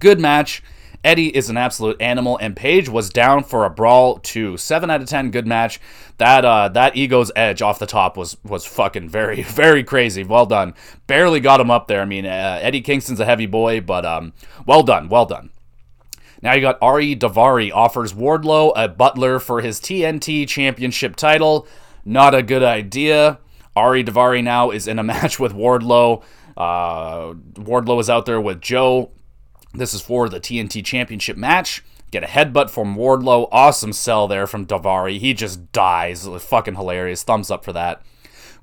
Good 0.00 0.18
match. 0.18 0.62
Eddie 1.06 1.28
is 1.28 1.48
an 1.48 1.56
absolute 1.56 2.02
animal, 2.02 2.36
and 2.38 2.56
Page 2.56 2.88
was 2.88 3.10
down 3.10 3.44
for 3.44 3.64
a 3.64 3.70
brawl 3.70 4.18
too. 4.18 4.56
Seven 4.56 4.90
out 4.90 5.00
of 5.00 5.08
ten, 5.08 5.30
good 5.30 5.46
match. 5.46 5.80
That 6.18 6.44
uh, 6.44 6.68
that 6.70 6.96
ego's 6.96 7.30
edge 7.36 7.62
off 7.62 7.78
the 7.78 7.86
top 7.86 8.16
was 8.16 8.36
was 8.42 8.66
fucking 8.66 9.08
very 9.08 9.42
very 9.44 9.84
crazy. 9.84 10.24
Well 10.24 10.46
done. 10.46 10.74
Barely 11.06 11.38
got 11.38 11.60
him 11.60 11.70
up 11.70 11.86
there. 11.86 12.02
I 12.02 12.06
mean, 12.06 12.26
uh, 12.26 12.58
Eddie 12.60 12.80
Kingston's 12.80 13.20
a 13.20 13.24
heavy 13.24 13.46
boy, 13.46 13.80
but 13.80 14.04
um, 14.04 14.32
well 14.66 14.82
done, 14.82 15.08
well 15.08 15.26
done. 15.26 15.50
Now 16.42 16.54
you 16.54 16.60
got 16.60 16.76
Ari 16.82 17.14
Daivari 17.14 17.70
offers 17.72 18.12
Wardlow 18.12 18.72
a 18.74 18.88
butler 18.88 19.38
for 19.38 19.60
his 19.60 19.78
TNT 19.78 20.48
Championship 20.48 21.14
title. 21.14 21.68
Not 22.04 22.34
a 22.34 22.42
good 22.42 22.64
idea. 22.64 23.38
Ari 23.76 24.02
Daivari 24.02 24.42
now 24.42 24.72
is 24.72 24.88
in 24.88 24.98
a 24.98 25.02
match 25.04 25.38
with 25.38 25.52
Wardlow. 25.52 26.24
Uh, 26.56 27.34
Wardlow 27.54 28.00
is 28.00 28.10
out 28.10 28.26
there 28.26 28.40
with 28.40 28.60
Joe. 28.60 29.12
This 29.76 29.94
is 29.94 30.00
for 30.00 30.28
the 30.28 30.40
TNT 30.40 30.84
Championship 30.84 31.36
match. 31.36 31.84
Get 32.10 32.24
a 32.24 32.26
headbutt 32.26 32.70
from 32.70 32.96
Wardlow. 32.96 33.48
Awesome 33.50 33.92
sell 33.92 34.28
there 34.28 34.46
from 34.46 34.66
Daivari. 34.66 35.18
He 35.18 35.34
just 35.34 35.72
dies. 35.72 36.26
Fucking 36.26 36.76
hilarious. 36.76 37.22
Thumbs 37.22 37.50
up 37.50 37.64
for 37.64 37.72
that. 37.72 38.02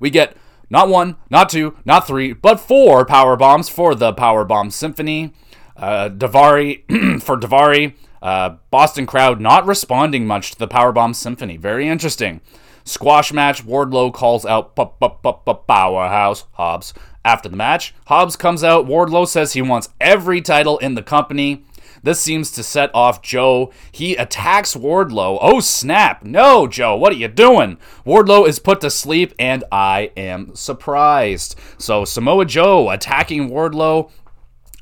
We 0.00 0.10
get 0.10 0.36
not 0.70 0.88
one, 0.88 1.16
not 1.30 1.50
two, 1.50 1.76
not 1.84 2.06
three, 2.06 2.32
but 2.32 2.58
four 2.58 3.04
power 3.04 3.36
bombs 3.36 3.68
for 3.68 3.94
the 3.94 4.12
Power 4.12 4.44
Bomb 4.44 4.70
Symphony. 4.70 5.32
Uh, 5.76 6.08
Daivari 6.08 7.20
for 7.22 7.36
Daivari. 7.36 7.94
Uh, 8.22 8.56
Boston 8.70 9.06
crowd 9.06 9.40
not 9.40 9.66
responding 9.66 10.26
much 10.26 10.52
to 10.52 10.58
the 10.58 10.66
Power 10.66 10.92
Bomb 10.92 11.12
Symphony. 11.12 11.56
Very 11.58 11.86
interesting. 11.86 12.40
Squash 12.84 13.32
match. 13.32 13.64
Wardlow 13.64 14.12
calls 14.12 14.44
out 14.46 14.74
Powerhouse 14.74 16.44
Hobbs. 16.52 16.94
After 17.24 17.48
the 17.48 17.56
match, 17.56 17.94
Hobbs 18.06 18.36
comes 18.36 18.62
out. 18.62 18.86
Wardlow 18.86 19.26
says 19.26 19.52
he 19.52 19.62
wants 19.62 19.88
every 20.00 20.40
title 20.42 20.78
in 20.78 20.94
the 20.94 21.02
company. 21.02 21.64
This 22.02 22.20
seems 22.20 22.50
to 22.52 22.62
set 22.62 22.90
off 22.94 23.22
Joe. 23.22 23.72
He 23.90 24.14
attacks 24.14 24.74
Wardlow. 24.74 25.38
Oh, 25.40 25.60
snap. 25.60 26.22
No, 26.22 26.66
Joe, 26.66 26.94
what 26.96 27.14
are 27.14 27.16
you 27.16 27.28
doing? 27.28 27.78
Wardlow 28.04 28.46
is 28.46 28.58
put 28.58 28.82
to 28.82 28.90
sleep, 28.90 29.32
and 29.38 29.64
I 29.72 30.10
am 30.14 30.54
surprised. 30.54 31.58
So, 31.78 32.04
Samoa 32.04 32.44
Joe 32.44 32.90
attacking 32.90 33.48
Wardlow. 33.48 34.10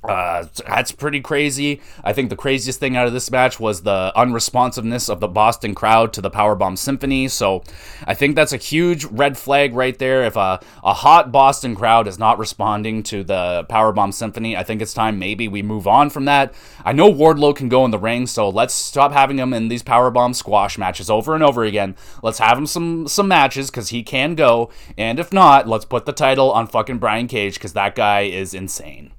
Uh, 0.05 0.47
that's 0.67 0.91
pretty 0.91 1.21
crazy. 1.21 1.81
I 2.03 2.12
think 2.12 2.29
the 2.29 2.37
craziest 2.37 2.81
thing 2.81 2.97
out 2.97 3.07
of 3.07 3.12
this 3.12 3.31
match 3.31 3.61
was 3.61 3.83
the 3.83 4.12
unresponsiveness 4.17 5.09
of 5.09 5.21
the 5.21 5.29
Boston 5.29 5.75
crowd 5.75 6.12
to 6.15 6.21
the 6.21 6.31
Powerbomb 6.31 6.77
Symphony. 6.77 7.29
So 7.29 7.62
I 8.05 8.15
think 8.15 8.35
that's 8.35 8.53
a 8.53 8.57
huge 8.57 9.05
red 9.05 9.38
flag 9.38 9.75
right 9.75 9.97
there. 9.97 10.25
If 10.25 10.35
a, 10.35 10.61
a 10.83 10.93
hot 10.93 11.31
Boston 11.31 11.77
crowd 11.77 12.09
is 12.09 12.19
not 12.19 12.38
responding 12.38 13.05
to 13.05 13.23
the 13.23 13.65
Powerbomb 13.71 14.12
Symphony, 14.12 14.57
I 14.57 14.65
think 14.65 14.83
it's 14.83 14.93
time 14.93 15.21
maybe 15.21 15.47
we 15.47 15.62
move 15.62 15.87
on 15.87 16.11
from 16.11 16.25
that. 16.25 16.53
I 16.85 16.93
know 16.93 17.12
Wardlow 17.12 17.55
can 17.55 17.69
go 17.69 17.85
in 17.85 17.93
the 17.93 17.99
ring, 17.99 18.27
so 18.27 18.49
let's 18.49 18.75
stop 18.75 19.12
having 19.12 19.38
him 19.38 19.55
in 19.55 19.69
these 19.69 19.85
Powerbomb 19.85 20.35
squash 20.35 20.79
matches 20.79 21.11
over 21.11 21.35
and 21.35 21.45
over 21.45 21.62
again. 21.62 21.95
Let's 22.25 22.41
have 22.41 22.59
him 22.59 22.67
some, 22.67 23.07
some 23.07 23.29
matches 23.29 23.71
because 23.71 23.91
he 23.91 24.03
can 24.03 24.35
go. 24.35 24.71
And 24.99 25.21
if 25.21 25.33
not, 25.33 25.69
let's 25.69 25.85
put 25.85 26.07
the 26.07 26.12
title 26.12 26.51
on 26.51 26.67
fucking 26.67 26.99
Brian 26.99 27.29
Cage 27.29 27.55
because 27.55 27.75
that 27.75 27.95
guy 27.95 28.23
is 28.23 28.53
insane. 28.53 29.12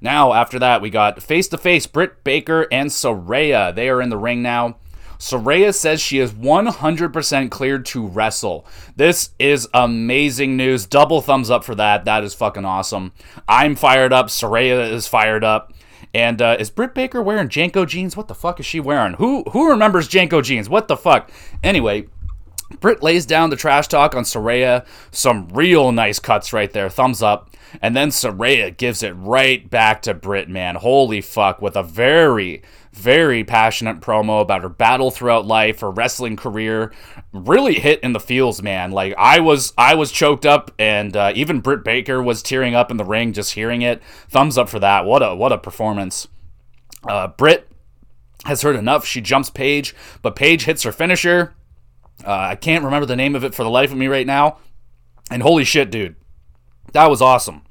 Now, 0.00 0.32
after 0.32 0.58
that, 0.58 0.80
we 0.80 0.90
got 0.90 1.22
face 1.22 1.48
to 1.48 1.58
face 1.58 1.86
Britt 1.86 2.24
Baker 2.24 2.66
and 2.72 2.90
Saraya. 2.90 3.74
They 3.74 3.88
are 3.88 4.00
in 4.00 4.08
the 4.08 4.16
ring 4.16 4.42
now. 4.42 4.76
Saraya 5.18 5.74
says 5.74 6.00
she 6.00 6.18
is 6.18 6.32
100% 6.32 7.50
cleared 7.50 7.84
to 7.86 8.06
wrestle. 8.06 8.66
This 8.96 9.30
is 9.38 9.68
amazing 9.74 10.56
news. 10.56 10.86
Double 10.86 11.20
thumbs 11.20 11.50
up 11.50 11.62
for 11.62 11.74
that. 11.74 12.06
That 12.06 12.24
is 12.24 12.32
fucking 12.32 12.64
awesome. 12.64 13.12
I'm 13.46 13.76
fired 13.76 14.14
up. 14.14 14.28
Saraya 14.28 14.90
is 14.90 15.06
fired 15.06 15.44
up. 15.44 15.74
And 16.14 16.40
uh, 16.40 16.56
is 16.58 16.70
Britt 16.70 16.94
Baker 16.94 17.22
wearing 17.22 17.48
JNCO 17.48 17.86
jeans? 17.86 18.16
What 18.16 18.28
the 18.28 18.34
fuck 18.34 18.58
is 18.58 18.66
she 18.66 18.80
wearing? 18.80 19.12
Who 19.14 19.44
who 19.50 19.70
remembers 19.70 20.08
JNCO 20.08 20.42
jeans? 20.42 20.68
What 20.68 20.88
the 20.88 20.96
fuck? 20.96 21.30
Anyway, 21.62 22.08
Britt 22.80 23.02
lays 23.02 23.26
down 23.26 23.50
the 23.50 23.56
trash 23.56 23.88
talk 23.88 24.14
on 24.14 24.24
Saraya. 24.24 24.86
Some 25.10 25.48
real 25.50 25.92
nice 25.92 26.18
cuts 26.18 26.52
right 26.52 26.72
there. 26.72 26.88
Thumbs 26.88 27.22
up. 27.22 27.49
And 27.80 27.96
then 27.96 28.10
Saraya 28.10 28.76
gives 28.76 29.02
it 29.02 29.12
right 29.12 29.68
back 29.68 30.02
to 30.02 30.14
Britt, 30.14 30.48
man. 30.48 30.76
Holy 30.76 31.20
fuck. 31.20 31.62
With 31.62 31.76
a 31.76 31.82
very, 31.82 32.62
very 32.92 33.44
passionate 33.44 34.00
promo 34.00 34.40
about 34.40 34.62
her 34.62 34.68
battle 34.68 35.10
throughout 35.10 35.46
life, 35.46 35.80
her 35.80 35.90
wrestling 35.90 36.36
career. 36.36 36.92
Really 37.32 37.74
hit 37.74 38.00
in 38.00 38.12
the 38.12 38.20
feels, 38.20 38.62
man. 38.62 38.90
Like 38.90 39.14
I 39.16 39.40
was 39.40 39.72
I 39.78 39.94
was 39.94 40.10
choked 40.10 40.46
up 40.46 40.72
and 40.78 41.16
uh, 41.16 41.32
even 41.34 41.60
Britt 41.60 41.84
Baker 41.84 42.22
was 42.22 42.42
tearing 42.42 42.74
up 42.74 42.90
in 42.90 42.96
the 42.96 43.04
ring 43.04 43.32
just 43.32 43.54
hearing 43.54 43.82
it. 43.82 44.02
Thumbs 44.28 44.58
up 44.58 44.68
for 44.68 44.78
that. 44.80 45.04
What 45.04 45.22
a 45.22 45.34
what 45.34 45.52
a 45.52 45.58
performance. 45.58 46.28
Uh, 47.08 47.28
Britt 47.28 47.70
has 48.44 48.62
heard 48.62 48.76
enough. 48.76 49.06
She 49.06 49.20
jumps 49.20 49.50
Paige, 49.50 49.94
but 50.22 50.36
Paige 50.36 50.64
hits 50.64 50.82
her 50.82 50.92
finisher. 50.92 51.54
Uh, 52.26 52.32
I 52.32 52.54
can't 52.54 52.84
remember 52.84 53.06
the 53.06 53.16
name 53.16 53.34
of 53.34 53.44
it 53.44 53.54
for 53.54 53.64
the 53.64 53.70
life 53.70 53.90
of 53.90 53.96
me 53.96 54.06
right 54.06 54.26
now. 54.26 54.58
And 55.30 55.42
holy 55.42 55.64
shit, 55.64 55.90
dude. 55.90 56.16
That 56.92 57.10
was 57.10 57.22
awesome. 57.22 57.62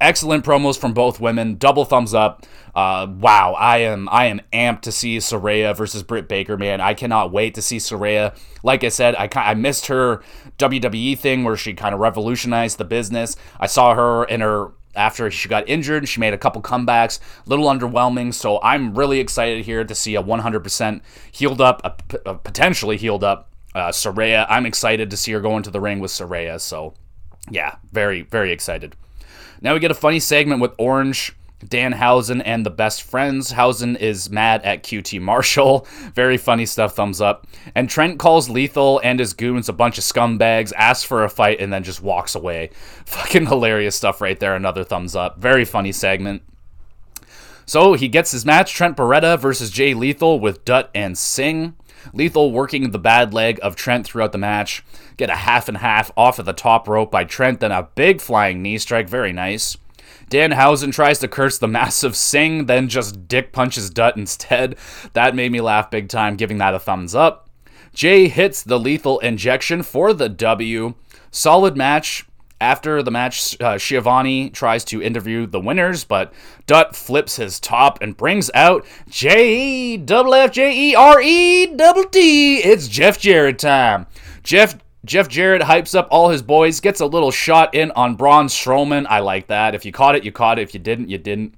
Excellent 0.00 0.44
promos 0.44 0.78
from 0.78 0.92
both 0.92 1.20
women. 1.20 1.56
Double 1.56 1.84
thumbs 1.84 2.14
up. 2.14 2.44
Uh, 2.74 3.06
wow, 3.18 3.52
I 3.52 3.78
am 3.78 4.08
I 4.10 4.26
am 4.26 4.40
amped 4.52 4.82
to 4.82 4.92
see 4.92 5.18
Saraya 5.18 5.76
versus 5.76 6.02
Britt 6.02 6.28
Baker, 6.28 6.56
man. 6.56 6.80
I 6.80 6.94
cannot 6.94 7.30
wait 7.30 7.54
to 7.54 7.62
see 7.62 7.76
Saraya. 7.76 8.36
Like 8.64 8.82
I 8.82 8.88
said, 8.88 9.14
I 9.14 9.28
I 9.34 9.54
missed 9.54 9.86
her 9.86 10.22
WWE 10.58 11.16
thing 11.16 11.44
where 11.44 11.56
she 11.56 11.74
kind 11.74 11.94
of 11.94 12.00
revolutionized 12.00 12.78
the 12.78 12.84
business. 12.84 13.36
I 13.60 13.66
saw 13.66 13.94
her 13.94 14.24
in 14.24 14.40
her 14.40 14.72
after 14.96 15.30
she 15.30 15.48
got 15.48 15.68
injured. 15.68 16.08
She 16.08 16.20
made 16.20 16.34
a 16.34 16.38
couple 16.38 16.60
comebacks, 16.62 17.20
a 17.46 17.48
little 17.48 17.66
underwhelming. 17.66 18.34
So 18.34 18.60
I'm 18.62 18.94
really 18.94 19.20
excited 19.20 19.64
here 19.64 19.84
to 19.84 19.94
see 19.94 20.16
a 20.16 20.22
100% 20.22 21.00
healed 21.32 21.60
up, 21.60 21.80
a, 21.84 22.30
a 22.30 22.34
potentially 22.34 22.96
healed 22.96 23.24
up 23.24 23.50
uh, 23.74 23.88
Saraya. 23.88 24.46
I'm 24.48 24.66
excited 24.66 25.10
to 25.10 25.16
see 25.16 25.32
her 25.32 25.40
go 25.40 25.56
into 25.56 25.70
the 25.70 25.80
ring 25.80 26.00
with 26.00 26.10
Saraya. 26.10 26.60
So 26.60 26.94
yeah, 27.50 27.76
very, 27.92 28.22
very 28.22 28.52
excited. 28.52 28.96
Now 29.60 29.74
we 29.74 29.80
get 29.80 29.90
a 29.90 29.94
funny 29.94 30.20
segment 30.20 30.60
with 30.60 30.72
Orange, 30.78 31.34
Dan 31.66 31.92
Danhausen, 31.92 32.42
and 32.44 32.66
the 32.66 32.70
best 32.70 33.02
friends. 33.02 33.52
Hausen 33.52 33.96
is 33.96 34.30
mad 34.30 34.62
at 34.62 34.82
QT 34.82 35.20
Marshall. 35.20 35.86
Very 36.14 36.36
funny 36.36 36.66
stuff, 36.66 36.94
thumbs 36.94 37.20
up. 37.20 37.46
And 37.74 37.88
Trent 37.88 38.18
calls 38.18 38.50
Lethal 38.50 39.00
and 39.02 39.18
his 39.18 39.32
goons 39.32 39.68
a 39.68 39.72
bunch 39.72 39.96
of 39.96 40.04
scumbags, 40.04 40.72
asks 40.76 41.04
for 41.04 41.24
a 41.24 41.30
fight, 41.30 41.60
and 41.60 41.72
then 41.72 41.82
just 41.82 42.02
walks 42.02 42.34
away. 42.34 42.70
Fucking 43.06 43.46
hilarious 43.46 43.96
stuff 43.96 44.20
right 44.20 44.38
there. 44.38 44.54
Another 44.54 44.84
thumbs 44.84 45.16
up. 45.16 45.38
Very 45.38 45.64
funny 45.64 45.92
segment. 45.92 46.42
So 47.66 47.94
he 47.94 48.08
gets 48.08 48.32
his 48.32 48.44
match 48.44 48.74
Trent 48.74 48.96
Beretta 48.96 49.38
versus 49.38 49.70
Jay 49.70 49.94
Lethal 49.94 50.38
with 50.38 50.64
Dutt 50.66 50.90
and 50.94 51.16
Singh. 51.16 51.74
Lethal 52.12 52.52
working 52.52 52.90
the 52.90 52.98
bad 52.98 53.32
leg 53.32 53.58
of 53.62 53.76
Trent 53.76 54.06
throughout 54.06 54.32
the 54.32 54.38
match. 54.38 54.84
Get 55.16 55.30
a 55.30 55.36
half 55.36 55.68
and 55.68 55.78
half 55.78 56.10
off 56.16 56.38
of 56.38 56.46
the 56.46 56.52
top 56.52 56.88
rope 56.88 57.10
by 57.10 57.24
Trent, 57.24 57.60
then 57.60 57.72
a 57.72 57.88
big 57.94 58.20
flying 58.20 58.62
knee 58.62 58.78
strike. 58.78 59.08
Very 59.08 59.32
nice. 59.32 59.76
Danhausen 60.30 60.92
tries 60.92 61.18
to 61.20 61.28
curse 61.28 61.58
the 61.58 61.68
massive 61.68 62.16
Singh, 62.16 62.66
then 62.66 62.88
just 62.88 63.28
dick 63.28 63.52
punches 63.52 63.90
Dutt 63.90 64.16
instead. 64.16 64.76
That 65.12 65.34
made 65.34 65.52
me 65.52 65.60
laugh 65.60 65.90
big 65.90 66.08
time, 66.08 66.36
giving 66.36 66.58
that 66.58 66.74
a 66.74 66.78
thumbs 66.78 67.14
up. 67.14 67.48
Jay 67.92 68.28
hits 68.28 68.62
the 68.62 68.78
lethal 68.78 69.20
injection 69.20 69.82
for 69.82 70.12
the 70.12 70.28
W. 70.28 70.94
Solid 71.30 71.76
match. 71.76 72.26
After 72.64 73.02
the 73.02 73.10
match, 73.10 73.60
uh, 73.60 73.76
Schiavone 73.76 74.48
tries 74.48 74.86
to 74.86 75.02
interview 75.02 75.46
the 75.46 75.60
winners, 75.60 76.02
but 76.02 76.32
Dutt 76.66 76.96
flips 76.96 77.36
his 77.36 77.60
top 77.60 78.00
and 78.00 78.16
brings 78.16 78.50
out 78.54 78.86
J 79.06 79.54
E 79.54 79.96
double 79.98 80.32
F 80.32 80.50
J 80.50 80.74
E 80.74 80.94
R 80.94 81.20
E 81.20 81.66
double 81.66 82.04
T. 82.04 82.56
It's 82.56 82.88
Jeff 82.88 83.20
Jarrett 83.20 83.58
time. 83.58 84.06
Jeff 84.42 84.78
Jeff 85.04 85.28
Jarrett 85.28 85.60
hypes 85.60 85.94
up 85.94 86.08
all 86.10 86.30
his 86.30 86.40
boys, 86.40 86.80
gets 86.80 87.00
a 87.00 87.06
little 87.06 87.30
shot 87.30 87.74
in 87.74 87.90
on 87.90 88.14
Braun 88.14 88.46
Strowman. 88.46 89.04
I 89.10 89.18
like 89.18 89.48
that. 89.48 89.74
If 89.74 89.84
you 89.84 89.92
caught 89.92 90.16
it, 90.16 90.24
you 90.24 90.32
caught 90.32 90.58
it. 90.58 90.62
If 90.62 90.72
you 90.72 90.80
didn't, 90.80 91.10
you 91.10 91.18
didn't. 91.18 91.56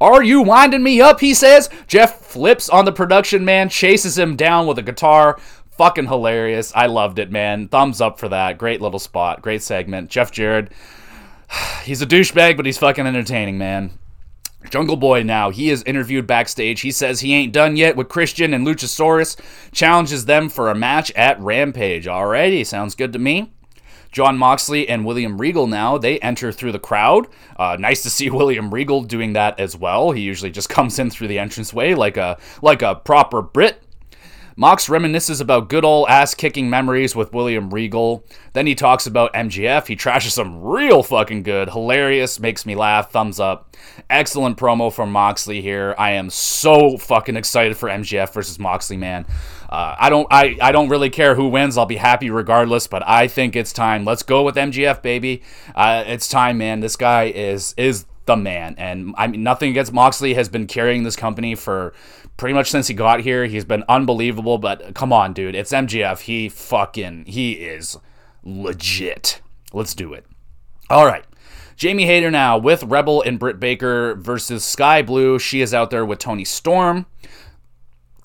Are 0.00 0.22
you 0.22 0.40
winding 0.40 0.82
me 0.82 1.02
up? 1.02 1.20
He 1.20 1.34
says. 1.34 1.68
Jeff 1.86 2.22
flips 2.22 2.70
on 2.70 2.86
the 2.86 2.92
production 2.92 3.44
man, 3.44 3.68
chases 3.68 4.16
him 4.16 4.36
down 4.36 4.66
with 4.66 4.78
a 4.78 4.82
guitar. 4.82 5.38
Fucking 5.76 6.06
hilarious. 6.06 6.72
I 6.74 6.86
loved 6.86 7.18
it, 7.18 7.30
man. 7.30 7.68
Thumbs 7.68 8.00
up 8.00 8.18
for 8.18 8.28
that. 8.28 8.58
Great 8.58 8.80
little 8.80 8.98
spot. 8.98 9.42
Great 9.42 9.62
segment. 9.62 10.10
Jeff 10.10 10.30
Jarrett. 10.30 10.72
He's 11.84 12.02
a 12.02 12.06
douchebag, 12.06 12.56
but 12.56 12.66
he's 12.66 12.78
fucking 12.78 13.06
entertaining, 13.06 13.58
man. 13.58 13.98
Jungle 14.70 14.96
Boy 14.96 15.22
now, 15.22 15.50
he 15.50 15.70
is 15.70 15.82
interviewed 15.84 16.26
backstage. 16.26 16.80
He 16.80 16.90
says 16.90 17.20
he 17.20 17.34
ain't 17.34 17.52
done 17.52 17.76
yet 17.76 17.94
with 17.94 18.08
Christian 18.08 18.52
and 18.52 18.66
Luchasaurus, 18.66 19.36
challenges 19.70 20.24
them 20.24 20.48
for 20.48 20.70
a 20.70 20.74
match 20.74 21.12
at 21.12 21.40
Rampage. 21.40 22.06
Alrighty, 22.06 22.66
sounds 22.66 22.96
good 22.96 23.12
to 23.12 23.18
me. 23.18 23.52
Jon 24.10 24.38
Moxley 24.38 24.88
and 24.88 25.04
William 25.04 25.38
Regal 25.38 25.66
now, 25.66 25.98
they 25.98 26.18
enter 26.20 26.50
through 26.50 26.72
the 26.72 26.78
crowd. 26.78 27.26
Uh, 27.56 27.76
nice 27.78 28.02
to 28.02 28.10
see 28.10 28.30
William 28.30 28.72
Regal 28.72 29.02
doing 29.02 29.34
that 29.34 29.60
as 29.60 29.76
well. 29.76 30.10
He 30.12 30.22
usually 30.22 30.50
just 30.50 30.68
comes 30.68 30.98
in 30.98 31.10
through 31.10 31.28
the 31.28 31.38
entranceway 31.38 31.94
like 31.94 32.16
a 32.16 32.38
like 32.62 32.82
a 32.82 32.94
proper 32.94 33.42
Brit. 33.42 33.82
Mox 34.58 34.88
reminisces 34.88 35.42
about 35.42 35.68
good 35.68 35.84
old 35.84 36.08
ass 36.08 36.34
kicking 36.34 36.70
memories 36.70 37.14
with 37.14 37.34
William 37.34 37.68
Regal. 37.68 38.24
Then 38.54 38.66
he 38.66 38.74
talks 38.74 39.06
about 39.06 39.34
MJF. 39.34 39.86
He 39.86 39.96
trashes 39.96 40.38
him 40.38 40.62
real 40.62 41.02
fucking 41.02 41.42
good. 41.42 41.68
Hilarious, 41.68 42.40
makes 42.40 42.64
me 42.64 42.74
laugh. 42.74 43.12
Thumbs 43.12 43.38
up. 43.38 43.76
Excellent 44.08 44.56
promo 44.56 44.90
from 44.90 45.12
Moxley 45.12 45.60
here. 45.60 45.94
I 45.98 46.12
am 46.12 46.30
so 46.30 46.96
fucking 46.96 47.36
excited 47.36 47.76
for 47.76 47.90
MJF 47.90 48.32
versus 48.32 48.58
Moxley, 48.58 48.96
man. 48.96 49.26
Uh, 49.68 49.94
I 49.98 50.08
don't 50.08 50.26
I, 50.30 50.56
I 50.62 50.72
don't 50.72 50.88
really 50.88 51.10
care 51.10 51.34
who 51.34 51.48
wins. 51.48 51.76
I'll 51.76 51.84
be 51.84 51.96
happy 51.96 52.30
regardless, 52.30 52.86
but 52.86 53.06
I 53.06 53.28
think 53.28 53.56
it's 53.56 53.74
time. 53.74 54.06
Let's 54.06 54.22
go 54.22 54.42
with 54.42 54.56
MJF, 54.56 55.02
baby. 55.02 55.42
Uh, 55.74 56.02
it's 56.06 56.28
time, 56.28 56.56
man. 56.56 56.80
This 56.80 56.96
guy 56.96 57.24
is 57.24 57.74
is 57.76 58.06
the 58.26 58.36
man. 58.36 58.74
And 58.76 59.14
I 59.16 59.26
mean, 59.26 59.42
nothing 59.42 59.70
against 59.70 59.92
Moxley 59.92 60.34
has 60.34 60.48
been 60.48 60.66
carrying 60.66 61.04
this 61.04 61.16
company 61.16 61.54
for 61.54 61.94
pretty 62.36 62.54
much 62.54 62.70
since 62.70 62.88
he 62.88 62.94
got 62.94 63.20
here. 63.20 63.46
He's 63.46 63.64
been 63.64 63.84
unbelievable, 63.88 64.58
but 64.58 64.94
come 64.94 65.12
on, 65.12 65.32
dude. 65.32 65.54
It's 65.54 65.72
MJF. 65.72 66.20
He 66.20 66.48
fucking, 66.48 67.26
he 67.26 67.52
is 67.52 67.98
legit. 68.42 69.40
Let's 69.72 69.94
do 69.94 70.12
it. 70.12 70.26
All 70.90 71.06
right. 71.06 71.24
Jamie 71.76 72.06
Hayter 72.06 72.30
now 72.30 72.56
with 72.56 72.82
Rebel 72.84 73.20
and 73.22 73.38
Britt 73.38 73.60
Baker 73.60 74.14
versus 74.14 74.64
Skye 74.64 75.02
Blue. 75.02 75.38
She 75.38 75.60
is 75.60 75.74
out 75.74 75.90
there 75.90 76.06
with 76.06 76.18
Toni 76.18 76.44
Storm. 76.44 77.04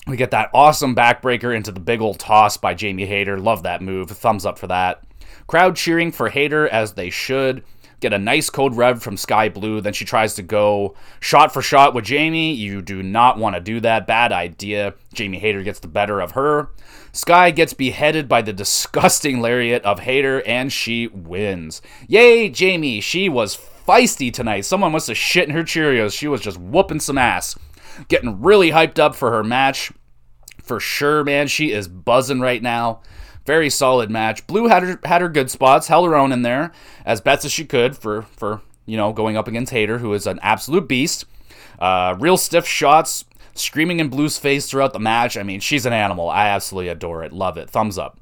We 0.06 0.16
get 0.16 0.30
that 0.30 0.50
awesome 0.54 0.96
backbreaker 0.96 1.54
into 1.54 1.70
the 1.70 1.80
big 1.80 2.00
old 2.00 2.18
toss 2.18 2.56
by 2.56 2.74
Jamie 2.74 3.06
Hayter. 3.06 3.38
Love 3.38 3.62
that 3.64 3.82
move. 3.82 4.10
Thumbs 4.10 4.46
up 4.46 4.58
for 4.58 4.66
that. 4.68 5.02
Crowd 5.46 5.76
cheering 5.76 6.12
for 6.12 6.30
Hayter 6.30 6.66
as 6.68 6.94
they 6.94 7.10
should 7.10 7.62
get 8.02 8.12
a 8.12 8.18
nice 8.18 8.50
code 8.50 8.74
red 8.74 9.00
from 9.00 9.16
Skye 9.16 9.48
Blue. 9.48 9.80
Then 9.80 9.94
she 9.94 10.04
tries 10.04 10.34
to 10.34 10.42
go 10.42 10.94
shot 11.20 11.54
for 11.54 11.62
shot 11.62 11.94
with 11.94 12.04
Jamie. 12.04 12.52
You 12.52 12.82
do 12.82 13.02
not 13.02 13.38
want 13.38 13.54
to 13.54 13.60
do 13.60 13.80
that. 13.80 14.06
Bad 14.06 14.32
idea. 14.32 14.94
Jamie 15.14 15.38
Hayter 15.38 15.62
gets 15.62 15.80
the 15.80 15.88
better 15.88 16.20
of 16.20 16.32
her. 16.32 16.70
Skye 17.12 17.52
gets 17.52 17.72
beheaded 17.72 18.28
by 18.28 18.42
the 18.42 18.52
disgusting 18.62 19.40
lariat 19.40 19.82
of 19.84 20.00
Hayter, 20.00 20.42
and 20.46 20.70
she 20.70 21.06
wins. 21.06 21.80
Yay, 22.08 22.50
Jamie! 22.50 23.00
She 23.00 23.28
was 23.28 23.56
feisty 23.56 24.32
tonight. 24.32 24.62
Someone 24.62 24.92
must 24.92 25.08
have 25.08 25.16
shit 25.16 25.48
in 25.48 25.54
her 25.54 25.62
Cheerios. 25.62 26.12
She 26.12 26.28
was 26.28 26.40
just 26.40 26.58
whooping 26.58 27.00
some 27.00 27.18
ass. 27.18 27.56
Getting 28.08 28.42
really 28.42 28.70
hyped 28.70 28.98
up 28.98 29.14
for 29.14 29.30
her 29.30 29.44
match. 29.44 29.92
For 30.62 30.80
sure, 30.80 31.24
man. 31.24 31.48
She 31.48 31.72
is 31.72 31.88
buzzing 31.88 32.40
right 32.40 32.62
now. 32.62 33.00
Very 33.44 33.70
solid 33.70 34.10
match. 34.10 34.46
Blue 34.46 34.68
had 34.68 34.82
her, 34.82 35.00
had 35.04 35.20
her 35.20 35.28
good 35.28 35.50
spots, 35.50 35.88
held 35.88 36.06
her 36.06 36.14
own 36.14 36.32
in 36.32 36.42
there 36.42 36.72
as 37.04 37.20
best 37.20 37.44
as 37.44 37.52
she 37.52 37.64
could 37.64 37.96
for 37.96 38.22
for 38.22 38.60
you 38.86 38.96
know 38.96 39.12
going 39.12 39.36
up 39.36 39.48
against 39.48 39.72
Hayter, 39.72 39.98
who 39.98 40.12
is 40.14 40.26
an 40.26 40.38
absolute 40.42 40.88
beast. 40.88 41.24
Uh, 41.78 42.14
real 42.20 42.36
stiff 42.36 42.66
shots, 42.66 43.24
screaming 43.54 43.98
in 43.98 44.08
Blue's 44.08 44.38
face 44.38 44.66
throughout 44.66 44.92
the 44.92 45.00
match. 45.00 45.36
I 45.36 45.42
mean, 45.42 45.60
she's 45.60 45.86
an 45.86 45.92
animal. 45.92 46.28
I 46.28 46.48
absolutely 46.48 46.88
adore 46.88 47.24
it. 47.24 47.32
Love 47.32 47.58
it. 47.58 47.68
Thumbs 47.68 47.98
up. 47.98 48.18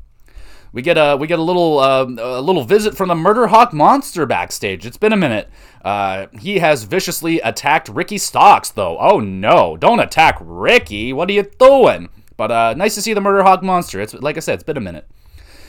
We 0.72 0.82
get 0.82 0.96
a 0.96 1.16
we 1.16 1.26
get 1.26 1.38
a 1.38 1.42
little 1.42 1.80
uh, 1.80 2.04
a 2.04 2.40
little 2.40 2.64
visit 2.64 2.96
from 2.96 3.08
the 3.08 3.14
Murder 3.14 3.48
Hawk 3.48 3.72
monster 3.72 4.24
backstage. 4.24 4.86
It's 4.86 4.96
been 4.96 5.12
a 5.12 5.16
minute. 5.16 5.50
Uh, 5.84 6.26
he 6.38 6.60
has 6.60 6.84
viciously 6.84 7.40
attacked 7.40 7.88
Ricky 7.88 8.18
Starks, 8.18 8.70
though. 8.70 8.96
Oh 8.98 9.18
no! 9.18 9.76
Don't 9.76 9.98
attack 9.98 10.38
Ricky. 10.40 11.12
What 11.12 11.28
are 11.28 11.32
you 11.32 11.50
doing? 11.58 12.08
But 12.40 12.50
uh, 12.50 12.72
nice 12.74 12.94
to 12.94 13.02
see 13.02 13.12
the 13.12 13.20
Murder 13.20 13.42
Hawk 13.42 13.62
monster. 13.62 14.00
It's 14.00 14.14
like 14.14 14.38
I 14.38 14.40
said, 14.40 14.54
it's 14.54 14.62
been 14.62 14.78
a 14.78 14.80
minute. 14.80 15.06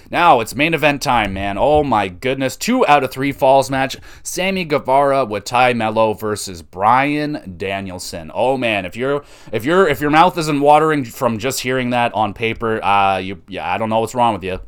Now 0.10 0.40
it's 0.40 0.56
main 0.56 0.74
event 0.74 1.02
time, 1.02 1.34
man. 1.34 1.58
Oh 1.58 1.84
my 1.84 2.08
goodness. 2.08 2.56
Two 2.56 2.88
out 2.88 3.04
of 3.04 3.12
three 3.12 3.34
falls 3.34 3.70
match. 3.70 3.98
Sammy 4.24 4.64
Guevara 4.64 5.26
with 5.26 5.44
Tay 5.44 5.74
Melo 5.74 6.14
versus 6.14 6.62
Bryan 6.62 7.56
Danielson. 7.58 8.32
Oh 8.34 8.56
man, 8.56 8.86
if 8.86 8.96
you're 8.96 9.26
if 9.52 9.66
you're 9.66 9.86
if 9.86 10.00
your 10.00 10.12
mouth 10.12 10.38
isn't 10.38 10.62
watering 10.62 11.04
from 11.04 11.40
just 11.40 11.60
hearing 11.60 11.90
that 11.90 12.14
on 12.14 12.34
paper, 12.34 12.82
uh 12.82 13.18
you 13.18 13.42
yeah, 13.50 13.70
I 13.70 13.78
don't 13.78 13.90
know 13.90 14.00
what's 14.00 14.16
wrong 14.16 14.34
with 14.34 14.46
you. 14.46 14.62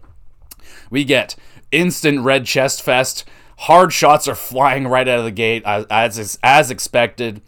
We 0.90 1.06
get 1.06 1.38
instant 1.72 2.20
red 2.20 2.46
chest 2.46 2.84
fest. 2.84 3.24
Hard 3.60 3.94
shots 3.94 4.28
are 4.28 4.36
flying 4.36 4.90
right 4.90 5.08
out 5.08 5.20
of 5.20 5.24
the 5.24 5.32
gate 5.32 5.64
as 5.66 5.86
as, 6.18 6.40
as 6.44 6.70
expected. 6.70 7.42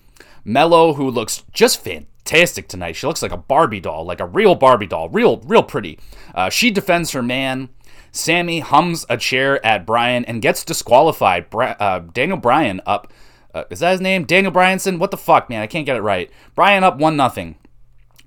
Melo, 0.45 0.93
who 0.93 1.09
looks 1.09 1.43
just 1.51 1.83
fantastic 1.83 2.14
fantastic 2.25 2.67
tonight. 2.67 2.95
She 2.95 3.07
looks 3.07 3.21
like 3.21 3.31
a 3.31 3.37
Barbie 3.37 3.79
doll, 3.79 4.03
like 4.05 4.19
a 4.19 4.25
real 4.25 4.55
Barbie 4.55 4.87
doll, 4.87 5.09
real, 5.09 5.37
real 5.45 5.63
pretty. 5.63 5.99
Uh, 6.33 6.49
she 6.49 6.71
defends 6.71 7.11
her 7.11 7.21
man. 7.21 7.69
Sammy 8.11 8.61
hums 8.61 9.05
a 9.09 9.17
chair 9.17 9.63
at 9.65 9.85
Bryan 9.85 10.25
and 10.25 10.41
gets 10.41 10.63
disqualified. 10.63 11.49
Bra- 11.49 11.75
uh, 11.79 11.99
Daniel 11.99 12.37
Bryan 12.37 12.81
up. 12.85 13.11
Uh, 13.53 13.65
is 13.69 13.79
that 13.79 13.91
his 13.91 14.01
name? 14.01 14.25
Daniel 14.25 14.51
Bryanson? 14.51 14.99
What 14.99 15.11
the 15.11 15.17
fuck, 15.17 15.49
man? 15.49 15.61
I 15.61 15.67
can't 15.67 15.85
get 15.85 15.97
it 15.97 16.01
right. 16.01 16.31
Bryan 16.55 16.83
up 16.83 16.97
one 16.97 17.15
nothing. 17.15 17.55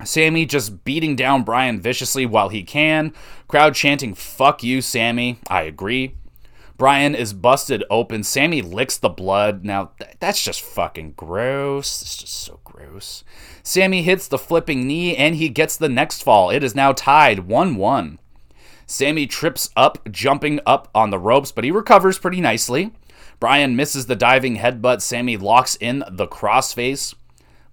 Sammy 0.04 0.46
just 0.46 0.84
beating 0.84 1.16
down 1.16 1.42
Bryan 1.42 1.80
viciously 1.80 2.24
while 2.24 2.50
he 2.50 2.62
can. 2.62 3.12
Crowd 3.48 3.74
chanting, 3.74 4.14
fuck 4.14 4.62
you, 4.62 4.80
Sammy. 4.80 5.38
I 5.50 5.62
agree. 5.62 6.14
Bryan 6.78 7.16
is 7.16 7.32
busted 7.32 7.82
open. 7.90 8.22
Sammy 8.22 8.62
licks 8.62 8.96
the 8.96 9.08
blood. 9.08 9.64
Now, 9.64 9.90
th- 9.98 10.14
that's 10.20 10.40
just 10.40 10.62
fucking 10.62 11.14
gross. 11.16 12.00
It's 12.00 12.16
just 12.16 12.32
so 12.32 12.60
gross. 12.62 13.24
Sammy 13.64 14.02
hits 14.02 14.28
the 14.28 14.38
flipping 14.38 14.86
knee 14.86 15.16
and 15.16 15.34
he 15.34 15.48
gets 15.48 15.76
the 15.76 15.88
next 15.88 16.22
fall. 16.22 16.50
It 16.50 16.62
is 16.62 16.76
now 16.76 16.92
tied 16.92 17.40
1 17.40 17.74
1. 17.74 18.20
Sammy 18.86 19.26
trips 19.26 19.70
up, 19.76 20.08
jumping 20.08 20.60
up 20.64 20.88
on 20.94 21.10
the 21.10 21.18
ropes, 21.18 21.50
but 21.50 21.64
he 21.64 21.72
recovers 21.72 22.16
pretty 22.16 22.40
nicely. 22.40 22.92
Bryan 23.40 23.74
misses 23.74 24.06
the 24.06 24.16
diving 24.16 24.56
headbutt. 24.56 25.02
Sammy 25.02 25.36
locks 25.36 25.76
in 25.80 26.04
the 26.08 26.28
crossface. 26.28 27.14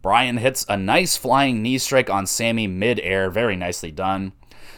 Bryan 0.01 0.37
hits 0.37 0.65
a 0.67 0.77
nice 0.77 1.15
flying 1.15 1.61
knee 1.61 1.77
strike 1.77 2.09
on 2.09 2.25
Sammy 2.25 2.65
mid-air. 2.65 3.29
Very 3.29 3.55
nicely 3.55 3.91
done. 3.91 4.33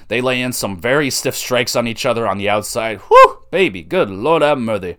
They 0.09 0.19
lay 0.19 0.41
in 0.41 0.51
some 0.51 0.79
very 0.79 1.09
stiff 1.09 1.35
strikes 1.35 1.75
on 1.77 1.87
each 1.87 2.05
other 2.05 2.27
on 2.27 2.37
the 2.37 2.49
outside. 2.49 2.99
Whew, 2.99 3.36
baby, 3.51 3.83
good 3.83 4.09
lord 4.09 4.41
have 4.41 4.59
mercy. 4.59 4.97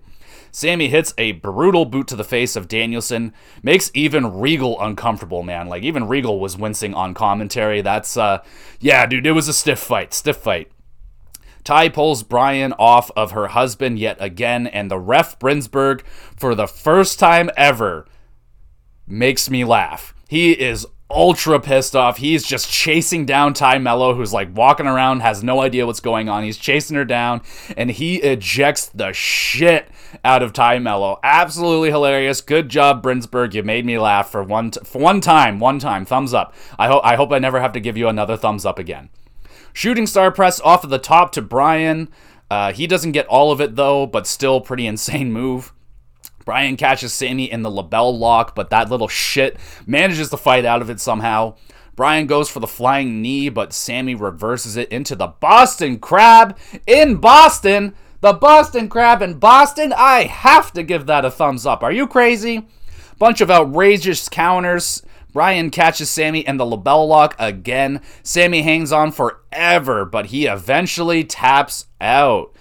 Sammy 0.50 0.88
hits 0.88 1.14
a 1.18 1.32
brutal 1.32 1.84
boot 1.84 2.08
to 2.08 2.16
the 2.16 2.24
face 2.24 2.56
of 2.56 2.68
Danielson, 2.68 3.32
makes 3.62 3.90
even 3.94 4.40
Regal 4.40 4.80
uncomfortable, 4.80 5.42
man. 5.42 5.68
Like 5.68 5.82
even 5.82 6.08
Regal 6.08 6.40
was 6.40 6.56
wincing 6.56 6.94
on 6.94 7.14
commentary. 7.14 7.80
That's 7.80 8.16
uh 8.16 8.42
yeah, 8.80 9.06
dude, 9.06 9.26
it 9.26 9.32
was 9.32 9.48
a 9.48 9.52
stiff 9.52 9.78
fight, 9.78 10.14
stiff 10.14 10.36
fight. 10.36 10.70
Ty 11.64 11.90
pulls 11.90 12.22
Bryan 12.22 12.72
off 12.78 13.10
of 13.14 13.32
her 13.32 13.48
husband 13.48 13.98
yet 13.98 14.16
again, 14.20 14.66
and 14.66 14.90
the 14.90 14.98
ref 14.98 15.38
Brinsberg, 15.38 16.00
for 16.34 16.54
the 16.54 16.66
first 16.66 17.18
time 17.18 17.50
ever, 17.58 18.06
makes 19.06 19.50
me 19.50 19.64
laugh. 19.64 20.14
He 20.28 20.52
is 20.52 20.86
ultra 21.10 21.58
pissed 21.58 21.96
off. 21.96 22.18
He's 22.18 22.44
just 22.44 22.70
chasing 22.70 23.24
down 23.24 23.54
Ty 23.54 23.78
Melo, 23.78 24.14
who's 24.14 24.32
like 24.32 24.54
walking 24.54 24.86
around, 24.86 25.20
has 25.20 25.42
no 25.42 25.60
idea 25.60 25.86
what's 25.86 26.00
going 26.00 26.28
on. 26.28 26.44
He's 26.44 26.58
chasing 26.58 26.96
her 26.96 27.04
down, 27.04 27.40
and 27.76 27.90
he 27.90 28.16
ejects 28.16 28.86
the 28.86 29.12
shit 29.12 29.88
out 30.24 30.42
of 30.42 30.52
Ty 30.52 30.78
Melo. 30.78 31.18
Absolutely 31.22 31.90
hilarious. 31.90 32.40
Good 32.40 32.68
job, 32.68 33.02
Brinsberg. 33.02 33.54
You 33.54 33.62
made 33.62 33.86
me 33.86 33.98
laugh 33.98 34.30
for 34.30 34.42
one 34.42 34.70
t- 34.70 34.80
for 34.84 34.98
one 35.00 35.20
time. 35.20 35.58
One 35.58 35.78
time. 35.78 36.04
Thumbs 36.04 36.34
up. 36.34 36.54
I 36.78 36.88
hope 36.88 37.02
I 37.04 37.16
hope 37.16 37.32
I 37.32 37.38
never 37.38 37.60
have 37.60 37.72
to 37.72 37.80
give 37.80 37.96
you 37.96 38.08
another 38.08 38.36
thumbs 38.36 38.66
up 38.66 38.78
again. 38.78 39.08
Shooting 39.72 40.06
star 40.06 40.30
press 40.30 40.60
off 40.60 40.84
of 40.84 40.90
the 40.90 40.98
top 40.98 41.32
to 41.32 41.42
Bryan. 41.42 42.08
Uh, 42.50 42.72
he 42.72 42.86
doesn't 42.86 43.12
get 43.12 43.26
all 43.26 43.52
of 43.52 43.60
it 43.60 43.76
though, 43.76 44.06
but 44.06 44.26
still 44.26 44.60
pretty 44.60 44.86
insane 44.88 45.32
move. 45.32 45.72
Bryan 46.48 46.78
catches 46.78 47.12
Sammy 47.12 47.52
in 47.52 47.60
the 47.60 47.68
LeBell 47.68 48.18
lock, 48.18 48.54
but 48.54 48.70
that 48.70 48.88
little 48.88 49.06
shit 49.06 49.58
manages 49.86 50.30
to 50.30 50.38
fight 50.38 50.64
out 50.64 50.80
of 50.80 50.88
it 50.88 50.98
somehow. 50.98 51.56
Bryan 51.94 52.26
goes 52.26 52.48
for 52.48 52.58
the 52.58 52.66
flying 52.66 53.20
knee, 53.20 53.50
but 53.50 53.74
Sammy 53.74 54.14
reverses 54.14 54.74
it 54.74 54.88
into 54.88 55.14
the 55.14 55.26
Boston 55.26 55.98
Crab 55.98 56.56
in 56.86 57.16
Boston. 57.16 57.94
The 58.22 58.32
Boston 58.32 58.88
Crab 58.88 59.20
in 59.20 59.34
Boston. 59.34 59.92
I 59.94 60.22
have 60.22 60.72
to 60.72 60.82
give 60.82 61.04
that 61.04 61.26
a 61.26 61.30
thumbs 61.30 61.66
up. 61.66 61.82
Are 61.82 61.92
you 61.92 62.06
crazy? 62.06 62.66
Bunch 63.18 63.42
of 63.42 63.50
outrageous 63.50 64.30
counters. 64.30 65.02
Bryan 65.34 65.68
catches 65.68 66.08
Sammy 66.08 66.40
in 66.40 66.56
the 66.56 66.64
LeBell 66.64 67.06
lock 67.06 67.36
again. 67.38 68.00
Sammy 68.22 68.62
hangs 68.62 68.90
on 68.90 69.12
forever, 69.12 70.06
but 70.06 70.26
he 70.26 70.46
eventually 70.46 71.24
taps 71.24 71.88
out. 72.00 72.54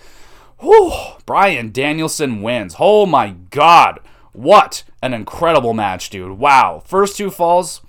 Whew. 0.60 0.92
Bryan 1.26 1.72
Danielson 1.72 2.42
wins. 2.42 2.76
Oh 2.80 3.06
my 3.06 3.36
god. 3.52 4.00
What 4.34 4.84
an 5.02 5.14
incredible 5.14 5.74
match, 5.74 6.10
dude. 6.10 6.38
Wow. 6.38 6.82
First 6.86 7.18
two 7.18 7.30
falls, 7.30 7.82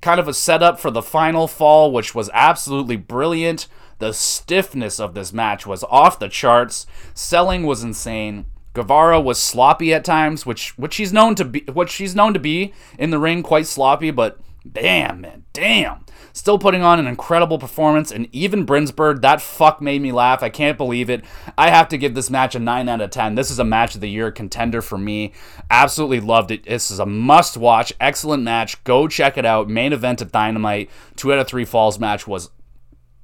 kind 0.00 0.20
of 0.20 0.28
a 0.28 0.34
setup 0.34 0.78
for 0.78 0.90
the 0.90 1.02
final 1.02 1.48
fall, 1.48 1.92
which 1.92 2.14
was 2.14 2.30
absolutely 2.32 2.96
brilliant. 2.96 3.68
The 3.98 4.12
stiffness 4.12 5.00
of 5.00 5.14
this 5.14 5.32
match 5.32 5.66
was 5.66 5.84
off 5.84 6.18
the 6.18 6.28
charts. 6.28 6.86
Selling 7.14 7.64
was 7.64 7.82
insane. 7.82 8.46
Guevara 8.74 9.18
was 9.20 9.38
sloppy 9.38 9.94
at 9.94 10.04
times, 10.04 10.44
which 10.44 10.76
which 10.76 10.96
he's 10.96 11.12
known 11.12 11.34
to 11.36 11.46
be 11.46 11.64
what 11.72 11.88
she's 11.88 12.14
known 12.14 12.34
to 12.34 12.38
be 12.38 12.74
in 12.98 13.08
the 13.08 13.18
ring, 13.18 13.42
quite 13.42 13.66
sloppy, 13.66 14.10
but 14.10 14.38
damn 14.72 15.20
man, 15.20 15.44
damn. 15.52 16.04
Still 16.32 16.58
putting 16.58 16.82
on 16.82 16.98
an 16.98 17.06
incredible 17.06 17.58
performance, 17.58 18.12
and 18.12 18.28
even 18.30 18.66
Brinsberg, 18.66 19.22
that 19.22 19.40
fuck 19.40 19.80
made 19.80 20.02
me 20.02 20.12
laugh. 20.12 20.42
I 20.42 20.50
can't 20.50 20.76
believe 20.76 21.08
it. 21.08 21.24
I 21.56 21.70
have 21.70 21.88
to 21.88 21.98
give 21.98 22.14
this 22.14 22.28
match 22.28 22.54
a 22.54 22.58
9 22.58 22.88
out 22.88 23.00
of 23.00 23.10
10. 23.10 23.36
This 23.36 23.50
is 23.50 23.58
a 23.58 23.64
match 23.64 23.94
of 23.94 24.02
the 24.02 24.10
year 24.10 24.30
contender 24.30 24.82
for 24.82 24.98
me. 24.98 25.32
Absolutely 25.70 26.20
loved 26.20 26.50
it. 26.50 26.64
This 26.64 26.90
is 26.90 26.98
a 26.98 27.06
must 27.06 27.56
watch. 27.56 27.92
Excellent 28.00 28.42
match. 28.42 28.82
Go 28.84 29.08
check 29.08 29.38
it 29.38 29.46
out. 29.46 29.70
Main 29.70 29.94
event 29.94 30.20
of 30.20 30.30
Dynamite. 30.30 30.90
Two 31.16 31.32
out 31.32 31.38
of 31.38 31.46
three 31.46 31.64
falls 31.64 31.98
match 31.98 32.26
was 32.26 32.50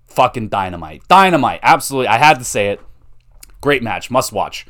fucking 0.07 0.49
dynamite. 0.49 1.07
Dynamite. 1.09 1.61
Absolutely. 1.62 2.09
I 2.09 2.18
had 2.18 2.38
to 2.38 2.45
say 2.45 2.68
it. 2.68 2.80
Great 3.61 3.82
match. 3.82 4.11
Must 4.11 4.32
watch. 4.32 4.66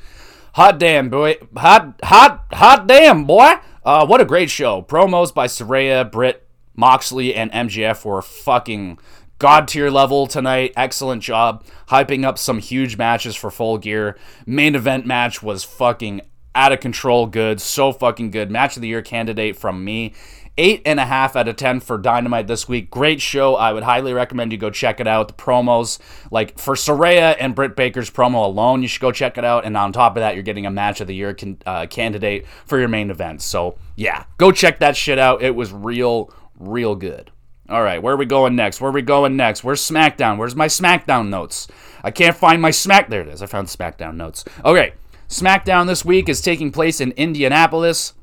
Hot 0.54 0.78
damn, 0.78 1.08
boy. 1.08 1.36
Hot, 1.56 1.98
hot, 2.02 2.44
hot 2.52 2.86
damn, 2.86 3.24
boy. 3.24 3.54
Uh, 3.84 4.06
what 4.06 4.20
a 4.20 4.24
great 4.24 4.50
show. 4.50 4.82
Promos 4.82 5.32
by 5.32 5.46
Saraya, 5.46 6.10
Britt, 6.10 6.46
Moxley, 6.82 7.32
and 7.32 7.52
MJF 7.52 8.04
were 8.04 8.20
fucking 8.20 8.98
god 9.38 9.68
tier 9.68 9.88
level 9.88 10.26
tonight. 10.26 10.72
Excellent 10.76 11.22
job 11.22 11.64
hyping 11.90 12.24
up 12.24 12.38
some 12.38 12.58
huge 12.58 12.96
matches 12.96 13.36
for 13.36 13.52
full 13.52 13.78
gear. 13.78 14.18
Main 14.46 14.74
event 14.74 15.06
match 15.06 15.44
was 15.44 15.62
fucking 15.62 16.22
out 16.56 16.72
of 16.72 16.80
control 16.80 17.28
good. 17.28 17.60
So 17.60 17.92
fucking 17.92 18.32
good. 18.32 18.50
Match 18.50 18.74
of 18.74 18.82
the 18.82 18.88
year 18.88 19.00
candidate 19.00 19.56
from 19.56 19.84
me. 19.84 20.12
Eight 20.58 20.82
and 20.84 20.98
a 20.98 21.06
half 21.06 21.36
out 21.36 21.46
of 21.46 21.54
ten 21.54 21.78
for 21.78 21.96
Dynamite 21.98 22.48
this 22.48 22.68
week. 22.68 22.90
Great 22.90 23.20
show. 23.20 23.54
I 23.54 23.72
would 23.72 23.84
highly 23.84 24.12
recommend 24.12 24.50
you 24.50 24.58
go 24.58 24.68
check 24.68 24.98
it 24.98 25.06
out. 25.06 25.28
The 25.28 25.34
promos, 25.34 26.00
like 26.32 26.58
for 26.58 26.74
Saraya 26.74 27.36
and 27.38 27.54
Britt 27.54 27.76
Baker's 27.76 28.10
promo 28.10 28.44
alone, 28.44 28.82
you 28.82 28.88
should 28.88 29.00
go 29.00 29.12
check 29.12 29.38
it 29.38 29.44
out. 29.44 29.64
And 29.64 29.76
on 29.76 29.92
top 29.92 30.16
of 30.16 30.20
that, 30.20 30.34
you're 30.34 30.42
getting 30.42 30.66
a 30.66 30.70
match 30.70 31.00
of 31.00 31.06
the 31.06 31.14
year 31.14 31.32
can, 31.32 31.58
uh, 31.64 31.86
candidate 31.86 32.44
for 32.66 32.80
your 32.80 32.88
main 32.88 33.08
event. 33.10 33.40
So 33.40 33.78
yeah, 33.94 34.24
go 34.36 34.50
check 34.50 34.80
that 34.80 34.96
shit 34.96 35.18
out. 35.18 35.42
It 35.42 35.54
was 35.54 35.72
real, 35.72 36.30
real 36.62 36.94
good. 36.94 37.30
All 37.68 37.82
right, 37.82 38.02
where 38.02 38.14
are 38.14 38.18
we 38.18 38.26
going 38.26 38.56
next? 38.56 38.80
Where 38.80 38.90
are 38.90 38.94
we 38.94 39.02
going 39.02 39.36
next? 39.36 39.64
Where's 39.64 39.80
SmackDown? 39.80 40.36
Where's 40.36 40.56
my 40.56 40.66
SmackDown 40.66 41.28
notes? 41.28 41.68
I 42.02 42.10
can't 42.10 42.36
find 42.36 42.60
my 42.60 42.70
Smack. 42.70 43.08
There 43.08 43.20
it 43.20 43.28
is. 43.28 43.40
I 43.40 43.46
found 43.46 43.68
SmackDown 43.68 44.16
notes. 44.16 44.44
Okay, 44.64 44.94
SmackDown 45.28 45.86
this 45.86 46.04
week 46.04 46.28
is 46.28 46.40
taking 46.40 46.72
place 46.72 47.00
in 47.00 47.12
Indianapolis. 47.12 48.14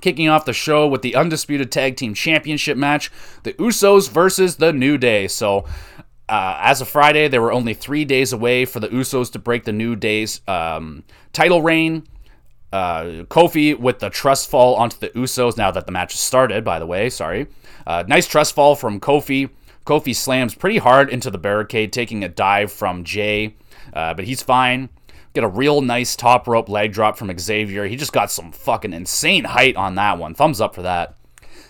Kicking 0.00 0.28
off 0.28 0.46
the 0.46 0.52
show 0.52 0.86
with 0.86 1.02
the 1.02 1.14
Undisputed 1.14 1.70
Tag 1.70 1.96
Team 1.96 2.14
Championship 2.14 2.78
match, 2.78 3.10
the 3.42 3.52
Usos 3.54 4.08
versus 4.08 4.56
the 4.56 4.72
New 4.72 4.96
Day. 4.96 5.28
So, 5.28 5.66
uh, 6.28 6.58
as 6.60 6.80
of 6.80 6.88
Friday, 6.88 7.28
they 7.28 7.38
were 7.38 7.52
only 7.52 7.74
three 7.74 8.04
days 8.06 8.32
away 8.32 8.64
for 8.64 8.80
the 8.80 8.88
Usos 8.88 9.30
to 9.32 9.38
break 9.38 9.64
the 9.64 9.72
New 9.72 9.96
Day's 9.96 10.40
um, 10.48 11.04
title 11.32 11.60
reign. 11.60 12.06
Uh, 12.72 13.24
Kofi 13.28 13.78
with 13.78 13.98
the 13.98 14.10
trust 14.10 14.48
fall 14.48 14.76
onto 14.76 14.98
the 14.98 15.08
Usos 15.10 15.56
now 15.56 15.70
that 15.70 15.86
the 15.86 15.92
match 15.92 16.12
has 16.12 16.20
started, 16.20 16.64
by 16.64 16.78
the 16.78 16.86
way. 16.86 17.10
Sorry. 17.10 17.48
Uh, 17.86 18.04
nice 18.06 18.26
trust 18.26 18.54
fall 18.54 18.76
from 18.76 19.00
Kofi. 19.00 19.50
Kofi 19.84 20.14
slams 20.14 20.54
pretty 20.54 20.78
hard 20.78 21.10
into 21.10 21.30
the 21.30 21.38
barricade, 21.38 21.92
taking 21.92 22.22
a 22.22 22.28
dive 22.28 22.70
from 22.70 23.02
Jey, 23.02 23.56
uh, 23.92 24.14
but 24.14 24.24
he's 24.24 24.42
fine. 24.42 24.88
Get 25.32 25.44
a 25.44 25.48
real 25.48 25.80
nice 25.80 26.16
top 26.16 26.46
rope 26.46 26.68
leg 26.68 26.92
drop 26.92 27.16
from 27.16 27.36
Xavier. 27.36 27.86
He 27.86 27.96
just 27.96 28.12
got 28.12 28.30
some 28.30 28.52
fucking 28.52 28.92
insane 28.92 29.44
height 29.44 29.76
on 29.76 29.94
that 29.94 30.18
one. 30.18 30.34
Thumbs 30.34 30.60
up 30.60 30.74
for 30.74 30.82
that. 30.82 31.16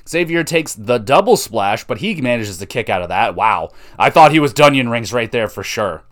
Xavier 0.09 0.42
takes 0.44 0.74
the 0.74 0.98
double 0.98 1.36
splash, 1.36 1.84
but 1.84 1.98
he 1.98 2.20
manages 2.20 2.59
to 2.59 2.66
kick 2.66 2.88
out 2.88 3.03
of 3.03 3.09
that. 3.11 3.34
Wow. 3.34 3.70
I 3.98 4.11
thought 4.11 4.32
he 4.32 4.40
was 4.40 4.55
Dunyan 4.55 4.90
rings 4.90 5.12
right 5.12 5.30
there 5.30 5.48
for 5.48 5.62
sure. 5.62 6.03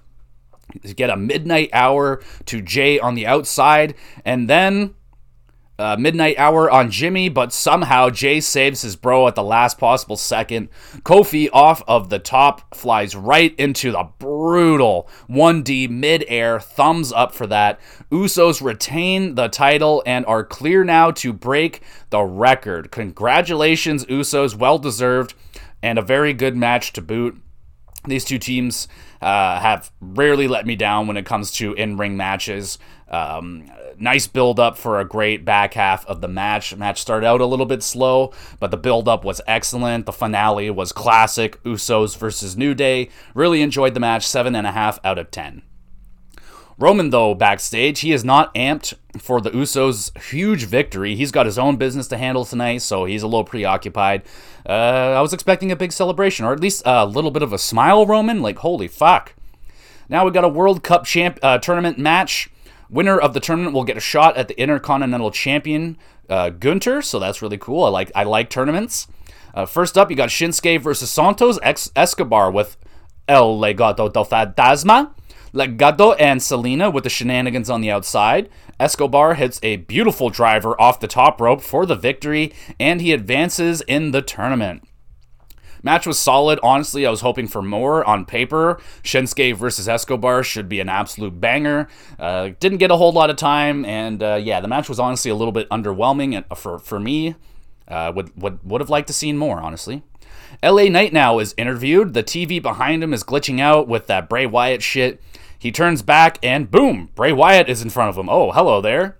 Get 0.96 1.10
a 1.10 1.16
midnight 1.16 1.70
hour 1.72 2.22
to 2.46 2.60
Jey 2.62 2.98
on 2.98 3.14
the 3.14 3.26
outside, 3.26 3.94
and 4.24 4.48
then 4.48 4.94
midnight 5.96 6.36
hour 6.38 6.68
on 6.68 6.90
Jimmy, 6.90 7.28
but 7.28 7.52
somehow 7.52 8.10
Jey 8.10 8.40
saves 8.40 8.82
his 8.82 8.96
bro 8.96 9.28
at 9.28 9.36
the 9.36 9.44
last 9.44 9.78
possible 9.78 10.16
second. 10.16 10.68
Kofi 11.02 11.48
off 11.52 11.82
of 11.86 12.10
the 12.10 12.18
top 12.18 12.74
flies 12.74 13.14
right 13.14 13.54
into 13.58 13.92
the 13.92 14.08
brutal 14.18 15.08
1D 15.30 15.88
midair. 15.88 16.58
Thumbs 16.58 17.12
up 17.12 17.32
for 17.32 17.46
that. 17.46 17.78
Usos 18.10 18.60
retain 18.60 19.36
the 19.36 19.46
title 19.46 20.02
and 20.04 20.26
are 20.26 20.42
clear 20.42 20.82
now 20.82 21.12
to 21.12 21.32
break 21.32 21.80
the 22.10 22.22
record. 22.22 22.90
Congratulations, 22.90 24.04
Usos. 24.06 24.56
Well 24.56 24.78
deserved 24.78 25.34
and 25.80 25.96
a 25.96 26.02
very 26.02 26.34
good 26.34 26.56
match 26.56 26.92
to 26.94 27.00
boot. 27.00 27.40
These 28.08 28.24
two 28.24 28.38
teams 28.38 28.88
uh, 29.20 29.60
have 29.60 29.90
rarely 30.00 30.48
let 30.48 30.66
me 30.66 30.76
down 30.76 31.06
when 31.06 31.16
it 31.16 31.26
comes 31.26 31.50
to 31.52 31.74
in 31.74 31.96
ring 31.96 32.16
matches. 32.16 32.78
Um, 33.08 33.70
nice 33.98 34.26
build 34.26 34.60
up 34.60 34.76
for 34.76 35.00
a 35.00 35.04
great 35.04 35.44
back 35.44 35.74
half 35.74 36.04
of 36.06 36.20
the 36.20 36.28
match. 36.28 36.74
Match 36.76 37.00
started 37.00 37.26
out 37.26 37.40
a 37.40 37.46
little 37.46 37.66
bit 37.66 37.82
slow, 37.82 38.32
but 38.60 38.70
the 38.70 38.76
build 38.76 39.08
up 39.08 39.24
was 39.24 39.40
excellent. 39.46 40.06
The 40.06 40.12
finale 40.12 40.70
was 40.70 40.92
classic. 40.92 41.62
Usos 41.62 42.16
versus 42.16 42.56
New 42.56 42.74
Day. 42.74 43.08
Really 43.34 43.62
enjoyed 43.62 43.94
the 43.94 44.00
match. 44.00 44.26
Seven 44.26 44.54
and 44.54 44.66
a 44.66 44.72
half 44.72 44.98
out 45.04 45.18
of 45.18 45.30
ten. 45.30 45.62
Roman, 46.78 47.10
though, 47.10 47.34
backstage, 47.34 48.00
he 48.00 48.12
is 48.12 48.24
not 48.24 48.54
amped 48.54 48.94
for 49.18 49.40
the 49.40 49.50
Usos' 49.50 50.16
huge 50.30 50.64
victory. 50.64 51.16
He's 51.16 51.32
got 51.32 51.44
his 51.44 51.58
own 51.58 51.76
business 51.76 52.06
to 52.08 52.16
handle 52.16 52.44
tonight, 52.44 52.82
so 52.82 53.04
he's 53.04 53.24
a 53.24 53.26
little 53.26 53.44
preoccupied. 53.44 54.22
Uh, 54.64 55.14
I 55.16 55.20
was 55.20 55.32
expecting 55.32 55.72
a 55.72 55.76
big 55.76 55.90
celebration, 55.90 56.44
or 56.44 56.52
at 56.52 56.60
least 56.60 56.82
a 56.86 57.04
little 57.04 57.32
bit 57.32 57.42
of 57.42 57.52
a 57.52 57.58
smile, 57.58 58.06
Roman. 58.06 58.42
Like, 58.42 58.58
holy 58.58 58.86
fuck. 58.86 59.34
Now 60.08 60.24
we 60.24 60.30
got 60.30 60.44
a 60.44 60.48
World 60.48 60.84
Cup 60.84 61.04
champ 61.04 61.38
uh, 61.42 61.58
tournament 61.58 61.98
match. 61.98 62.48
Winner 62.88 63.18
of 63.18 63.34
the 63.34 63.40
tournament 63.40 63.74
will 63.74 63.84
get 63.84 63.96
a 63.96 64.00
shot 64.00 64.36
at 64.36 64.48
the 64.48 64.58
Intercontinental 64.58 65.30
Champion 65.30 65.98
uh, 66.30 66.50
Gunther, 66.50 67.02
so 67.02 67.18
that's 67.18 67.42
really 67.42 67.58
cool. 67.58 67.84
I 67.84 67.88
like 67.88 68.12
I 68.14 68.22
like 68.22 68.50
tournaments. 68.50 69.08
Uh, 69.52 69.66
first 69.66 69.98
up, 69.98 70.10
you 70.10 70.16
got 70.16 70.28
Shinsuke 70.28 70.80
versus 70.80 71.10
Santos 71.10 71.58
Ex- 71.62 71.90
Escobar 71.96 72.50
with 72.50 72.76
El 73.26 73.58
Legado 73.58 74.10
del 74.12 74.24
Fantasma. 74.24 75.10
Legado 75.52 76.14
and 76.18 76.40
Zelina 76.40 76.92
with 76.92 77.04
the 77.04 77.10
shenanigans 77.10 77.70
on 77.70 77.80
the 77.80 77.90
outside. 77.90 78.48
Escobar 78.78 79.34
hits 79.34 79.58
a 79.62 79.76
beautiful 79.76 80.30
driver 80.30 80.80
off 80.80 81.00
the 81.00 81.08
top 81.08 81.40
rope 81.40 81.60
for 81.60 81.84
the 81.86 81.96
victory, 81.96 82.52
and 82.78 83.00
he 83.00 83.12
advances 83.12 83.80
in 83.82 84.12
the 84.12 84.22
tournament. 84.22 84.82
Match 85.82 86.06
was 86.06 86.18
solid. 86.18 86.58
Honestly, 86.62 87.06
I 87.06 87.10
was 87.10 87.20
hoping 87.20 87.46
for 87.46 87.62
more 87.62 88.04
on 88.04 88.24
paper. 88.24 88.80
Shinsuke 89.02 89.56
versus 89.56 89.88
Escobar 89.88 90.42
should 90.42 90.68
be 90.68 90.80
an 90.80 90.88
absolute 90.88 91.40
banger. 91.40 91.88
Uh, 92.18 92.50
didn't 92.60 92.78
get 92.78 92.90
a 92.90 92.96
whole 92.96 93.12
lot 93.12 93.30
of 93.30 93.36
time, 93.36 93.84
and 93.84 94.22
uh, 94.22 94.40
yeah, 94.42 94.60
the 94.60 94.68
match 94.68 94.88
was 94.88 94.98
honestly 94.98 95.30
a 95.30 95.34
little 95.34 95.52
bit 95.52 95.68
underwhelming 95.70 96.44
for 96.56 96.78
for 96.78 96.98
me. 96.98 97.36
Uh, 97.86 98.12
would 98.14 98.30
would 98.40 98.58
would 98.64 98.80
have 98.80 98.90
liked 98.90 99.06
to 99.06 99.12
seen 99.12 99.38
more, 99.38 99.60
honestly. 99.60 100.02
LA 100.62 100.84
Knight 100.84 101.12
now 101.12 101.38
is 101.38 101.54
interviewed. 101.56 102.14
The 102.14 102.24
TV 102.24 102.60
behind 102.60 103.02
him 103.02 103.12
is 103.12 103.22
glitching 103.22 103.60
out 103.60 103.86
with 103.86 104.06
that 104.06 104.28
Bray 104.28 104.46
Wyatt 104.46 104.82
shit. 104.82 105.20
He 105.58 105.72
turns 105.72 106.02
back 106.02 106.38
and 106.42 106.70
boom, 106.70 107.10
Bray 107.14 107.32
Wyatt 107.32 107.68
is 107.68 107.82
in 107.82 107.90
front 107.90 108.10
of 108.10 108.18
him. 108.18 108.28
Oh, 108.28 108.52
hello 108.52 108.80
there. 108.80 109.18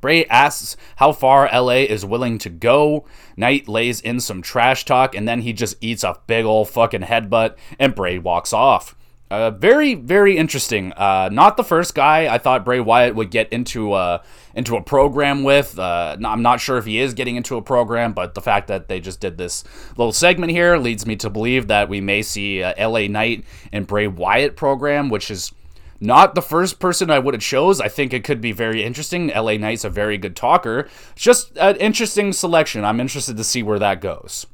Bray 0.00 0.24
asks 0.26 0.76
how 0.96 1.12
far 1.12 1.48
LA 1.52 1.82
is 1.82 2.04
willing 2.04 2.38
to 2.38 2.50
go. 2.50 3.06
Knight 3.36 3.68
lays 3.68 4.00
in 4.00 4.20
some 4.20 4.42
trash 4.42 4.84
talk 4.84 5.14
and 5.14 5.28
then 5.28 5.42
he 5.42 5.52
just 5.52 5.76
eats 5.80 6.04
a 6.04 6.18
big 6.26 6.44
old 6.44 6.70
fucking 6.70 7.02
headbutt 7.02 7.56
and 7.78 7.94
Bray 7.94 8.18
walks 8.18 8.52
off. 8.52 8.96
Uh, 9.30 9.52
very, 9.52 9.94
very 9.94 10.36
interesting. 10.36 10.92
Uh, 10.94 11.28
not 11.30 11.56
the 11.56 11.62
first 11.62 11.94
guy 11.94 12.32
I 12.32 12.38
thought 12.38 12.64
Bray 12.64 12.80
Wyatt 12.80 13.14
would 13.14 13.30
get 13.30 13.52
into 13.52 13.94
a 13.94 14.24
into 14.56 14.76
a 14.76 14.82
program 14.82 15.44
with. 15.44 15.78
Uh, 15.78 16.16
I'm 16.24 16.42
not 16.42 16.60
sure 16.60 16.78
if 16.78 16.84
he 16.84 16.98
is 16.98 17.14
getting 17.14 17.36
into 17.36 17.56
a 17.56 17.62
program, 17.62 18.12
but 18.12 18.34
the 18.34 18.40
fact 18.40 18.66
that 18.66 18.88
they 18.88 18.98
just 18.98 19.20
did 19.20 19.38
this 19.38 19.62
little 19.96 20.12
segment 20.12 20.50
here 20.50 20.76
leads 20.78 21.06
me 21.06 21.14
to 21.16 21.30
believe 21.30 21.68
that 21.68 21.88
we 21.88 22.00
may 22.00 22.22
see 22.22 22.64
uh, 22.64 22.88
LA 22.88 23.06
Knight 23.06 23.44
and 23.70 23.86
Bray 23.86 24.08
Wyatt 24.08 24.56
program, 24.56 25.10
which 25.10 25.30
is 25.30 25.52
not 26.00 26.34
the 26.34 26.42
first 26.42 26.80
person 26.80 27.10
I 27.10 27.18
would 27.18 27.34
have 27.34 27.42
chose. 27.42 27.80
I 27.80 27.88
think 27.88 28.12
it 28.12 28.24
could 28.24 28.40
be 28.40 28.52
very 28.52 28.82
interesting. 28.82 29.28
LA 29.28 29.56
Knight's 29.58 29.84
a 29.84 29.90
very 29.90 30.16
good 30.16 30.34
talker. 30.34 30.88
Just 31.14 31.56
an 31.58 31.76
interesting 31.76 32.32
selection. 32.32 32.84
I'm 32.84 33.00
interested 33.00 33.36
to 33.36 33.44
see 33.44 33.62
where 33.62 33.78
that 33.78 34.00
goes. 34.00 34.46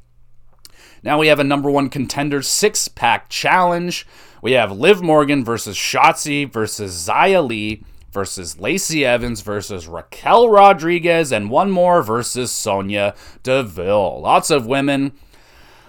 Now 1.03 1.19
we 1.19 1.29
have 1.29 1.39
a 1.39 1.45
number 1.45 1.71
one 1.71 1.89
contender 1.89 2.43
six 2.43 2.89
pack 2.89 3.29
challenge. 3.29 4.07
We 4.43 4.53
have 4.53 4.73
Liv 4.73 5.03
Morgan 5.03 5.45
versus 5.45 5.77
Shotzi 5.77 6.53
versus 6.53 7.07
Xia 7.09 7.47
Li 7.47 7.85
versus 8.11 8.59
Lacey 8.59 9.05
Evans 9.05 9.41
versus 9.41 9.87
Raquel 9.87 10.49
Rodriguez 10.49 11.33
and 11.33 11.51
one 11.51 11.71
more 11.71 12.03
versus 12.03 12.51
Sonya 12.51 13.15
Deville. 13.43 14.21
Lots 14.21 14.51
of 14.51 14.67
women. 14.67 15.13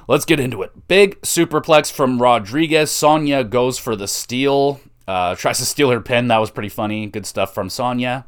Let's 0.07 0.25
get 0.25 0.39
into 0.39 0.61
it. 0.61 0.87
Big 0.87 1.19
superplex 1.21 1.91
from 1.91 2.21
Rodriguez. 2.21 2.91
Sonya 2.91 3.43
goes 3.43 3.77
for 3.77 3.95
the 3.95 4.07
steal. 4.07 4.79
Uh, 5.07 5.35
tries 5.35 5.59
to 5.59 5.65
steal 5.65 5.89
her 5.89 6.01
pin. 6.01 6.27
That 6.27 6.39
was 6.39 6.51
pretty 6.51 6.69
funny. 6.69 7.07
Good 7.07 7.25
stuff 7.25 7.53
from 7.53 7.69
Sonya. 7.69 8.25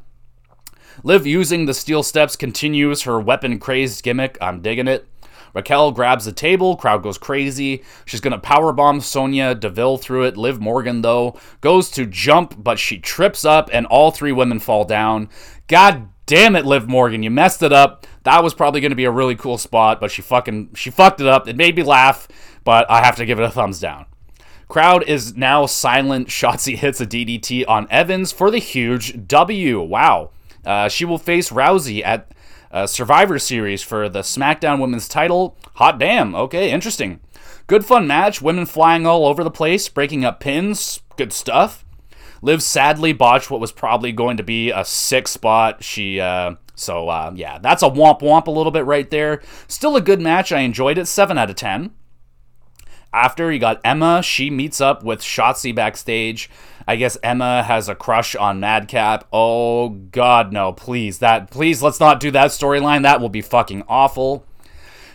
Liv 1.02 1.26
using 1.26 1.66
the 1.66 1.74
steel 1.74 2.02
steps 2.02 2.36
continues 2.36 3.02
her 3.02 3.20
weapon 3.20 3.58
crazed 3.58 4.02
gimmick. 4.02 4.38
I'm 4.40 4.60
digging 4.60 4.88
it. 4.88 5.06
Raquel 5.54 5.92
grabs 5.92 6.24
the 6.24 6.32
table, 6.32 6.76
crowd 6.76 7.02
goes 7.02 7.18
crazy. 7.18 7.82
She's 8.04 8.20
gonna 8.20 8.38
powerbomb 8.38 9.02
Sonya 9.02 9.54
Deville 9.54 9.98
through 9.98 10.24
it. 10.24 10.36
Liv 10.36 10.60
Morgan, 10.60 11.02
though, 11.02 11.38
goes 11.60 11.90
to 11.92 12.06
jump, 12.06 12.62
but 12.62 12.78
she 12.78 12.98
trips 12.98 13.44
up 13.44 13.68
and 13.72 13.86
all 13.86 14.10
three 14.10 14.32
women 14.32 14.60
fall 14.60 14.84
down. 14.84 15.28
God 15.66 16.08
damn 16.26 16.54
it, 16.54 16.66
Liv 16.66 16.88
Morgan, 16.88 17.22
you 17.22 17.30
messed 17.30 17.62
it 17.62 17.72
up. 17.72 18.06
That 18.22 18.44
was 18.44 18.54
probably 18.54 18.80
gonna 18.80 18.94
be 18.94 19.04
a 19.04 19.10
really 19.10 19.34
cool 19.34 19.58
spot, 19.58 20.00
but 20.00 20.10
she 20.10 20.22
fucking 20.22 20.74
she 20.74 20.90
fucked 20.90 21.20
it 21.20 21.26
up. 21.26 21.48
It 21.48 21.56
made 21.56 21.76
me 21.76 21.82
laugh, 21.82 22.28
but 22.62 22.88
I 22.90 23.02
have 23.02 23.16
to 23.16 23.26
give 23.26 23.40
it 23.40 23.44
a 23.44 23.50
thumbs 23.50 23.80
down. 23.80 24.06
Crowd 24.70 25.02
is 25.08 25.36
now 25.36 25.66
silent. 25.66 26.28
Shotzi 26.28 26.76
hits 26.76 27.00
a 27.00 27.06
DDT 27.06 27.64
on 27.66 27.88
Evans 27.90 28.30
for 28.30 28.52
the 28.52 28.58
huge 28.58 29.26
W. 29.26 29.80
Wow. 29.80 30.30
Uh, 30.64 30.88
she 30.88 31.04
will 31.04 31.18
face 31.18 31.50
Rousey 31.50 32.04
at 32.04 32.32
uh, 32.70 32.86
Survivor 32.86 33.40
Series 33.40 33.82
for 33.82 34.08
the 34.08 34.20
SmackDown 34.20 34.80
Women's 34.80 35.08
title. 35.08 35.58
Hot 35.74 35.98
damn. 35.98 36.36
Okay, 36.36 36.70
interesting. 36.70 37.18
Good 37.66 37.84
fun 37.84 38.06
match. 38.06 38.40
Women 38.40 38.64
flying 38.64 39.06
all 39.06 39.26
over 39.26 39.42
the 39.42 39.50
place, 39.50 39.88
breaking 39.88 40.24
up 40.24 40.38
pins. 40.38 41.00
Good 41.16 41.32
stuff. 41.32 41.84
Liv 42.40 42.62
sadly 42.62 43.12
botched 43.12 43.50
what 43.50 43.60
was 43.60 43.72
probably 43.72 44.12
going 44.12 44.36
to 44.36 44.44
be 44.44 44.70
a 44.70 44.84
six 44.84 45.32
spot. 45.32 45.82
She, 45.82 46.20
uh, 46.20 46.54
so 46.76 47.08
uh, 47.08 47.32
yeah, 47.34 47.58
that's 47.58 47.82
a 47.82 47.90
womp 47.90 48.20
womp 48.20 48.46
a 48.46 48.52
little 48.52 48.72
bit 48.72 48.86
right 48.86 49.10
there. 49.10 49.42
Still 49.66 49.96
a 49.96 50.00
good 50.00 50.20
match. 50.20 50.52
I 50.52 50.60
enjoyed 50.60 50.96
it. 50.96 51.06
Seven 51.06 51.38
out 51.38 51.50
of 51.50 51.56
ten. 51.56 51.90
After 53.12 53.50
you 53.50 53.58
got 53.58 53.80
Emma, 53.84 54.22
she 54.22 54.50
meets 54.50 54.80
up 54.80 55.02
with 55.02 55.20
Shotzi 55.20 55.74
backstage. 55.74 56.48
I 56.86 56.96
guess 56.96 57.18
Emma 57.22 57.62
has 57.62 57.88
a 57.88 57.94
crush 57.94 58.34
on 58.36 58.60
Madcap. 58.60 59.26
Oh 59.32 59.88
god, 59.90 60.52
no, 60.52 60.72
please. 60.72 61.18
That 61.18 61.50
please 61.50 61.82
let's 61.82 62.00
not 62.00 62.20
do 62.20 62.30
that 62.30 62.50
storyline. 62.50 63.02
That 63.02 63.20
will 63.20 63.28
be 63.28 63.42
fucking 63.42 63.84
awful. 63.88 64.44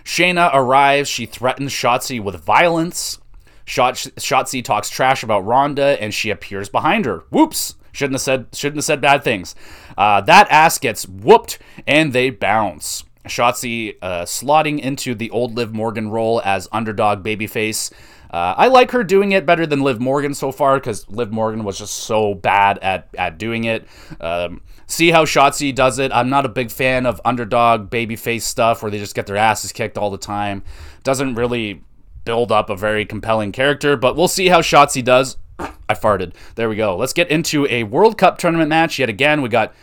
Shayna 0.03 0.51
arrives, 0.53 1.09
she 1.09 1.25
threatens 1.25 1.71
Shotzi 1.71 2.21
with 2.21 2.35
violence. 2.35 3.19
Shot- 3.65 3.95
Shotzi 3.95 4.63
talks 4.63 4.89
trash 4.89 5.23
about 5.23 5.45
Ronda 5.45 6.01
and 6.01 6.13
she 6.13 6.29
appears 6.29 6.69
behind 6.69 7.05
her. 7.05 7.23
Whoops. 7.31 7.75
Shouldn't 7.91 8.15
have 8.15 8.21
said 8.21 8.47
shouldn't 8.53 8.77
have 8.79 8.85
said 8.85 8.99
bad 8.99 9.23
things. 9.23 9.55
Uh, 9.97 10.19
that 10.21 10.51
ass 10.51 10.77
gets 10.77 11.07
whooped 11.07 11.57
and 11.87 12.11
they 12.11 12.29
bounce. 12.29 13.05
Shotzi 13.26 13.95
uh, 14.01 14.23
slotting 14.23 14.80
into 14.80 15.15
the 15.15 15.30
old 15.30 15.55
Liv 15.55 15.73
Morgan 15.73 16.09
role 16.09 16.41
as 16.43 16.67
underdog 16.71 17.23
babyface. 17.23 17.91
Uh, 18.32 18.53
I 18.57 18.67
like 18.67 18.91
her 18.91 19.03
doing 19.03 19.32
it 19.32 19.45
better 19.45 19.65
than 19.65 19.82
Liv 19.82 19.99
Morgan 19.99 20.34
so 20.34 20.51
far 20.51 20.78
because 20.78 21.07
Liv 21.09 21.32
Morgan 21.32 21.63
was 21.63 21.78
just 21.78 21.93
so 21.93 22.34
bad 22.34 22.80
at, 22.80 23.07
at 23.17 23.38
doing 23.38 23.63
it. 23.63 23.88
Um, 24.19 24.61
see 24.88 25.11
how 25.11 25.26
Shotzi 25.26 25.73
does 25.73 25.99
it. 25.99 26.11
I'm 26.11 26.30
not 26.30 26.45
a 26.45 26.49
big 26.49 26.71
fan 26.71 27.05
of 27.05 27.21
underdog 27.23 27.89
babyface 27.89 28.41
stuff 28.41 28.82
where 28.82 28.91
they 28.91 28.99
just 28.99 29.15
get 29.15 29.28
their 29.28 29.38
asses 29.38 29.71
kicked 29.71 29.97
all 29.97 30.09
the 30.09 30.17
time. 30.17 30.63
Doesn't 31.03 31.36
really 31.36 31.84
build 32.26 32.51
up 32.51 32.69
a 32.69 32.76
very 32.76 33.05
compelling 33.05 33.51
character, 33.51 33.95
but 33.95 34.15
we'll 34.15 34.28
see 34.28 34.47
how 34.47 34.61
Shotzi 34.61 35.03
does. 35.03 35.38
I 35.59 35.93
farted. 35.93 36.34
There 36.55 36.67
we 36.67 36.76
go. 36.76 36.97
Let's 36.97 37.13
get 37.13 37.30
into 37.30 37.67
a 37.69 37.84
World 37.84 38.17
Cup 38.17 38.38
tournament 38.38 38.69
match 38.69 38.99
yet 38.99 39.09
again. 39.09 39.41
We 39.41 39.49
got 39.49 39.73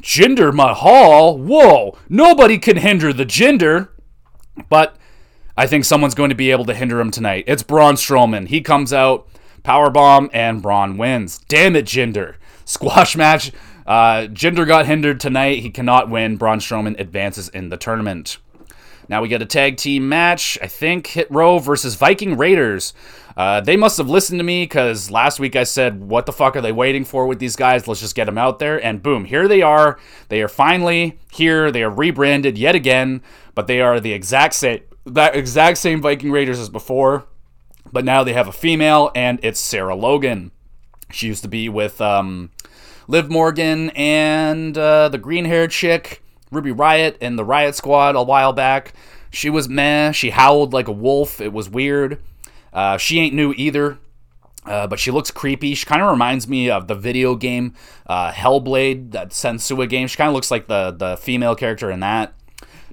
Jinder 0.00 0.52
Mahal. 0.52 1.38
Whoa, 1.38 1.98
nobody 2.08 2.58
can 2.58 2.76
hinder 2.78 3.12
the 3.12 3.26
Jinder. 3.26 3.88
But 4.68 4.96
I 5.56 5.66
think 5.66 5.84
someone's 5.84 6.14
going 6.14 6.30
to 6.30 6.34
be 6.34 6.50
able 6.50 6.64
to 6.66 6.74
hinder 6.74 7.00
him 7.00 7.10
tonight. 7.10 7.44
It's 7.46 7.62
Braun 7.62 7.94
Strowman. 7.94 8.48
He 8.48 8.60
comes 8.60 8.92
out, 8.92 9.28
power 9.62 9.90
bomb, 9.90 10.30
and 10.32 10.62
Braun 10.62 10.96
wins. 10.96 11.38
Damn 11.48 11.76
it, 11.76 11.86
Jinder. 11.86 12.36
Squash 12.64 13.16
match. 13.16 13.52
Uh, 13.86 14.28
Jinder 14.28 14.66
got 14.66 14.86
hindered 14.86 15.20
tonight. 15.20 15.60
He 15.60 15.70
cannot 15.70 16.08
win. 16.08 16.36
Braun 16.36 16.58
Strowman 16.58 16.98
advances 16.98 17.48
in 17.48 17.68
the 17.68 17.76
tournament. 17.76 18.38
Now 19.08 19.22
we 19.22 19.28
get 19.28 19.42
a 19.42 19.46
tag 19.46 19.76
team 19.76 20.08
match. 20.08 20.58
I 20.62 20.66
think 20.66 21.08
Hit 21.08 21.30
Row 21.30 21.58
versus 21.58 21.94
Viking 21.94 22.36
Raiders. 22.36 22.94
Uh, 23.36 23.60
they 23.60 23.76
must 23.76 23.96
have 23.98 24.08
listened 24.08 24.38
to 24.38 24.44
me 24.44 24.64
because 24.64 25.10
last 25.10 25.40
week 25.40 25.56
I 25.56 25.64
said, 25.64 26.04
What 26.04 26.26
the 26.26 26.32
fuck 26.32 26.56
are 26.56 26.60
they 26.60 26.72
waiting 26.72 27.04
for 27.04 27.26
with 27.26 27.38
these 27.38 27.56
guys? 27.56 27.88
Let's 27.88 28.00
just 28.00 28.14
get 28.14 28.26
them 28.26 28.38
out 28.38 28.58
there. 28.58 28.82
And 28.82 29.02
boom, 29.02 29.24
here 29.24 29.48
they 29.48 29.62
are. 29.62 29.98
They 30.28 30.42
are 30.42 30.48
finally 30.48 31.18
here. 31.32 31.70
They 31.70 31.82
are 31.82 31.90
rebranded 31.90 32.58
yet 32.58 32.74
again, 32.74 33.22
but 33.54 33.66
they 33.66 33.80
are 33.80 34.00
the 34.00 34.12
exact 34.12 34.54
same, 34.54 34.80
that 35.06 35.34
exact 35.34 35.78
same 35.78 36.00
Viking 36.00 36.30
Raiders 36.30 36.58
as 36.58 36.68
before. 36.68 37.26
But 37.90 38.04
now 38.04 38.24
they 38.24 38.32
have 38.32 38.48
a 38.48 38.52
female, 38.52 39.10
and 39.14 39.38
it's 39.42 39.60
Sarah 39.60 39.94
Logan. 39.94 40.50
She 41.10 41.26
used 41.26 41.42
to 41.42 41.48
be 41.48 41.68
with 41.68 42.00
um, 42.00 42.50
Liv 43.06 43.30
Morgan 43.30 43.90
and 43.90 44.76
uh, 44.76 45.08
the 45.10 45.18
green 45.18 45.44
haired 45.44 45.70
chick, 45.70 46.21
Ruby 46.52 46.70
Riott 46.70 47.16
and 47.20 47.38
the 47.38 47.44
Riott 47.44 47.74
Squad 47.74 48.14
a 48.14 48.22
while 48.22 48.52
back. 48.52 48.92
She 49.30 49.50
was 49.50 49.68
meh. 49.68 50.12
She 50.12 50.30
howled 50.30 50.72
like 50.72 50.86
a 50.86 50.92
wolf. 50.92 51.40
It 51.40 51.52
was 51.52 51.68
weird. 51.68 52.22
Uh, 52.72 52.98
she 52.98 53.18
ain't 53.18 53.34
new 53.34 53.52
either, 53.56 53.98
uh, 54.66 54.86
but 54.86 54.98
she 54.98 55.10
looks 55.10 55.30
creepy. 55.30 55.74
She 55.74 55.86
kind 55.86 56.02
of 56.02 56.10
reminds 56.10 56.46
me 56.46 56.70
of 56.70 56.86
the 56.86 56.94
video 56.94 57.34
game 57.34 57.74
uh, 58.06 58.30
Hellblade, 58.32 59.12
that 59.12 59.30
Senua 59.30 59.88
game. 59.88 60.06
She 60.06 60.16
kind 60.16 60.28
of 60.28 60.34
looks 60.34 60.50
like 60.50 60.68
the 60.68 60.90
the 60.90 61.16
female 61.16 61.54
character 61.54 61.90
in 61.90 62.00
that. 62.00 62.34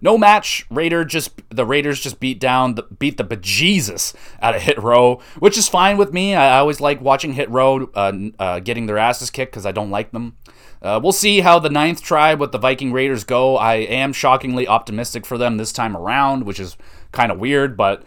No 0.01 0.17
match. 0.17 0.65
Raider 0.69 1.05
just 1.05 1.41
the 1.49 1.65
Raiders 1.65 1.99
just 1.99 2.19
beat 2.19 2.39
down 2.39 2.75
the 2.75 2.83
beat 2.83 3.17
the 3.17 3.23
bejesus 3.23 4.13
out 4.41 4.55
of 4.55 4.61
Hit 4.61 4.77
Row, 4.77 5.21
which 5.39 5.57
is 5.57 5.67
fine 5.67 5.97
with 5.97 6.13
me. 6.13 6.35
I, 6.35 6.55
I 6.55 6.59
always 6.59 6.79
like 6.79 7.01
watching 7.01 7.33
Hit 7.33 7.49
Row 7.49 7.89
uh, 7.93 8.13
uh, 8.39 8.59
getting 8.59 8.85
their 8.85 8.97
asses 8.97 9.29
kicked 9.29 9.51
because 9.51 9.65
I 9.65 9.71
don't 9.71 9.91
like 9.91 10.11
them. 10.11 10.37
Uh, 10.81 10.99
we'll 11.03 11.11
see 11.11 11.41
how 11.41 11.59
the 11.59 11.69
ninth 11.69 12.01
tribe 12.01 12.39
with 12.39 12.53
the 12.53 12.57
Viking 12.57 12.93
Raiders 12.93 13.25
go. 13.25 13.57
I 13.57 13.75
am 13.75 14.13
shockingly 14.13 14.65
optimistic 14.67 15.25
for 15.25 15.37
them 15.37 15.57
this 15.57 15.73
time 15.73 15.97
around, 15.97 16.45
which 16.45 16.59
is 16.59 16.77
kind 17.11 17.31
of 17.31 17.39
weird, 17.39 17.75
but 17.75 18.03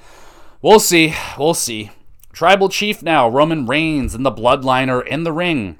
We'll 0.62 0.78
see. 0.78 1.12
We'll 1.36 1.54
see. 1.54 1.90
Tribal 2.32 2.68
chief 2.68 3.02
now, 3.02 3.28
Roman 3.28 3.66
Reigns, 3.66 4.14
and 4.14 4.24
the 4.24 4.30
Bloodline 4.30 4.88
are 4.88 5.02
in 5.02 5.24
the 5.24 5.32
ring. 5.32 5.76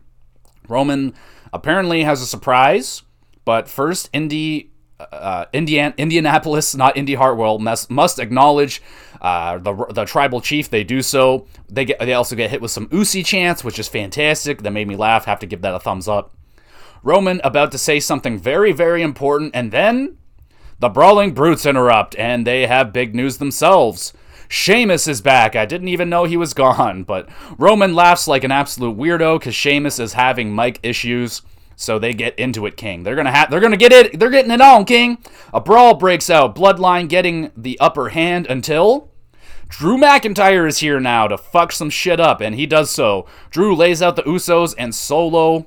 Roman 0.69 1.15
apparently 1.53 2.03
has 2.03 2.21
a 2.21 2.27
surprise, 2.27 3.03
but 3.45 3.69
first, 3.69 4.11
Indy, 4.13 4.72
uh, 5.01 5.47
Indian, 5.53 5.95
Indianapolis, 5.97 6.74
not 6.74 6.97
Indy 6.97 7.14
Hartwell, 7.14 7.59
must, 7.59 7.90
must 7.90 8.18
acknowledge 8.18 8.82
uh, 9.20 9.59
the, 9.59 9.86
the 9.90 10.05
tribal 10.05 10.40
chief. 10.40 10.68
They 10.70 10.84
do 10.84 11.03
so. 11.03 11.47
They 11.68 11.84
get 11.84 12.01
they 12.01 12.12
also 12.12 12.36
get 12.36 12.51
hit 12.51 12.61
with 12.61 12.70
some 12.70 12.88
Usi 12.90 13.22
chants, 13.22 13.64
which 13.64 13.78
is 13.78 13.88
fantastic. 13.88 14.62
That 14.62 14.72
made 14.72 14.88
me 14.88 14.97
laugh. 14.97 15.24
Have 15.24 15.38
to 15.40 15.47
give 15.47 15.62
that 15.62 15.74
a 15.74 15.80
thumbs 15.80 16.09
up. 16.09 16.34
Roman 17.03 17.40
about 17.43 17.72
to 17.72 17.78
say 17.78 17.99
something 18.01 18.38
very, 18.38 18.72
very 18.72 19.03
important, 19.03 19.53
and 19.55 19.72
then 19.72 20.18
the 20.78 20.88
Brawling 20.88 21.32
Brutes 21.32 21.66
interrupt, 21.66 22.16
and 22.16 22.47
they 22.47 22.66
have 22.66 22.93
big 22.93 23.14
news 23.14 23.38
themselves. 23.38 24.12
Sheamus 24.49 25.09
is 25.09 25.20
back. 25.20 25.57
I 25.57 25.64
didn't 25.64 25.88
even 25.88 26.11
know 26.11 26.24
he 26.24 26.36
was 26.36 26.55
gone, 26.55 27.05
but 27.05 27.28
Roman 27.59 27.95
laughs 27.95 28.28
like 28.28 28.45
an 28.45 28.53
absolute 28.53 28.97
weirdo 28.97 29.38
because 29.38 29.55
Sheamus 29.55 29.99
is 29.99 30.12
having 30.12 30.55
mic 30.55 30.78
issues. 30.82 31.43
So 31.83 31.99
they 31.99 32.14
get 32.14 32.39
into 32.39 32.64
it, 32.66 32.76
King. 32.76 33.03
They're 33.03 33.16
gonna 33.16 33.33
have. 33.33 33.51
They're 33.51 33.61
gonna 33.61 33.76
get 33.76 33.93
it. 33.93 34.18
They're 34.18 34.30
getting 34.30 34.53
it 34.53 34.61
on, 34.61 34.85
King. 34.85 35.18
A 35.53 35.61
brawl 35.61 35.95
breaks 35.95 36.30
out. 36.30 36.55
Bloodline 36.55 37.09
getting 37.09 37.51
the 37.57 37.78
upper 37.80 38.11
hand 38.11 38.47
until 38.47 39.11
Drew 39.68 39.97
McIntyre 39.97 40.68
is 40.68 40.78
here 40.78 41.01
now 41.01 41.26
to 41.26 41.37
fuck 41.37 41.72
some 41.72 41.91
shit 41.91 42.20
up, 42.20 42.41
and 42.41 42.55
he 42.55 42.66
does 42.66 42.91
so. 42.91 43.26
Drew 43.51 43.74
lays 43.74 44.01
out 44.01 44.16
the 44.16 44.22
Usos 44.22 44.74
and 44.78 44.95
Solo. 44.95 45.66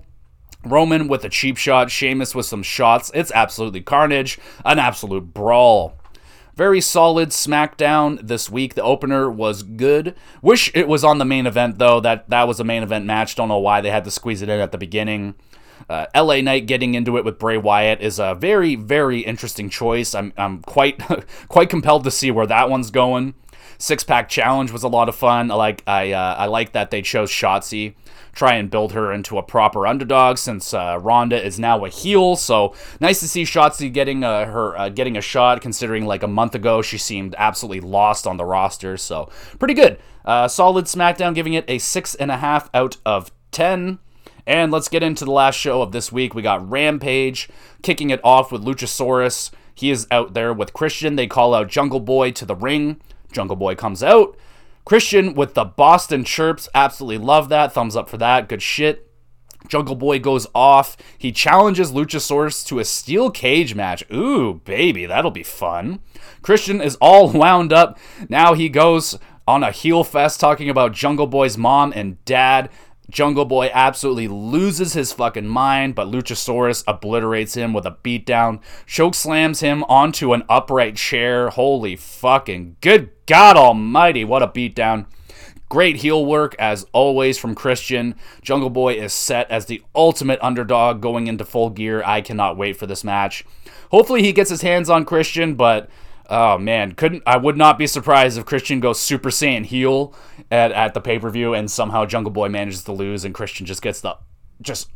Roman 0.63 1.07
with 1.07 1.25
a 1.25 1.29
cheap 1.29 1.57
shot, 1.57 1.91
Sheamus 1.91 2.33
with 2.33 2.45
some 2.45 2.63
shots. 2.63 3.11
It's 3.13 3.31
absolutely 3.33 3.81
carnage, 3.81 4.39
an 4.63 4.79
absolute 4.79 5.33
brawl. 5.33 5.95
Very 6.55 6.79
solid 6.79 7.29
SmackDown 7.29 8.25
this 8.25 8.49
week. 8.49 8.75
The 8.75 8.83
opener 8.83 9.29
was 9.29 9.63
good. 9.63 10.15
Wish 10.41 10.71
it 10.73 10.87
was 10.87 11.03
on 11.03 11.17
the 11.17 11.25
main 11.25 11.45
event 11.45 11.79
though. 11.79 11.99
That 11.99 12.29
that 12.29 12.47
was 12.47 12.61
a 12.61 12.63
main 12.63 12.83
event 12.83 13.05
match. 13.05 13.35
Don't 13.35 13.49
know 13.49 13.59
why 13.59 13.81
they 13.81 13.91
had 13.91 14.05
to 14.05 14.11
squeeze 14.11 14.41
it 14.41 14.47
in 14.47 14.61
at 14.61 14.71
the 14.71 14.77
beginning. 14.77 15.35
Uh, 15.89 16.05
LA 16.15 16.41
Knight 16.41 16.65
getting 16.65 16.95
into 16.95 17.17
it 17.17 17.25
with 17.25 17.39
Bray 17.39 17.57
Wyatt 17.57 18.01
is 18.01 18.19
a 18.19 18.35
very 18.35 18.75
very 18.75 19.19
interesting 19.21 19.69
choice. 19.69 20.15
I'm 20.15 20.33
I'm 20.37 20.61
quite 20.61 20.99
quite 21.47 21.69
compelled 21.69 22.03
to 22.05 22.11
see 22.11 22.31
where 22.31 22.47
that 22.47 22.69
one's 22.69 22.91
going. 22.91 23.35
Six 23.77 24.03
pack 24.03 24.29
challenge 24.29 24.71
was 24.71 24.83
a 24.83 24.87
lot 24.87 25.09
of 25.09 25.15
fun. 25.15 25.51
I 25.51 25.55
like 25.55 25.83
I 25.85 26.11
uh, 26.11 26.35
I 26.35 26.45
like 26.45 26.71
that 26.73 26.91
they 26.91 27.01
chose 27.01 27.29
Shotzi 27.29 27.95
try 28.35 28.55
and 28.55 28.69
build 28.69 28.91
her 28.91 29.11
into 29.11 29.37
a 29.37 29.43
proper 29.43 29.87
underdog 29.87 30.37
since 30.37 30.73
uh, 30.73 30.99
Ronda 31.01 31.43
is 31.43 31.57
now 31.57 31.85
a 31.85 31.89
heel. 31.89 32.35
So 32.35 32.75
nice 32.99 33.21
to 33.21 33.27
see 33.27 33.43
Shotzi 33.43 33.91
getting 33.91 34.23
uh, 34.23 34.45
her 34.45 34.77
uh, 34.77 34.89
getting 34.89 35.17
a 35.17 35.21
shot. 35.21 35.61
Considering 35.61 36.05
like 36.05 36.21
a 36.21 36.27
month 36.27 36.53
ago 36.53 36.81
she 36.81 36.97
seemed 36.97 37.33
absolutely 37.37 37.79
lost 37.79 38.27
on 38.27 38.37
the 38.37 38.45
roster. 38.45 38.97
So 38.97 39.29
pretty 39.57 39.73
good. 39.73 39.97
Uh, 40.25 40.47
solid 40.47 40.85
SmackDown, 40.85 41.33
giving 41.33 41.53
it 41.53 41.65
a 41.67 41.77
six 41.77 42.13
and 42.15 42.29
a 42.29 42.37
half 42.37 42.69
out 42.73 42.97
of 43.05 43.31
ten. 43.51 43.99
And 44.47 44.71
let's 44.71 44.89
get 44.89 45.03
into 45.03 45.25
the 45.25 45.31
last 45.31 45.55
show 45.55 45.81
of 45.81 45.91
this 45.91 46.11
week. 46.11 46.35
We 46.35 46.41
got 46.41 46.69
Rampage 46.69 47.49
kicking 47.81 48.09
it 48.09 48.21
off 48.23 48.51
with 48.51 48.63
Luchasaurus. 48.63 49.51
He 49.73 49.89
is 49.89 50.07
out 50.11 50.33
there 50.33 50.53
with 50.53 50.73
Christian. 50.73 51.15
They 51.15 51.27
call 51.27 51.53
out 51.53 51.69
Jungle 51.69 51.99
Boy 51.99 52.31
to 52.31 52.45
the 52.45 52.55
ring. 52.55 53.01
Jungle 53.31 53.55
Boy 53.55 53.75
comes 53.75 54.03
out. 54.03 54.37
Christian 54.85 55.33
with 55.33 55.55
the 55.55 55.65
Boston 55.65 56.23
chirps. 56.23 56.69
Absolutely 56.75 57.17
love 57.25 57.49
that. 57.49 57.73
Thumbs 57.73 57.95
up 57.95 58.07
for 58.07 58.17
that. 58.17 58.47
Good 58.47 58.61
shit. 58.61 59.11
Jungle 59.67 59.95
Boy 59.95 60.19
goes 60.19 60.47
off. 60.53 60.95
He 61.17 61.31
challenges 61.31 61.91
Luchasaurus 61.91 62.65
to 62.67 62.79
a 62.79 62.85
steel 62.85 63.31
cage 63.31 63.75
match. 63.75 64.03
Ooh, 64.11 64.61
baby, 64.63 65.05
that'll 65.05 65.31
be 65.31 65.43
fun. 65.43 65.99
Christian 66.41 66.81
is 66.81 66.97
all 67.01 67.31
wound 67.31 67.73
up. 67.73 67.97
Now 68.29 68.53
he 68.53 68.69
goes 68.69 69.17
on 69.47 69.63
a 69.63 69.71
heel 69.71 70.03
fest 70.03 70.39
talking 70.39 70.69
about 70.69 70.93
Jungle 70.93 71.27
Boy's 71.27 71.57
mom 71.57 71.91
and 71.95 72.23
dad. 72.25 72.69
Jungle 73.09 73.45
Boy 73.45 73.69
absolutely 73.73 74.27
loses 74.27 74.93
his 74.93 75.13
fucking 75.13 75.47
mind, 75.47 75.95
but 75.95 76.07
Luchasaurus 76.07 76.83
obliterates 76.87 77.55
him 77.55 77.73
with 77.73 77.85
a 77.85 77.97
beatdown, 78.03 78.59
choke 78.85 79.15
slams 79.15 79.59
him 79.59 79.83
onto 79.85 80.33
an 80.33 80.43
upright 80.49 80.95
chair. 80.95 81.49
Holy 81.49 81.95
fucking 81.95 82.77
good 82.81 83.11
God 83.25 83.57
Almighty, 83.57 84.23
what 84.23 84.43
a 84.43 84.47
beatdown. 84.47 85.05
Great 85.67 85.97
heel 85.97 86.25
work 86.25 86.55
as 86.59 86.85
always 86.93 87.37
from 87.37 87.55
Christian. 87.55 88.15
Jungle 88.41 88.69
Boy 88.69 88.93
is 88.93 89.13
set 89.13 89.49
as 89.49 89.65
the 89.65 89.81
ultimate 89.95 90.39
underdog 90.41 91.01
going 91.01 91.27
into 91.27 91.43
full 91.43 91.71
gear. 91.71 92.03
I 92.05 92.21
cannot 92.21 92.57
wait 92.57 92.77
for 92.77 92.85
this 92.85 93.03
match. 93.03 93.43
Hopefully 93.89 94.21
he 94.21 94.31
gets 94.31 94.49
his 94.49 94.61
hands 94.61 94.89
on 94.89 95.05
Christian, 95.05 95.55
but 95.55 95.89
Oh 96.27 96.57
man, 96.57 96.93
couldn't 96.93 97.23
I 97.27 97.37
would 97.37 97.57
not 97.57 97.77
be 97.77 97.85
surprised 97.85 98.37
if 98.37 98.45
Christian 98.45 98.79
goes 98.79 98.99
Super 98.99 99.29
Saiyan 99.29 99.65
heel 99.65 100.13
at, 100.51 100.71
at 100.71 100.93
the 100.93 101.01
pay 101.01 101.19
per 101.19 101.29
view 101.29 101.53
and 101.53 101.69
somehow 101.69 102.05
Jungle 102.05 102.31
Boy 102.31 102.49
manages 102.49 102.83
to 102.83 102.91
lose 102.91 103.25
and 103.25 103.33
Christian 103.33 103.65
just 103.65 103.81
gets 103.81 104.01
the 104.01 104.17
just 104.61 104.89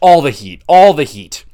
all 0.00 0.20
the 0.20 0.30
heat, 0.30 0.62
all 0.68 0.92
the 0.92 1.04
heat. 1.04 1.44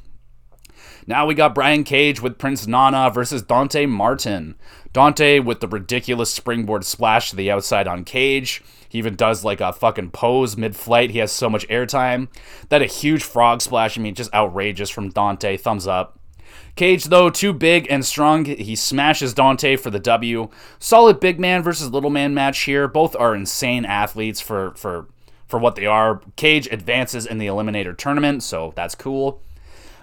Now 1.07 1.27
we 1.27 1.35
got 1.35 1.55
Brian 1.55 1.83
Cage 1.83 2.21
with 2.21 2.39
Prince 2.39 2.67
Nana 2.67 3.11
versus 3.11 3.43
Dante 3.43 3.87
Martin. 3.87 4.55
Dante 4.93 5.41
with 5.41 5.61
the 5.61 5.69
ridiculous 5.69 6.33
springboard 6.33 6.85
splash 6.85 7.31
to 7.31 7.37
the 7.37 7.51
outside 7.51 7.89
on 7.89 8.05
Cage. 8.05 8.63
He 8.89 8.99
even 8.99 9.17
does 9.17 9.43
like 9.43 9.61
a 9.61 9.73
fucking 9.73 10.11
pose 10.11 10.57
mid 10.57 10.77
flight. 10.77 11.11
He 11.11 11.19
has 11.19 11.33
so 11.33 11.49
much 11.49 11.67
airtime. 11.69 12.29
That 12.69 12.83
a 12.83 12.87
huge 12.87 13.25
frog 13.25 13.63
splash. 13.63 13.99
I 13.99 14.01
mean, 14.01 14.15
just 14.15 14.33
outrageous 14.35 14.91
from 14.91 15.09
Dante. 15.09 15.57
Thumbs 15.57 15.87
up. 15.87 16.19
Cage, 16.75 17.05
though, 17.05 17.29
too 17.29 17.53
big 17.53 17.87
and 17.91 18.05
strong, 18.05 18.47
he 18.47 18.75
smashes 18.75 19.35
Dante 19.35 19.77
for 19.77 19.91
the 19.91 20.01
W. 20.01 20.49
Solid 20.79 21.21
big 21.21 21.39
man 21.39 21.63
versus 21.63 21.91
little 21.91 22.11
man 22.11 22.33
match 22.33 22.61
here. 22.63 22.89
Both 22.89 23.15
are 23.17 23.35
insane 23.35 23.85
athletes 23.85 24.41
for 24.41 24.73
for 24.75 25.07
for 25.47 25.59
what 25.59 25.77
they 25.77 25.85
are. 25.85 26.23
Cage 26.37 26.67
advances 26.73 27.27
in 27.27 27.37
the 27.37 27.47
Eliminator 27.47 27.97
tournament, 27.97 28.43
so 28.43 28.73
that's 28.75 28.95
cool. 28.95 29.43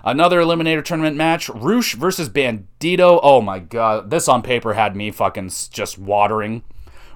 Another 0.04 0.40
Eliminator 0.40 0.86
tournament 0.86 1.18
match: 1.18 1.50
Rush 1.50 1.96
versus 1.96 2.30
Bandito. 2.30 3.20
Oh 3.24 3.42
my 3.42 3.58
god, 3.58 4.12
this 4.12 4.28
on 4.28 4.44
paper 4.44 4.74
had 4.74 4.96
me 4.96 5.10
fucking 5.10 5.50
just 5.72 5.98
watering. 5.98 6.64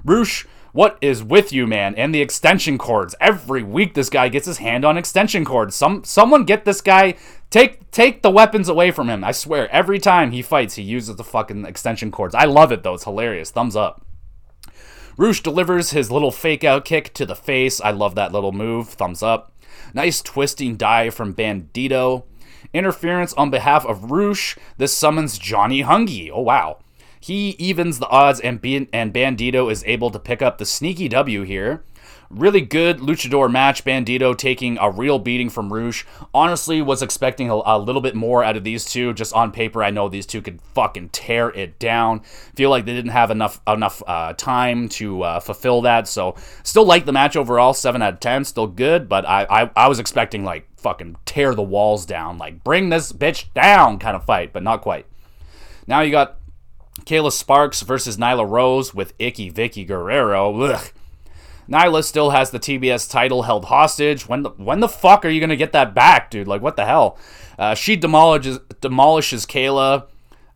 Rush 0.04 0.48
what 0.74 0.98
is 1.02 1.24
with 1.24 1.54
you, 1.54 1.68
man? 1.68 1.94
And 1.96 2.14
the 2.14 2.22
extension 2.22 2.80
cords. 2.80 3.14
Every 3.22 3.62
week 3.62 3.94
this 3.94 4.10
guy 4.10 4.28
gets 4.28 4.48
his 4.48 4.58
hand 4.58 4.84
on 4.84 4.98
extension 4.98 5.46
cords. 5.46 5.76
Some 5.76 6.04
someone 6.04 6.46
get 6.46 6.66
this 6.66 6.82
guy 6.82 7.14
take 7.52 7.90
take 7.92 8.24
the 8.24 8.32
weapons 8.32 8.68
away 8.68 8.90
from 8.90 9.08
him. 9.08 9.24
I 9.24 9.32
swear, 9.32 9.72
every 9.72 10.00
time 10.00 10.32
he 10.32 10.42
fights, 10.42 10.74
he 10.74 10.82
uses 10.82 11.16
the 11.16 11.24
fucking 11.24 11.66
extension 11.66 12.12
cords. 12.12 12.34
I 12.34 12.46
love 12.46 12.72
it 12.72 12.82
though. 12.82 12.96
It's 12.96 13.04
hilarious. 13.04 13.52
Thumbs 13.52 13.76
up. 13.76 14.04
Rush 15.16 15.44
delivers 15.44 15.92
his 15.92 16.10
little 16.10 16.32
fake 16.32 16.64
out 16.64 16.86
kick 16.86 17.14
to 17.14 17.26
the 17.26 17.36
face. 17.36 17.80
I 17.80 17.92
love 17.92 18.16
that 18.16 18.32
little 18.32 18.52
move. 18.52 18.90
Thumbs 18.90 19.22
up. 19.22 19.56
Nice 19.94 20.24
twisting 20.24 20.76
dive 20.76 21.14
from 21.14 21.36
Bandito. 21.36 22.24
Interference 22.74 23.34
on 23.36 23.52
behalf 23.52 23.86
of 23.86 24.10
Rush. 24.10 24.58
This 24.78 24.92
summons 24.92 25.38
Johnny 25.38 25.84
Hungy. 25.84 26.32
Oh 26.34 26.42
wow. 26.42 26.80
He 27.24 27.52
evens 27.52 28.00
the 28.00 28.10
odds, 28.10 28.42
and, 28.42 28.60
and 28.92 29.14
Bandito 29.14 29.72
is 29.72 29.82
able 29.88 30.12
to 30.12 30.20
pick 30.20 30.42
up 30.42 30.58
the 30.58 30.66
sneaky 30.66 31.08
W 31.08 31.44
here. 31.44 31.82
Really 32.30 32.60
good 32.60 32.98
luchador 32.98 33.50
match. 33.50 33.86
Bandito 33.86 34.38
taking 34.38 34.78
a 34.78 34.92
real 34.92 35.20
beating 35.20 35.50
from 35.50 35.72
Rush. 35.72 36.06
Honestly, 36.34 36.82
was 36.82 37.02
expecting 37.02 37.50
a, 37.50 37.62
a, 37.66 37.80
little 37.80 38.02
bit 38.02 38.14
more 38.14 38.44
out 38.44 38.58
of 38.58 38.66
these 38.66 38.84
two. 38.84 39.14
Just 39.14 39.34
on 39.34 39.54
paper, 39.54 39.82
I 39.82 39.90
know 39.90 40.10
these 40.10 40.26
two 40.26 40.42
could 40.42 40.62
fucking 40.74 41.12
tear 41.14 41.48
it 41.52 41.80
down. 41.80 42.24
Feel 42.56 42.70
like 42.70 42.84
they 42.84 42.94
didn't 42.94 43.12
have 43.12 43.32
enough 43.32 43.62
enough 43.70 44.04
uh, 44.06 44.34
time 44.34 44.90
to 44.90 45.24
uh, 45.24 45.40
fulfill 45.40 45.84
that. 45.84 46.10
So, 46.10 46.36
still 46.64 46.84
like 46.84 47.06
the 47.06 47.14
match 47.14 47.38
overall. 47.38 47.74
Seven 47.74 48.02
out 48.02 48.16
of 48.16 48.20
ten, 48.20 48.44
still 48.44 48.68
good. 48.68 49.08
But 49.08 49.26
I, 49.26 49.48
I 49.50 49.72
I 49.78 49.88
was 49.88 50.00
expecting 50.00 50.44
like 50.44 50.68
fucking 50.76 51.16
tear 51.24 51.56
the 51.56 51.64
walls 51.64 52.06
down, 52.06 52.38
like 52.38 52.66
bring 52.66 52.90
this 52.90 53.14
bitch 53.14 53.46
down 53.54 53.98
kind 53.98 54.18
of 54.18 54.26
fight, 54.26 54.52
but 54.52 54.62
not 54.62 54.82
quite. 54.82 55.06
Now 55.88 56.02
you 56.02 56.12
got 56.12 56.40
Kayla 57.02 57.32
Sparks 57.32 57.82
versus 57.82 58.18
Nyla 58.18 58.48
Rose 58.48 58.94
with 58.94 59.14
Icky 59.20 59.52
Vickie 59.52 59.86
Guerrero. 59.86 60.62
Ugh. 60.62 60.92
Nyla 61.70 62.04
still 62.04 62.32
has 62.32 62.52
the 62.52 62.60
TBS 62.60 63.10
title 63.10 63.44
held 63.44 63.66
hostage. 63.66 64.28
When 64.28 64.44
the, 64.44 64.50
when 64.52 64.80
the 64.80 64.88
fuck 64.88 65.26
are 65.26 65.30
you 65.30 65.40
gonna 65.40 65.56
get 65.56 65.72
that 65.72 65.94
back, 65.94 66.30
dude? 66.30 66.48
Like 66.48 66.62
what 66.62 66.76
the 66.76 66.86
hell? 66.86 67.18
Uh, 67.58 67.74
she 67.76 67.96
demolishes 67.96 68.60
demolishes 68.82 69.46
Kayla, 69.46 70.08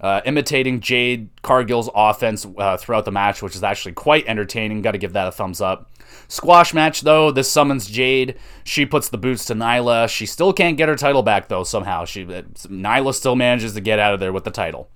uh, 0.01 0.21
imitating 0.25 0.79
Jade 0.79 1.29
Cargill's 1.41 1.89
offense 1.95 2.45
uh, 2.57 2.77
throughout 2.77 3.05
the 3.05 3.11
match, 3.11 3.41
which 3.41 3.55
is 3.55 3.63
actually 3.63 3.93
quite 3.93 4.27
entertaining. 4.27 4.81
Got 4.81 4.91
to 4.91 4.97
give 4.97 5.13
that 5.13 5.27
a 5.27 5.31
thumbs 5.31 5.61
up. 5.61 5.89
Squash 6.27 6.73
match 6.73 7.01
though. 7.01 7.31
This 7.31 7.49
summons 7.49 7.87
Jade. 7.87 8.37
She 8.63 8.85
puts 8.85 9.09
the 9.09 9.17
boots 9.17 9.45
to 9.45 9.55
Nyla. 9.55 10.09
She 10.09 10.25
still 10.25 10.53
can't 10.53 10.77
get 10.77 10.89
her 10.89 10.95
title 10.95 11.23
back 11.23 11.47
though. 11.47 11.63
Somehow 11.63 12.05
she 12.05 12.23
uh, 12.23 12.43
Nyla 12.67 13.13
still 13.13 13.35
manages 13.35 13.73
to 13.73 13.81
get 13.81 13.99
out 13.99 14.13
of 14.13 14.19
there 14.19 14.33
with 14.33 14.43
the 14.43 14.51
title. 14.51 14.89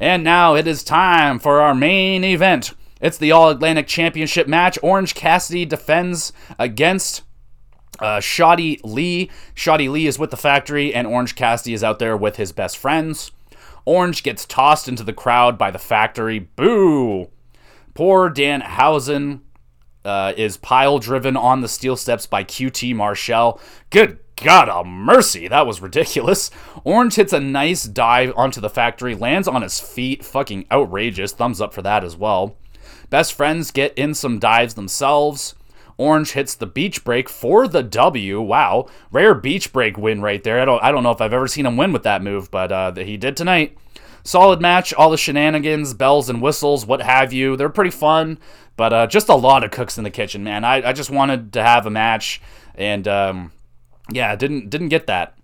And 0.00 0.24
now 0.24 0.54
it 0.54 0.66
is 0.66 0.82
time 0.82 1.38
for 1.38 1.60
our 1.60 1.74
main 1.74 2.24
event. 2.24 2.72
It's 3.02 3.18
the 3.18 3.32
All 3.32 3.50
Atlantic 3.50 3.86
Championship 3.86 4.48
match. 4.48 4.78
Orange 4.82 5.14
Cassidy 5.14 5.66
defends 5.66 6.32
against 6.58 7.22
uh, 7.98 8.16
Shotty 8.18 8.80
Lee. 8.82 9.30
Shotty 9.54 9.90
Lee 9.90 10.06
is 10.06 10.18
with 10.18 10.30
the 10.30 10.38
factory, 10.38 10.94
and 10.94 11.06
Orange 11.06 11.36
Cassidy 11.36 11.74
is 11.74 11.84
out 11.84 11.98
there 11.98 12.16
with 12.16 12.36
his 12.36 12.50
best 12.50 12.78
friends. 12.78 13.30
Orange 13.84 14.22
gets 14.22 14.46
tossed 14.46 14.88
into 14.88 15.02
the 15.02 15.12
crowd 15.12 15.58
by 15.58 15.70
the 15.70 15.78
factory. 15.78 16.38
Boo! 16.38 17.28
Poor 17.92 18.30
Danhausen 18.30 19.40
uh, 20.04 20.32
is 20.34 20.56
pile 20.56 20.98
driven 20.98 21.36
on 21.36 21.60
the 21.60 21.68
steel 21.68 21.96
steps 21.96 22.24
by 22.24 22.42
QT 22.42 22.94
Marshall. 22.94 23.60
Good 23.90 24.18
God 24.42 24.68
a 24.68 24.84
mercy, 24.84 25.48
that 25.48 25.66
was 25.66 25.82
ridiculous. 25.82 26.50
Orange 26.84 27.16
hits 27.16 27.32
a 27.32 27.40
nice 27.40 27.84
dive 27.84 28.32
onto 28.36 28.60
the 28.60 28.70
factory, 28.70 29.14
lands 29.14 29.46
on 29.46 29.62
his 29.62 29.78
feet. 29.78 30.24
Fucking 30.24 30.66
outrageous. 30.72 31.32
Thumbs 31.32 31.60
up 31.60 31.74
for 31.74 31.82
that 31.82 32.04
as 32.04 32.16
well. 32.16 32.56
Best 33.10 33.34
friends 33.34 33.70
get 33.70 33.92
in 33.94 34.14
some 34.14 34.38
dives 34.38 34.74
themselves. 34.74 35.54
Orange 35.98 36.32
hits 36.32 36.54
the 36.54 36.66
beach 36.66 37.04
break 37.04 37.28
for 37.28 37.68
the 37.68 37.82
W. 37.82 38.40
Wow, 38.40 38.88
rare 39.12 39.34
beach 39.34 39.70
break 39.70 39.98
win 39.98 40.22
right 40.22 40.42
there. 40.42 40.58
I 40.58 40.64
don't, 40.64 40.82
I 40.82 40.90
don't 40.90 41.02
know 41.02 41.10
if 41.10 41.20
I've 41.20 41.34
ever 41.34 41.46
seen 41.46 41.66
him 41.66 41.76
win 41.76 41.92
with 41.92 42.04
that 42.04 42.22
move, 42.22 42.50
but 42.50 42.72
uh, 42.72 42.94
he 42.94 43.18
did 43.18 43.36
tonight. 43.36 43.76
Solid 44.22 44.62
match, 44.62 44.94
all 44.94 45.10
the 45.10 45.18
shenanigans, 45.18 45.92
bells 45.92 46.30
and 46.30 46.40
whistles, 46.40 46.86
what 46.86 47.02
have 47.02 47.34
you. 47.34 47.54
They're 47.56 47.68
pretty 47.68 47.90
fun, 47.90 48.38
but 48.76 48.92
uh, 48.94 49.06
just 49.08 49.28
a 49.28 49.34
lot 49.34 49.62
of 49.62 49.70
cooks 49.72 49.98
in 49.98 50.04
the 50.04 50.10
kitchen, 50.10 50.42
man. 50.42 50.64
I, 50.64 50.88
I 50.88 50.92
just 50.94 51.10
wanted 51.10 51.52
to 51.52 51.62
have 51.62 51.84
a 51.84 51.90
match, 51.90 52.40
and 52.74 53.06
um, 53.06 53.52
yeah, 54.10 54.34
didn't 54.36 54.70
didn't 54.70 54.88
get 54.88 55.06
that. 55.06 55.36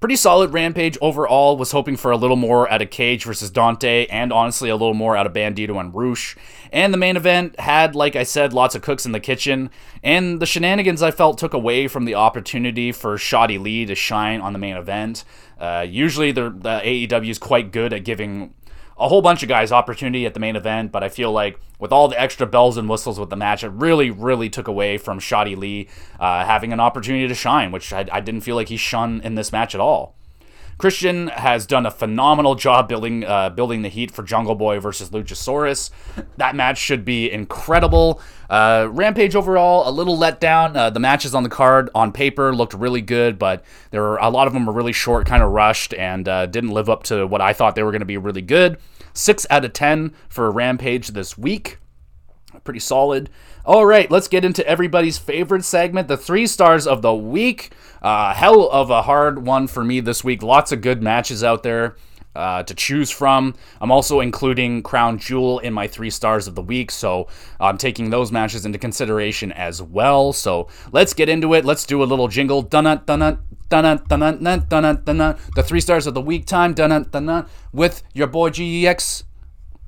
Pretty 0.00 0.16
solid 0.16 0.52
Rampage 0.52 0.98
overall. 1.00 1.56
Was 1.56 1.70
hoping 1.70 1.96
for 1.96 2.10
a 2.10 2.16
little 2.16 2.36
more 2.36 2.68
out 2.68 2.82
of 2.82 2.90
Cage 2.90 3.24
versus 3.24 3.50
Dante, 3.50 4.06
and 4.06 4.32
honestly 4.32 4.68
a 4.68 4.74
little 4.74 4.94
more 4.94 5.16
out 5.16 5.26
of 5.26 5.32
Bandito 5.32 5.78
and 5.78 5.94
Rush. 5.94 6.36
And 6.72 6.92
the 6.92 6.98
main 6.98 7.16
event 7.16 7.60
had, 7.60 7.94
like 7.94 8.16
I 8.16 8.24
said, 8.24 8.52
lots 8.52 8.74
of 8.74 8.82
cooks 8.82 9.06
in 9.06 9.12
the 9.12 9.20
kitchen, 9.20 9.70
and 10.02 10.40
the 10.40 10.46
shenanigans 10.46 11.02
I 11.02 11.12
felt 11.12 11.38
took 11.38 11.54
away 11.54 11.86
from 11.86 12.04
the 12.04 12.16
opportunity 12.16 12.90
for 12.90 13.16
Shotty 13.16 13.60
Lee 13.60 13.86
to 13.86 13.94
shine 13.94 14.40
on 14.40 14.52
the 14.52 14.58
main 14.58 14.76
event. 14.76 15.24
Uh, 15.60 15.86
usually, 15.88 16.32
the, 16.32 16.50
the 16.50 16.80
AEW 16.80 17.30
is 17.30 17.38
quite 17.38 17.70
good 17.70 17.92
at 17.92 18.02
giving 18.02 18.54
a 18.98 19.08
whole 19.08 19.22
bunch 19.22 19.42
of 19.42 19.48
guys 19.48 19.70
opportunity 19.70 20.26
at 20.26 20.34
the 20.34 20.40
main 20.40 20.56
event, 20.56 20.90
but 20.90 21.04
I 21.04 21.08
feel 21.08 21.30
like 21.30 21.60
with 21.82 21.90
all 21.90 22.06
the 22.06 22.18
extra 22.18 22.46
bells 22.46 22.76
and 22.76 22.88
whistles 22.88 23.18
with 23.18 23.28
the 23.28 23.34
match, 23.34 23.64
it 23.64 23.70
really, 23.70 24.08
really 24.08 24.48
took 24.48 24.68
away 24.68 24.96
from 24.96 25.18
Shotty 25.18 25.56
Lee 25.56 25.88
uh, 26.20 26.44
having 26.44 26.72
an 26.72 26.78
opportunity 26.78 27.26
to 27.26 27.34
shine, 27.34 27.72
which 27.72 27.92
I, 27.92 28.06
I 28.12 28.20
didn't 28.20 28.42
feel 28.42 28.54
like 28.54 28.68
he 28.68 28.76
shone 28.76 29.20
in 29.22 29.34
this 29.34 29.50
match 29.50 29.74
at 29.74 29.80
all. 29.80 30.14
Christian 30.78 31.26
has 31.26 31.66
done 31.66 31.84
a 31.84 31.90
phenomenal 31.90 32.54
job 32.54 32.88
building 32.88 33.24
uh, 33.24 33.50
building 33.50 33.82
the 33.82 33.88
heat 33.88 34.12
for 34.12 34.22
Jungle 34.22 34.54
Boy 34.54 34.78
versus 34.78 35.10
Luchasaurus. 35.10 35.90
That 36.36 36.54
match 36.54 36.78
should 36.78 37.04
be 37.04 37.30
incredible. 37.30 38.20
Uh, 38.48 38.88
Rampage 38.90 39.34
overall 39.34 39.88
a 39.88 39.90
little 39.90 40.16
let 40.16 40.40
down. 40.40 40.76
Uh, 40.76 40.90
the 40.90 41.00
matches 41.00 41.34
on 41.34 41.42
the 41.42 41.48
card 41.48 41.90
on 41.94 42.12
paper 42.12 42.54
looked 42.54 42.74
really 42.74 43.00
good, 43.00 43.38
but 43.38 43.64
there 43.90 44.02
were 44.02 44.18
a 44.18 44.30
lot 44.30 44.46
of 44.46 44.52
them 44.52 44.66
were 44.66 44.72
really 44.72 44.92
short, 44.92 45.26
kind 45.26 45.42
of 45.42 45.50
rushed, 45.50 45.94
and 45.94 46.28
uh, 46.28 46.46
didn't 46.46 46.70
live 46.70 46.88
up 46.88 47.02
to 47.04 47.26
what 47.26 47.40
I 47.40 47.52
thought 47.52 47.74
they 47.74 47.82
were 47.82 47.92
going 47.92 48.00
to 48.00 48.06
be 48.06 48.18
really 48.18 48.42
good. 48.42 48.78
Six 49.14 49.46
out 49.50 49.64
of 49.64 49.72
ten 49.72 50.14
for 50.28 50.50
Rampage 50.50 51.08
this 51.08 51.36
week. 51.36 51.78
Pretty 52.64 52.80
solid. 52.80 53.30
All 53.64 53.86
right, 53.86 54.10
let's 54.10 54.28
get 54.28 54.44
into 54.44 54.66
everybody's 54.66 55.18
favorite 55.18 55.64
segment, 55.64 56.08
the 56.08 56.16
three 56.16 56.46
stars 56.46 56.86
of 56.86 57.00
the 57.02 57.14
week. 57.14 57.72
Uh, 58.02 58.34
hell 58.34 58.68
of 58.68 58.90
a 58.90 59.02
hard 59.02 59.46
one 59.46 59.66
for 59.66 59.84
me 59.84 60.00
this 60.00 60.22
week. 60.22 60.42
Lots 60.42 60.72
of 60.72 60.80
good 60.80 61.02
matches 61.02 61.42
out 61.42 61.62
there 61.62 61.96
uh, 62.34 62.62
to 62.62 62.74
choose 62.74 63.10
from. 63.10 63.54
I'm 63.80 63.90
also 63.90 64.20
including 64.20 64.82
Crown 64.82 65.18
Jewel 65.18 65.58
in 65.58 65.72
my 65.72 65.86
three 65.86 66.10
stars 66.10 66.46
of 66.46 66.54
the 66.54 66.62
week, 66.62 66.90
so 66.90 67.28
I'm 67.60 67.78
taking 67.78 68.10
those 68.10 68.32
matches 68.32 68.64
into 68.64 68.78
consideration 68.78 69.52
as 69.52 69.82
well. 69.82 70.32
So 70.32 70.68
let's 70.92 71.14
get 71.14 71.28
into 71.28 71.54
it. 71.54 71.64
Let's 71.64 71.84
do 71.84 72.02
a 72.02 72.04
little 72.04 72.28
jingle. 72.28 72.62
Dun 72.62 72.84
dun 72.84 73.02
dun 73.06 73.38
dun 73.68 74.02
dun 74.08 74.66
dun 74.68 75.02
dun 75.04 75.38
The 75.54 75.62
three 75.62 75.80
stars 75.80 76.06
of 76.06 76.14
the 76.14 76.20
week 76.20 76.46
time. 76.46 76.74
Dun 76.74 76.90
dun 76.90 77.26
dun 77.26 77.46
with 77.72 78.02
your 78.12 78.26
boy 78.26 78.50
GEX 78.50 79.24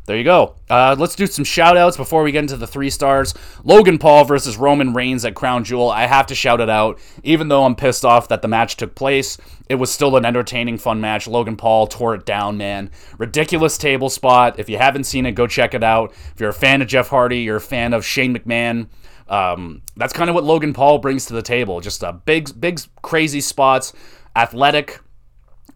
there 0.07 0.19
you 0.19 0.25
go. 0.25 0.57
Uh, 0.69 0.95
let's 0.99 1.15
do 1.15 1.27
some 1.27 1.45
shout 1.45 1.79
outs 1.79 1.97
before 1.97 2.23
we 2.23 2.31
get 2.31 2.41
into 2.41 2.59
the 2.59 2.67
three 2.67 2.91
stars. 2.91 3.33
Logan 3.63 3.97
Paul 3.97 4.25
versus 4.25 4.59
Roman 4.59 4.93
Reigns 4.93 5.25
at 5.25 5.35
Crown 5.35 5.65
Jewel. 5.65 5.91
I 5.91 6.07
have 6.07 6.27
to 6.27 6.35
shout 6.35 6.61
it 6.61 6.69
out. 6.69 7.01
Even 7.23 7.49
though 7.49 7.65
I'm 7.65 7.75
pissed 7.75 8.05
off 8.05 8.29
that 8.29 8.43
the 8.43 8.49
match 8.49 8.77
took 8.77 8.95
place, 8.95 9.39
it 9.69 9.77
was 9.77 9.91
still 9.91 10.17
an 10.17 10.27
entertaining, 10.27 10.77
fun 10.77 11.01
match. 11.01 11.27
Logan 11.27 11.57
Paul 11.57 11.87
tore 11.87 12.15
it 12.15 12.27
down, 12.27 12.59
man. 12.59 12.91
Ridiculous 13.17 13.79
table 13.79 14.11
spot. 14.11 14.59
If 14.59 14.69
you 14.69 14.77
haven't 14.77 15.05
seen 15.05 15.25
it, 15.25 15.33
go 15.33 15.47
check 15.47 15.73
it 15.73 15.83
out. 15.83 16.13
If 16.35 16.41
you're 16.41 16.51
a 16.51 16.55
fan 16.55 16.83
of 16.83 16.89
Jeff 16.89 17.09
Hardy, 17.09 17.41
you're 17.41 17.57
a 17.57 17.61
fan 17.61 17.95
of 17.95 18.05
Shane 18.05 18.37
McMahon. 18.37 18.89
Um, 19.27 19.81
that's 19.97 20.13
kind 20.13 20.29
of 20.29 20.35
what 20.35 20.45
Logan 20.45 20.75
Paul 20.75 20.99
brings 20.99 21.25
to 21.27 21.33
the 21.33 21.41
table. 21.41 21.81
Just 21.81 22.03
a 22.03 22.13
big, 22.13 22.61
big, 22.61 22.79
crazy 23.01 23.41
spots, 23.41 23.95
athletic, 24.37 25.01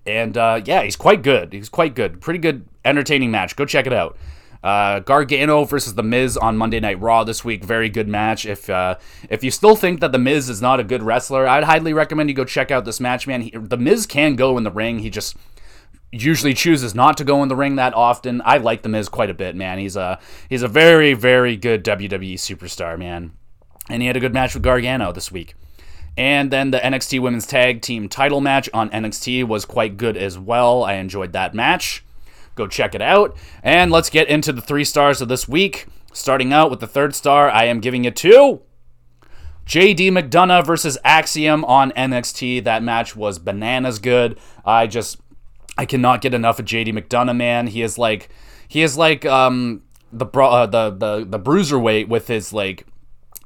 and 0.07 0.37
uh, 0.37 0.61
yeah, 0.65 0.83
he's 0.83 0.97
quite 0.97 1.23
good. 1.23 1.53
He's 1.53 1.69
quite 1.69 1.95
good. 1.95 2.21
Pretty 2.21 2.39
good, 2.39 2.67
entertaining 2.89 3.31
match. 3.31 3.57
Go 3.57 3.65
check 3.65 3.87
it 3.87 3.93
out. 3.93 4.17
Uh, 4.63 4.99
Gargano 5.01 5.65
versus 5.65 5.95
The 5.95 6.03
Miz 6.03 6.37
on 6.37 6.57
Monday 6.57 6.81
Night 6.81 7.01
Raw 7.01 7.23
this 7.23 7.45
week. 7.45 7.65
Very 7.65 7.89
good 7.89 8.09
match. 8.09 8.45
If 8.45 8.69
uh, 8.69 8.97
if 9.31 9.45
you 9.45 9.51
still 9.51 9.77
think 9.77 10.01
that 10.01 10.13
The 10.13 10.19
Miz 10.19 10.49
is 10.49 10.61
not 10.61 10.81
a 10.81 10.85
good 10.85 11.03
wrestler, 11.03 11.47
I'd 11.47 11.65
highly 11.65 11.93
recommend 11.93 12.29
you 12.29 12.35
go 12.35 12.45
check 12.45 12.71
out 12.71 12.85
this 12.85 12.99
match, 12.99 13.27
man. 13.27 13.43
He, 13.43 13.51
the 13.51 13.77
Miz 13.77 14.07
can 14.07 14.35
go 14.35 14.59
in 14.59 14.65
the 14.65 14.73
ring. 14.73 14.99
He 14.99 15.11
just 15.11 15.37
usually 16.11 16.55
chooses 16.55 16.95
not 16.95 17.17
to 17.19 17.25
go 17.25 17.43
in 17.43 17.49
the 17.49 17.57
ring 17.57 17.77
that 17.77 17.95
often. 17.95 18.43
I 18.45 18.57
like 18.57 18.83
The 18.83 18.89
Miz 18.89 19.09
quite 19.09 19.31
a 19.31 19.35
bit, 19.35 19.55
man. 19.55 19.79
He's 19.79 19.97
a 19.97 20.19
he's 20.49 20.63
a 20.63 20.69
very 20.69 21.15
very 21.15 21.57
good 21.57 21.85
WWE 21.85 22.35
superstar, 22.35 22.99
man. 22.99 23.33
And 23.89 24.03
he 24.03 24.09
had 24.09 24.17
a 24.17 24.21
good 24.21 24.35
match 24.35 24.55
with 24.55 24.65
Gargano 24.65 25.13
this 25.13 25.31
week. 25.31 25.55
And 26.17 26.51
then 26.51 26.73
the 26.73 26.79
NXT 26.79 27.21
Women's 27.21 27.47
Tag 27.47 27.81
Team 27.81 28.09
title 28.09 28.41
match 28.41 28.69
on 28.75 28.91
NXT 28.91 29.45
was 29.47 29.65
quite 29.65 29.97
good 29.97 30.17
as 30.17 30.37
well. 30.37 30.83
I 30.83 30.95
enjoyed 30.95 31.33
that 31.33 31.55
match. 31.55 32.05
Go 32.59 32.67
check 32.67 32.97
it 32.97 33.01
out. 33.01 33.37
And 33.63 33.93
let's 33.93 34.11
get 34.11 34.27
into 34.29 34.53
the 34.53 34.61
three 34.61 34.83
stars 34.83 35.21
of 35.21 35.29
this 35.29 35.47
week. 35.49 35.87
Starting 36.13 36.53
out 36.53 36.71
with 36.71 36.81
the 36.81 36.89
third 36.89 37.15
star, 37.15 37.49
I 37.49 37.67
am 37.67 37.79
giving 37.79 38.05
it 38.05 38.17
to 38.17 38.61
JD 39.65 40.11
McDonagh 40.11 40.67
versus 40.67 40.99
Axiom 41.05 41.65
on 41.65 41.93
NXT. 41.93 42.65
That 42.65 42.83
match 42.83 43.15
was 43.15 43.39
bananas 43.39 44.01
good. 44.01 44.41
I 44.65 44.89
just 44.89 45.21
I 45.77 45.87
cannot 45.87 46.21
get 46.21 46.35
enough 46.35 46.59
of 46.59 46.65
JD 46.65 46.89
McDonagh, 46.89 47.37
man. 47.37 47.69
He 47.69 47.83
is 47.83 47.97
like 47.97 48.29
he 48.67 48.83
is 48.83 48.97
like 48.97 49.25
um 49.25 49.83
the 50.13 50.25
bro- 50.25 50.51
uh, 50.51 50.67
the 50.67 50.91
the 50.91 51.25
the 51.25 51.39
bruiserweight 51.39 52.09
with 52.09 52.27
his 52.27 52.53
like 52.53 52.89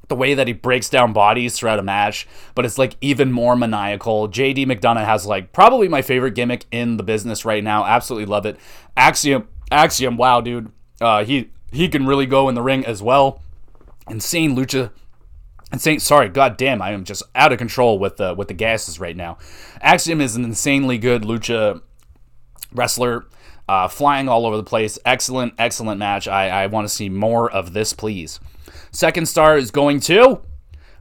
the 0.09 0.17
way 0.17 0.35
that 0.35 0.47
he 0.47 0.53
breaks 0.53 0.89
down 0.89 1.13
bodies 1.13 1.57
throughout 1.57 1.79
a 1.79 1.83
match, 1.83 2.27
but 2.55 2.65
it's 2.65 2.79
like 2.79 2.97
even 3.01 3.33
more 3.33 3.57
maniacal. 3.57 4.29
JD 4.29 4.67
McDonagh 4.67 5.05
has 5.05 5.27
like 5.27 5.53
probably 5.53 5.89
my 5.89 6.03
favorite 6.03 6.35
gimmick 6.35 6.67
in 6.71 6.97
the 6.97 7.03
business 7.03 7.45
right 7.45 7.63
now. 7.63 7.85
Absolutely 7.85 8.27
love 8.27 8.45
it. 8.47 8.59
Axiom, 8.97 9.49
Axiom, 9.71 10.17
wow, 10.17 10.41
dude. 10.41 10.71
Uh, 11.01 11.25
he 11.25 11.51
he 11.71 11.89
can 11.89 12.07
really 12.07 12.27
go 12.27 12.49
in 12.49 12.55
the 12.55 12.63
ring 12.63 12.85
as 12.85 13.03
well. 13.03 13.41
Insane 14.09 14.55
lucha. 14.57 14.91
Insane. 15.73 16.01
Sorry, 16.01 16.29
god 16.29 16.57
damn, 16.57 16.83
I 16.83 16.91
am 16.91 17.05
just 17.05 17.23
out 17.35 17.53
of 17.53 17.59
control 17.59 17.99
with 17.99 18.17
the 18.19 18.35
with 18.35 18.49
the 18.49 18.55
gases 18.55 19.01
right 19.01 19.17
now. 19.17 19.39
Axiom 19.81 20.21
is 20.21 20.37
an 20.37 20.45
insanely 20.45 20.99
good 20.99 21.23
lucha 21.23 21.81
wrestler. 22.73 23.27
Uh, 23.69 23.89
flying 23.89 24.29
all 24.29 24.45
over 24.45 24.57
the 24.57 24.63
place. 24.63 24.99
Excellent, 25.07 25.55
excellent 25.57 25.99
match. 25.99 26.27
I, 26.27 26.65
I 26.65 26.67
want 26.67 26.87
to 26.87 26.93
see 26.93 27.09
more 27.09 27.51
of 27.51 27.73
this, 27.73 27.93
please. 27.93 28.41
Second 28.93 29.27
star 29.27 29.57
is 29.57 29.71
going 29.71 30.01
to 30.01 30.43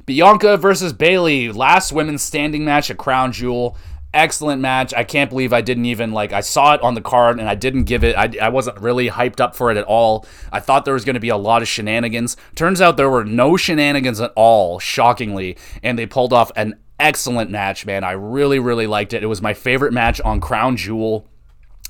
Bianca 0.05 0.55
versus 0.57 0.93
Bayley, 0.93 1.51
Last 1.51 1.91
women's 1.91 2.21
standing 2.21 2.63
match 2.63 2.89
at 2.89 2.97
Crown 2.97 3.33
Jewel. 3.33 3.77
Excellent 4.13 4.61
match. 4.61 4.93
I 4.93 5.03
can't 5.03 5.29
believe 5.29 5.53
I 5.53 5.61
didn't 5.61 5.85
even 5.85 6.11
like 6.11 6.33
I 6.33 6.41
saw 6.41 6.73
it 6.73 6.81
on 6.81 6.95
the 6.95 7.01
card 7.01 7.39
and 7.39 7.47
I 7.47 7.55
didn't 7.55 7.85
give 7.85 8.03
it 8.03 8.15
I, 8.17 8.29
I 8.41 8.49
wasn't 8.49 8.79
really 8.79 9.09
hyped 9.09 9.39
up 9.39 9.55
for 9.55 9.71
it 9.71 9.77
at 9.77 9.85
all. 9.85 10.25
I 10.51 10.59
thought 10.59 10.85
there 10.85 10.93
was 10.93 11.05
going 11.05 11.13
to 11.15 11.21
be 11.21 11.29
a 11.29 11.37
lot 11.37 11.61
of 11.61 11.67
shenanigans. 11.67 12.35
Turns 12.55 12.81
out 12.81 12.97
there 12.97 13.09
were 13.09 13.23
no 13.25 13.55
shenanigans 13.55 14.19
at 14.19 14.33
all, 14.35 14.79
shockingly, 14.79 15.57
and 15.83 15.97
they 15.99 16.05
pulled 16.05 16.33
off 16.33 16.51
an 16.55 16.79
excellent 16.99 17.51
match, 17.51 17.85
man. 17.85 18.03
I 18.03 18.11
really 18.11 18.59
really 18.59 18.87
liked 18.87 19.13
it. 19.13 19.23
It 19.23 19.27
was 19.27 19.41
my 19.41 19.53
favorite 19.53 19.93
match 19.93 20.19
on 20.21 20.41
Crown 20.41 20.75
Jewel. 20.77 21.27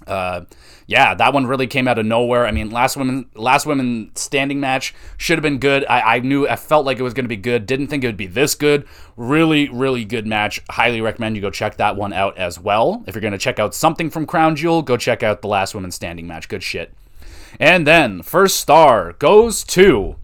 Uh, 0.07 0.41
yeah, 0.87 1.13
that 1.13 1.33
one 1.33 1.45
really 1.45 1.67
came 1.67 1.87
out 1.87 1.97
of 1.97 2.05
nowhere. 2.05 2.45
I 2.45 2.51
mean, 2.51 2.69
last 2.69 2.97
women, 2.97 3.29
last 3.33 3.65
women 3.65 4.11
standing 4.15 4.59
match 4.59 4.93
should 5.17 5.37
have 5.37 5.43
been 5.43 5.59
good. 5.59 5.85
I, 5.85 6.17
I 6.17 6.19
knew, 6.19 6.47
I 6.47 6.55
felt 6.55 6.85
like 6.85 6.99
it 6.99 7.03
was 7.03 7.13
going 7.13 7.25
to 7.25 7.29
be 7.29 7.37
good. 7.37 7.65
Didn't 7.65 7.87
think 7.87 8.03
it 8.03 8.07
would 8.07 8.17
be 8.17 8.27
this 8.27 8.55
good. 8.55 8.87
Really, 9.15 9.69
really 9.69 10.03
good 10.03 10.27
match. 10.27 10.61
Highly 10.69 11.01
recommend 11.01 11.35
you 11.35 11.41
go 11.41 11.49
check 11.49 11.77
that 11.77 11.95
one 11.95 12.13
out 12.13 12.37
as 12.37 12.59
well. 12.59 13.03
If 13.07 13.15
you're 13.15 13.21
going 13.21 13.31
to 13.31 13.37
check 13.37 13.59
out 13.59 13.73
something 13.73 14.09
from 14.09 14.25
Crown 14.25 14.55
Jewel, 14.55 14.81
go 14.81 14.97
check 14.97 15.23
out 15.23 15.41
the 15.41 15.47
last 15.47 15.73
women 15.73 15.91
standing 15.91 16.27
match. 16.27 16.49
Good 16.49 16.63
shit. 16.63 16.93
And 17.59 17.85
then 17.85 18.21
first 18.21 18.57
star 18.59 19.13
goes 19.13 19.63
to 19.65 20.15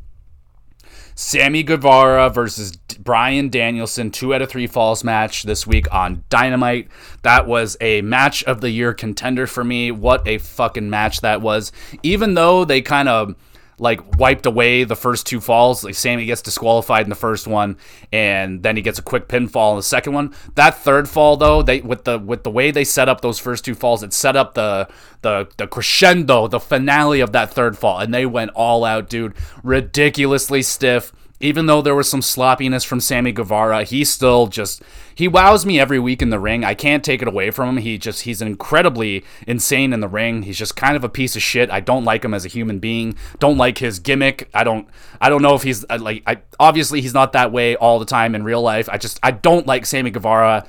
Sammy 1.19 1.63
Guevara 1.63 2.29
versus 2.29 2.73
Bryan 2.99 3.49
Danielson, 3.49 4.11
two 4.11 4.35
out 4.35 4.43
of 4.43 4.49
three 4.49 4.67
falls 4.67 5.03
match 5.03 5.43
this 5.43 5.65
week 5.65 5.91
on 5.91 6.23
Dynamite. 6.29 6.89
That 7.23 7.47
was 7.47 7.75
a 7.81 8.03
match 8.03 8.43
of 8.43 8.61
the 8.61 8.69
year 8.69 8.93
contender 8.93 9.47
for 9.47 9.63
me. 9.63 9.89
What 9.89 10.27
a 10.27 10.37
fucking 10.37 10.91
match 10.91 11.21
that 11.21 11.41
was. 11.41 11.71
Even 12.03 12.35
though 12.35 12.65
they 12.65 12.83
kind 12.83 13.09
of 13.09 13.35
like 13.79 14.17
wiped 14.17 14.45
away 14.45 14.83
the 14.83 14.95
first 14.95 15.27
two 15.27 15.39
falls. 15.39 15.83
Like 15.83 15.95
Sammy 15.95 16.25
gets 16.25 16.41
disqualified 16.41 17.05
in 17.05 17.09
the 17.09 17.15
first 17.15 17.47
one, 17.47 17.77
and 18.11 18.63
then 18.63 18.75
he 18.75 18.81
gets 18.81 18.99
a 18.99 19.03
quick 19.03 19.27
pinfall 19.27 19.71
in 19.71 19.77
the 19.77 19.83
second 19.83 20.13
one. 20.13 20.33
That 20.55 20.77
third 20.77 21.07
fall 21.07 21.37
though, 21.37 21.61
they 21.61 21.81
with 21.81 22.03
the 22.03 22.17
with 22.17 22.43
the 22.43 22.51
way 22.51 22.71
they 22.71 22.83
set 22.83 23.09
up 23.09 23.21
those 23.21 23.39
first 23.39 23.65
two 23.65 23.75
falls, 23.75 24.03
it 24.03 24.13
set 24.13 24.35
up 24.35 24.53
the 24.55 24.87
the 25.21 25.47
the 25.57 25.67
crescendo, 25.67 26.47
the 26.47 26.59
finale 26.59 27.19
of 27.19 27.31
that 27.33 27.53
third 27.53 27.77
fall, 27.77 27.99
and 27.99 28.13
they 28.13 28.25
went 28.25 28.51
all 28.51 28.83
out, 28.83 29.09
dude. 29.09 29.33
Ridiculously 29.63 30.61
stiff 30.61 31.11
even 31.39 31.67
though 31.67 31.81
there 31.81 31.93
was 31.93 32.09
some 32.09 32.21
sloppiness 32.21 32.83
from 32.83 32.99
Sammy 32.99 33.31
Guevara, 33.31 33.83
he 33.83 34.03
still 34.03 34.47
just 34.47 34.81
he 35.13 35.27
wows 35.27 35.65
me 35.65 35.79
every 35.79 35.99
week 35.99 36.21
in 36.21 36.31
the 36.31 36.39
ring. 36.39 36.63
I 36.63 36.73
can't 36.73 37.03
take 37.03 37.21
it 37.21 37.27
away 37.27 37.51
from 37.51 37.69
him. 37.69 37.77
He 37.77 37.97
just 37.97 38.23
he's 38.23 38.41
incredibly 38.41 39.23
insane 39.45 39.93
in 39.93 39.99
the 39.99 40.07
ring. 40.07 40.43
He's 40.43 40.57
just 40.57 40.75
kind 40.75 40.95
of 40.95 41.03
a 41.03 41.09
piece 41.09 41.35
of 41.35 41.43
shit. 41.43 41.69
I 41.69 41.79
don't 41.79 42.05
like 42.05 42.25
him 42.25 42.33
as 42.33 42.43
a 42.43 42.49
human 42.49 42.79
being. 42.79 43.15
Don't 43.39 43.57
like 43.57 43.77
his 43.77 43.99
gimmick. 43.99 44.49
I 44.53 44.63
don't 44.63 44.87
I 45.21 45.29
don't 45.29 45.43
know 45.43 45.53
if 45.53 45.61
he's 45.61 45.85
uh, 45.89 45.99
like 46.01 46.23
I 46.25 46.37
obviously 46.59 47.01
he's 47.01 47.13
not 47.13 47.33
that 47.33 47.51
way 47.51 47.75
all 47.75 47.99
the 47.99 48.05
time 48.05 48.33
in 48.33 48.43
real 48.43 48.61
life. 48.61 48.89
I 48.89 48.97
just 48.97 49.19
I 49.21 49.31
don't 49.31 49.67
like 49.67 49.85
Sammy 49.85 50.09
Guevara 50.09 50.65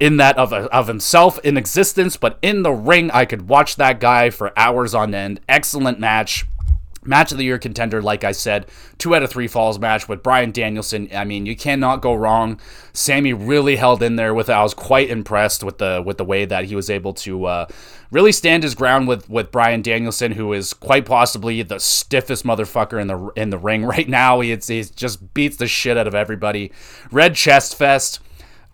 in 0.00 0.16
that 0.16 0.38
of 0.38 0.52
of 0.52 0.88
himself 0.88 1.38
in 1.40 1.58
existence, 1.58 2.16
but 2.16 2.38
in 2.40 2.62
the 2.62 2.72
ring 2.72 3.10
I 3.10 3.26
could 3.26 3.48
watch 3.48 3.76
that 3.76 4.00
guy 4.00 4.30
for 4.30 4.58
hours 4.58 4.94
on 4.94 5.14
end. 5.14 5.40
Excellent 5.46 6.00
match 6.00 6.46
Match 7.04 7.32
of 7.32 7.38
the 7.38 7.44
year 7.44 7.58
contender, 7.58 8.02
like 8.02 8.24
I 8.24 8.32
said, 8.32 8.66
two 8.98 9.14
out 9.14 9.22
of 9.22 9.30
three 9.30 9.46
falls 9.46 9.78
match 9.78 10.08
with 10.08 10.22
Bryan 10.22 10.50
Danielson. 10.50 11.08
I 11.14 11.24
mean, 11.24 11.46
you 11.46 11.56
cannot 11.56 12.00
go 12.00 12.14
wrong. 12.14 12.60
Sammy 12.92 13.32
really 13.32 13.76
held 13.76 14.02
in 14.02 14.16
there 14.16 14.34
with. 14.34 14.48
I 14.48 14.62
was 14.62 14.74
quite 14.74 15.10
impressed 15.10 15.62
with 15.62 15.78
the 15.78 16.02
with 16.04 16.18
the 16.18 16.24
way 16.24 16.44
that 16.44 16.64
he 16.64 16.76
was 16.76 16.90
able 16.90 17.12
to 17.14 17.44
uh, 17.46 17.66
really 18.10 18.32
stand 18.32 18.62
his 18.62 18.74
ground 18.74 19.08
with 19.08 19.28
with 19.28 19.50
Bryan 19.50 19.82
Danielson, 19.82 20.32
who 20.32 20.52
is 20.52 20.72
quite 20.72 21.04
possibly 21.04 21.62
the 21.62 21.80
stiffest 21.80 22.44
motherfucker 22.44 23.00
in 23.00 23.08
the 23.08 23.30
in 23.36 23.50
the 23.50 23.58
ring 23.58 23.84
right 23.94 24.08
now. 24.08 24.40
He, 24.40 24.50
he 24.50 24.84
just 24.84 25.34
beats 25.34 25.56
the 25.56 25.66
shit 25.66 25.96
out 25.96 26.06
of 26.06 26.14
everybody. 26.14 26.72
Red 27.10 27.34
chest 27.34 27.76
fest. 27.76 28.20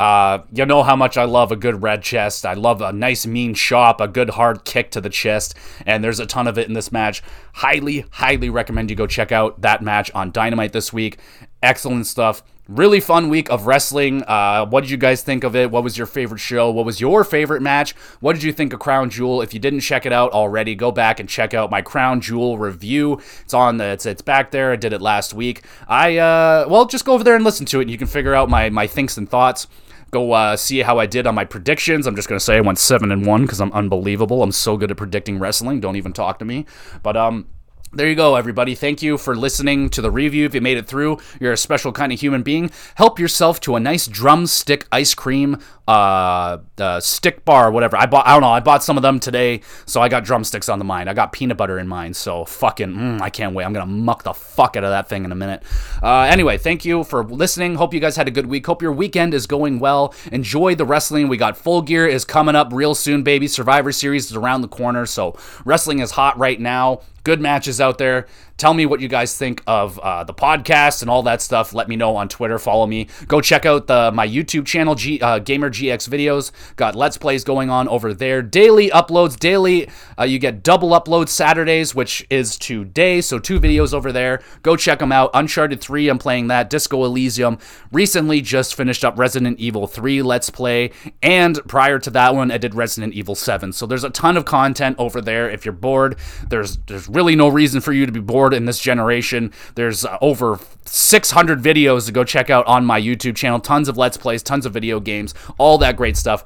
Uh, 0.01 0.43
you 0.51 0.65
know 0.65 0.83
how 0.83 0.97
much 0.97 1.19
I 1.19 1.25
love 1.25 1.53
a 1.53 1.57
good 1.57 1.83
red 1.83 2.03
chest. 2.03 2.47
I 2.47 2.55
love 2.55 2.81
a 2.81 2.91
nice 2.91 3.27
mean 3.27 3.53
chop, 3.53 4.01
a 4.01 4.09
good 4.09 4.31
hard 4.31 4.65
kick 4.65 4.91
to 4.93 5.01
the 5.03 5.11
chest, 5.11 5.55
and 5.85 6.03
there's 6.03 6.19
a 6.19 6.25
ton 6.25 6.49
of 6.49 6.57
it 6.57 6.67
in 6.69 6.73
this 6.73 6.91
match. 6.91 7.23
Highly, 7.53 8.07
highly 8.11 8.49
recommend 8.49 8.89
you 8.89 8.97
go 8.97 9.07
check 9.07 9.31
out 9.31 9.61
that 9.61 9.83
match 9.83 10.11
on 10.15 10.33
Dynamite 10.33 10.73
this 10.73 10.91
week. 10.91 11.19
Excellent 11.63 12.07
stuff. 12.07 12.43
Really 12.67 13.01
fun 13.01 13.29
week 13.29 13.51
of 13.51 13.67
wrestling. 13.67 14.23
Uh, 14.23 14.65
what 14.65 14.81
did 14.81 14.91
you 14.91 14.97
guys 14.97 15.23
think 15.23 15.45
of 15.45 15.55
it? 15.55 15.71
What 15.71 15.85
was 15.85 15.99
your 15.99 16.07
favorite 16.07 16.39
show? 16.39 16.71
What 16.71 16.87
was 16.87 16.99
your 16.99 17.23
favorite 17.23 17.61
match? 17.61 17.93
What 18.21 18.33
did 18.33 18.43
you 18.43 18.55
think 18.55 18.73
of 18.73 18.81
Crown 18.81 19.11
Jewel? 19.11 19.43
If 19.43 19.53
you 19.53 19.61
didn't 19.61 19.81
check 19.81 20.07
it 20.07 20.15
out 20.15 20.33
already, 20.33 20.75
go 20.75 20.91
back 20.91 21.21
and 21.21 21.29
check 21.29 21.53
out 21.53 21.71
my 21.71 21.83
Crown 21.83 22.23
Jewel 22.23 22.57
review. 22.57 23.21
It's 23.43 23.53
on 23.53 23.77
the, 23.77 23.85
it's 23.85 24.07
it's 24.07 24.23
back 24.23 24.51
there. 24.51 24.73
I 24.73 24.77
did 24.77 24.95
it 24.95 25.03
last 25.03 25.35
week. 25.35 25.63
I 25.89 26.17
uh, 26.17 26.65
well, 26.71 26.87
just 26.87 27.05
go 27.05 27.13
over 27.13 27.25
there 27.25 27.35
and 27.35 27.45
listen 27.45 27.67
to 27.67 27.81
it, 27.81 27.83
and 27.83 27.91
you 27.91 27.99
can 27.99 28.07
figure 28.07 28.35
out 28.35 28.49
my 28.49 28.71
my 28.71 28.87
thinks 28.87 29.19
and 29.19 29.29
thoughts 29.29 29.67
go 30.11 30.33
uh, 30.33 30.57
see 30.57 30.81
how 30.81 30.99
I 30.99 31.07
did 31.07 31.27
on 31.27 31.35
my 31.35 31.45
predictions. 31.45 32.07
I'm 32.07 32.17
just 32.17 32.29
gonna 32.29 32.41
say 32.41 32.57
I 32.57 32.61
went 32.61 32.79
seven 32.79 33.13
and 33.13 33.27
one 33.27 33.43
because 33.43 33.61
I'm 33.61 33.73
unbelievable. 33.73 34.43
I'm 34.43 34.53
so 34.53 34.77
good 34.77 34.91
at 34.91 34.97
predicting 34.97 35.39
wrestling. 35.39 35.81
Don't 35.81 35.97
even 35.97 36.13
talk 36.13 36.39
to 36.41 36.45
me. 36.45 36.67
But 37.03 37.17
um, 37.17 37.47
there 37.93 38.09
you 38.09 38.15
go, 38.15 38.37
everybody. 38.37 38.77
Thank 38.77 39.03
you 39.03 39.19
for 39.19 39.35
listening 39.35 39.91
to 39.91 40.01
the 40.01 40.13
review. 40.13 40.47
If 40.47 40.55
you 40.55 40.61
made 40.61 40.77
it 40.77 40.87
through, 40.87 41.19
you're 41.41 41.53
a 41.53 41.57
special 41.57 41.91
kind 41.91 42.13
of 42.13 42.21
human 42.21 42.45
being. 42.45 42.71
Help 42.95 43.19
yourself 43.19 43.59
to 43.63 43.75
a 43.75 43.81
nice 43.81 44.07
drumstick 44.07 44.87
ice 44.93 45.13
cream 45.13 45.59
uh, 45.89 46.59
uh, 46.79 47.01
stick 47.01 47.45
bar, 47.45 47.73
whatever. 47.73 47.97
I 47.97 48.07
bought. 48.07 48.25
I 48.25 48.33
don't 48.35 48.43
know. 48.43 48.51
I 48.51 48.61
bought 48.61 48.85
some 48.85 48.97
of 48.97 49.03
them 49.03 49.19
today, 49.19 49.63
so 49.87 50.01
I 50.01 50.09
got 50.09 50.25
drumsticks 50.25 50.69
on 50.69 50.79
the 50.79 50.85
mind. 50.85 51.11
I 51.11 51.15
got 51.15 51.33
peanut 51.33 51.57
butter 51.57 51.81
in 51.81 51.89
mind. 51.89 52.15
So 52.15 52.45
fucking, 52.45 52.95
mm, 52.95 53.21
I 53.21 53.29
can't 53.29 53.57
wait. 53.57 53.65
I'm 53.65 53.73
gonna 53.73 53.87
muck 53.87 54.23
the 54.23 54.35
fuck 54.35 54.77
out 54.77 54.85
of 54.85 54.91
that 54.91 55.09
thing 55.09 55.25
in 55.25 55.33
a 55.33 55.35
minute. 55.35 55.65
Uh, 56.01 56.29
anyway, 56.31 56.59
thank 56.59 56.85
you 56.85 57.03
for 57.03 57.25
listening. 57.25 57.75
Hope 57.75 57.93
you 57.93 57.99
guys 57.99 58.15
had 58.15 58.29
a 58.29 58.31
good 58.31 58.47
week. 58.47 58.67
Hope 58.67 58.83
your 58.83 58.93
weekend 58.93 59.35
is 59.35 59.49
going 59.49 59.81
well. 59.81 60.15
Enjoy 60.31 60.77
the 60.77 60.85
wrestling. 60.85 61.27
We 61.27 61.37
got 61.37 61.57
Full 61.57 61.83
Gear 61.83 62.07
is 62.07 62.25
coming 62.25 62.55
up 62.55 62.73
real 62.73 62.95
soon, 62.95 63.25
baby. 63.25 63.49
Survivor 63.49 63.91
Series 63.91 64.27
is 64.27 64.37
around 64.37 64.61
the 64.61 64.69
corner, 64.69 65.07
so 65.07 65.37
wrestling 65.65 65.99
is 65.99 66.13
hot 66.13 66.39
right 66.39 66.61
now 66.61 67.01
good 67.25 67.41
matches 67.41 67.81
out 67.81 67.99
there. 67.99 68.27
Tell 68.61 68.75
me 68.75 68.85
what 68.85 69.01
you 69.01 69.09
guys 69.09 69.35
think 69.39 69.63
of 69.67 69.99
uh, 70.01 70.23
the 70.23 70.35
podcast 70.35 71.01
and 71.01 71.11
all 71.11 71.23
that 71.23 71.41
stuff. 71.41 71.73
Let 71.73 71.89
me 71.89 71.97
know 71.97 72.15
on 72.17 72.29
Twitter. 72.29 72.59
Follow 72.59 72.87
me. 72.87 73.09
Go 73.27 73.41
check 73.41 73.65
out 73.65 73.87
the 73.87 74.13
my 74.13 74.29
YouTube 74.29 74.67
channel, 74.67 74.95
G, 74.95 75.19
uh, 75.19 75.39
Gamer 75.39 75.71
GX 75.71 76.07
Videos. 76.11 76.53
Got 76.77 76.95
Let's 76.95 77.17
Plays 77.17 77.43
going 77.43 77.71
on 77.71 77.89
over 77.89 78.13
there. 78.13 78.43
Daily 78.43 78.91
uploads. 78.91 79.39
Daily, 79.39 79.89
uh, 80.19 80.25
you 80.25 80.39
get 80.39 80.63
double 80.63 80.91
uploads 80.91 81.31
Saturdays, 81.31 81.95
which 81.95 82.27
is 82.29 82.59
today. 82.59 83.23
So 83.23 83.39
two 83.39 83.59
videos 83.59 83.95
over 83.95 84.13
there. 84.13 84.43
Go 84.61 84.77
check 84.77 84.99
them 84.99 85.11
out. 85.11 85.31
Uncharted 85.33 85.81
3, 85.81 86.11
I'm 86.11 86.19
playing 86.19 86.49
that. 86.49 86.69
Disco 86.69 87.03
Elysium. 87.03 87.57
Recently 87.93 88.43
just 88.43 88.75
finished 88.75 89.07
up 89.07 89.19
Resident 89.19 89.59
Evil 89.59 89.87
3 89.87 90.21
Let's 90.21 90.51
Play. 90.51 90.91
And 91.23 91.59
prior 91.67 91.99
to 91.99 92.11
that 92.11 92.35
one, 92.35 92.51
I 92.51 92.59
did 92.59 92.75
Resident 92.75 93.15
Evil 93.15 93.35
7. 93.35 93.73
So 93.73 93.87
there's 93.87 94.05
a 94.05 94.11
ton 94.11 94.37
of 94.37 94.45
content 94.45 94.97
over 94.99 95.23
there. 95.23 95.49
If 95.49 95.65
you're 95.65 95.73
bored, 95.73 96.19
there's 96.47 96.77
there's 96.87 97.09
really 97.09 97.35
no 97.35 97.49
reason 97.49 97.81
for 97.81 97.95
you 97.95 98.05
to 98.05 98.13
be 98.13 98.21
bored 98.21 98.50
in 98.55 98.65
this 98.65 98.81
generation. 98.81 99.53
There's 99.75 100.05
uh, 100.05 100.19
over 100.21 100.59
600 100.85 101.61
videos 101.61 102.07
to 102.07 102.13
go 102.13 102.25
check 102.25 102.51
out 102.51 102.67
on 102.67 102.85
my 102.85 103.01
YouTube 103.01 103.37
channel. 103.37 103.61
Tons 103.61 103.89
of 103.89 103.97
Let's 103.97 104.17
Plays, 104.17 104.43
tons 104.43 104.67
of 104.67 104.73
video 104.73 105.01
games, 105.01 105.35
all 105.59 105.79
that 105.79 105.97
great 105.97 106.17
stuff. 106.17 106.45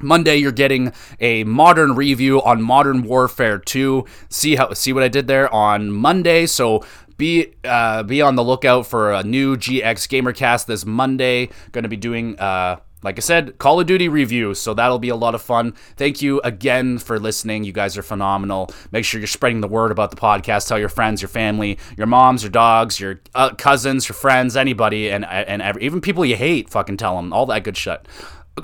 Monday, 0.00 0.36
you're 0.36 0.52
getting 0.52 0.92
a 1.20 1.44
modern 1.44 1.94
review 1.94 2.42
on 2.42 2.60
Modern 2.60 3.02
Warfare 3.02 3.58
2. 3.58 4.04
See 4.28 4.56
how 4.56 4.74
see 4.74 4.92
what 4.92 5.02
I 5.02 5.08
did 5.08 5.26
there 5.26 5.52
on 5.54 5.90
Monday. 5.90 6.44
So 6.46 6.84
be 7.16 7.54
uh, 7.64 8.02
be 8.02 8.20
on 8.20 8.34
the 8.34 8.44
lookout 8.44 8.86
for 8.86 9.12
a 9.12 9.22
new 9.22 9.56
GX 9.56 9.82
Gamercast 9.82 10.66
this 10.66 10.84
Monday. 10.84 11.48
Going 11.72 11.84
to 11.84 11.88
be 11.88 11.96
doing 11.96 12.38
uh, 12.38 12.80
like 13.06 13.18
I 13.18 13.20
said, 13.20 13.56
Call 13.58 13.78
of 13.78 13.86
Duty 13.86 14.08
review. 14.08 14.52
So 14.52 14.74
that'll 14.74 14.98
be 14.98 15.10
a 15.10 15.16
lot 15.16 15.36
of 15.36 15.40
fun. 15.40 15.74
Thank 15.96 16.20
you 16.20 16.40
again 16.42 16.98
for 16.98 17.20
listening. 17.20 17.62
You 17.62 17.72
guys 17.72 17.96
are 17.96 18.02
phenomenal. 18.02 18.68
Make 18.90 19.04
sure 19.04 19.20
you're 19.20 19.28
spreading 19.28 19.60
the 19.60 19.68
word 19.68 19.92
about 19.92 20.10
the 20.10 20.16
podcast. 20.16 20.66
Tell 20.66 20.78
your 20.78 20.88
friends, 20.88 21.22
your 21.22 21.28
family, 21.28 21.78
your 21.96 22.08
moms, 22.08 22.42
your 22.42 22.50
dogs, 22.50 22.98
your 22.98 23.20
uh, 23.36 23.54
cousins, 23.54 24.08
your 24.08 24.14
friends, 24.14 24.56
anybody, 24.56 25.08
and 25.08 25.24
and 25.24 25.62
every, 25.62 25.84
even 25.84 26.00
people 26.00 26.24
you 26.24 26.34
hate. 26.34 26.68
Fucking 26.68 26.96
tell 26.96 27.14
them 27.14 27.32
all 27.32 27.46
that 27.46 27.62
good 27.62 27.76
shit. 27.76 28.06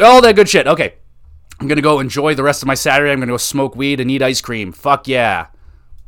All 0.01 0.21
that 0.21 0.35
good 0.35 0.49
shit. 0.49 0.67
Okay. 0.67 0.95
I'm 1.61 1.69
gonna 1.69 1.81
go 1.81 2.01
enjoy 2.01 2.35
the 2.35 2.43
rest 2.43 2.65
of 2.65 2.67
my 2.67 2.75
Saturday. 2.75 3.13
I'm 3.13 3.21
gonna 3.21 3.33
go 3.33 3.37
smoke 3.37 3.77
weed 3.77 4.01
and 4.01 4.11
eat 4.11 4.23
ice 4.23 4.41
cream. 4.41 4.73
Fuck 4.73 5.07
yeah. 5.07 5.47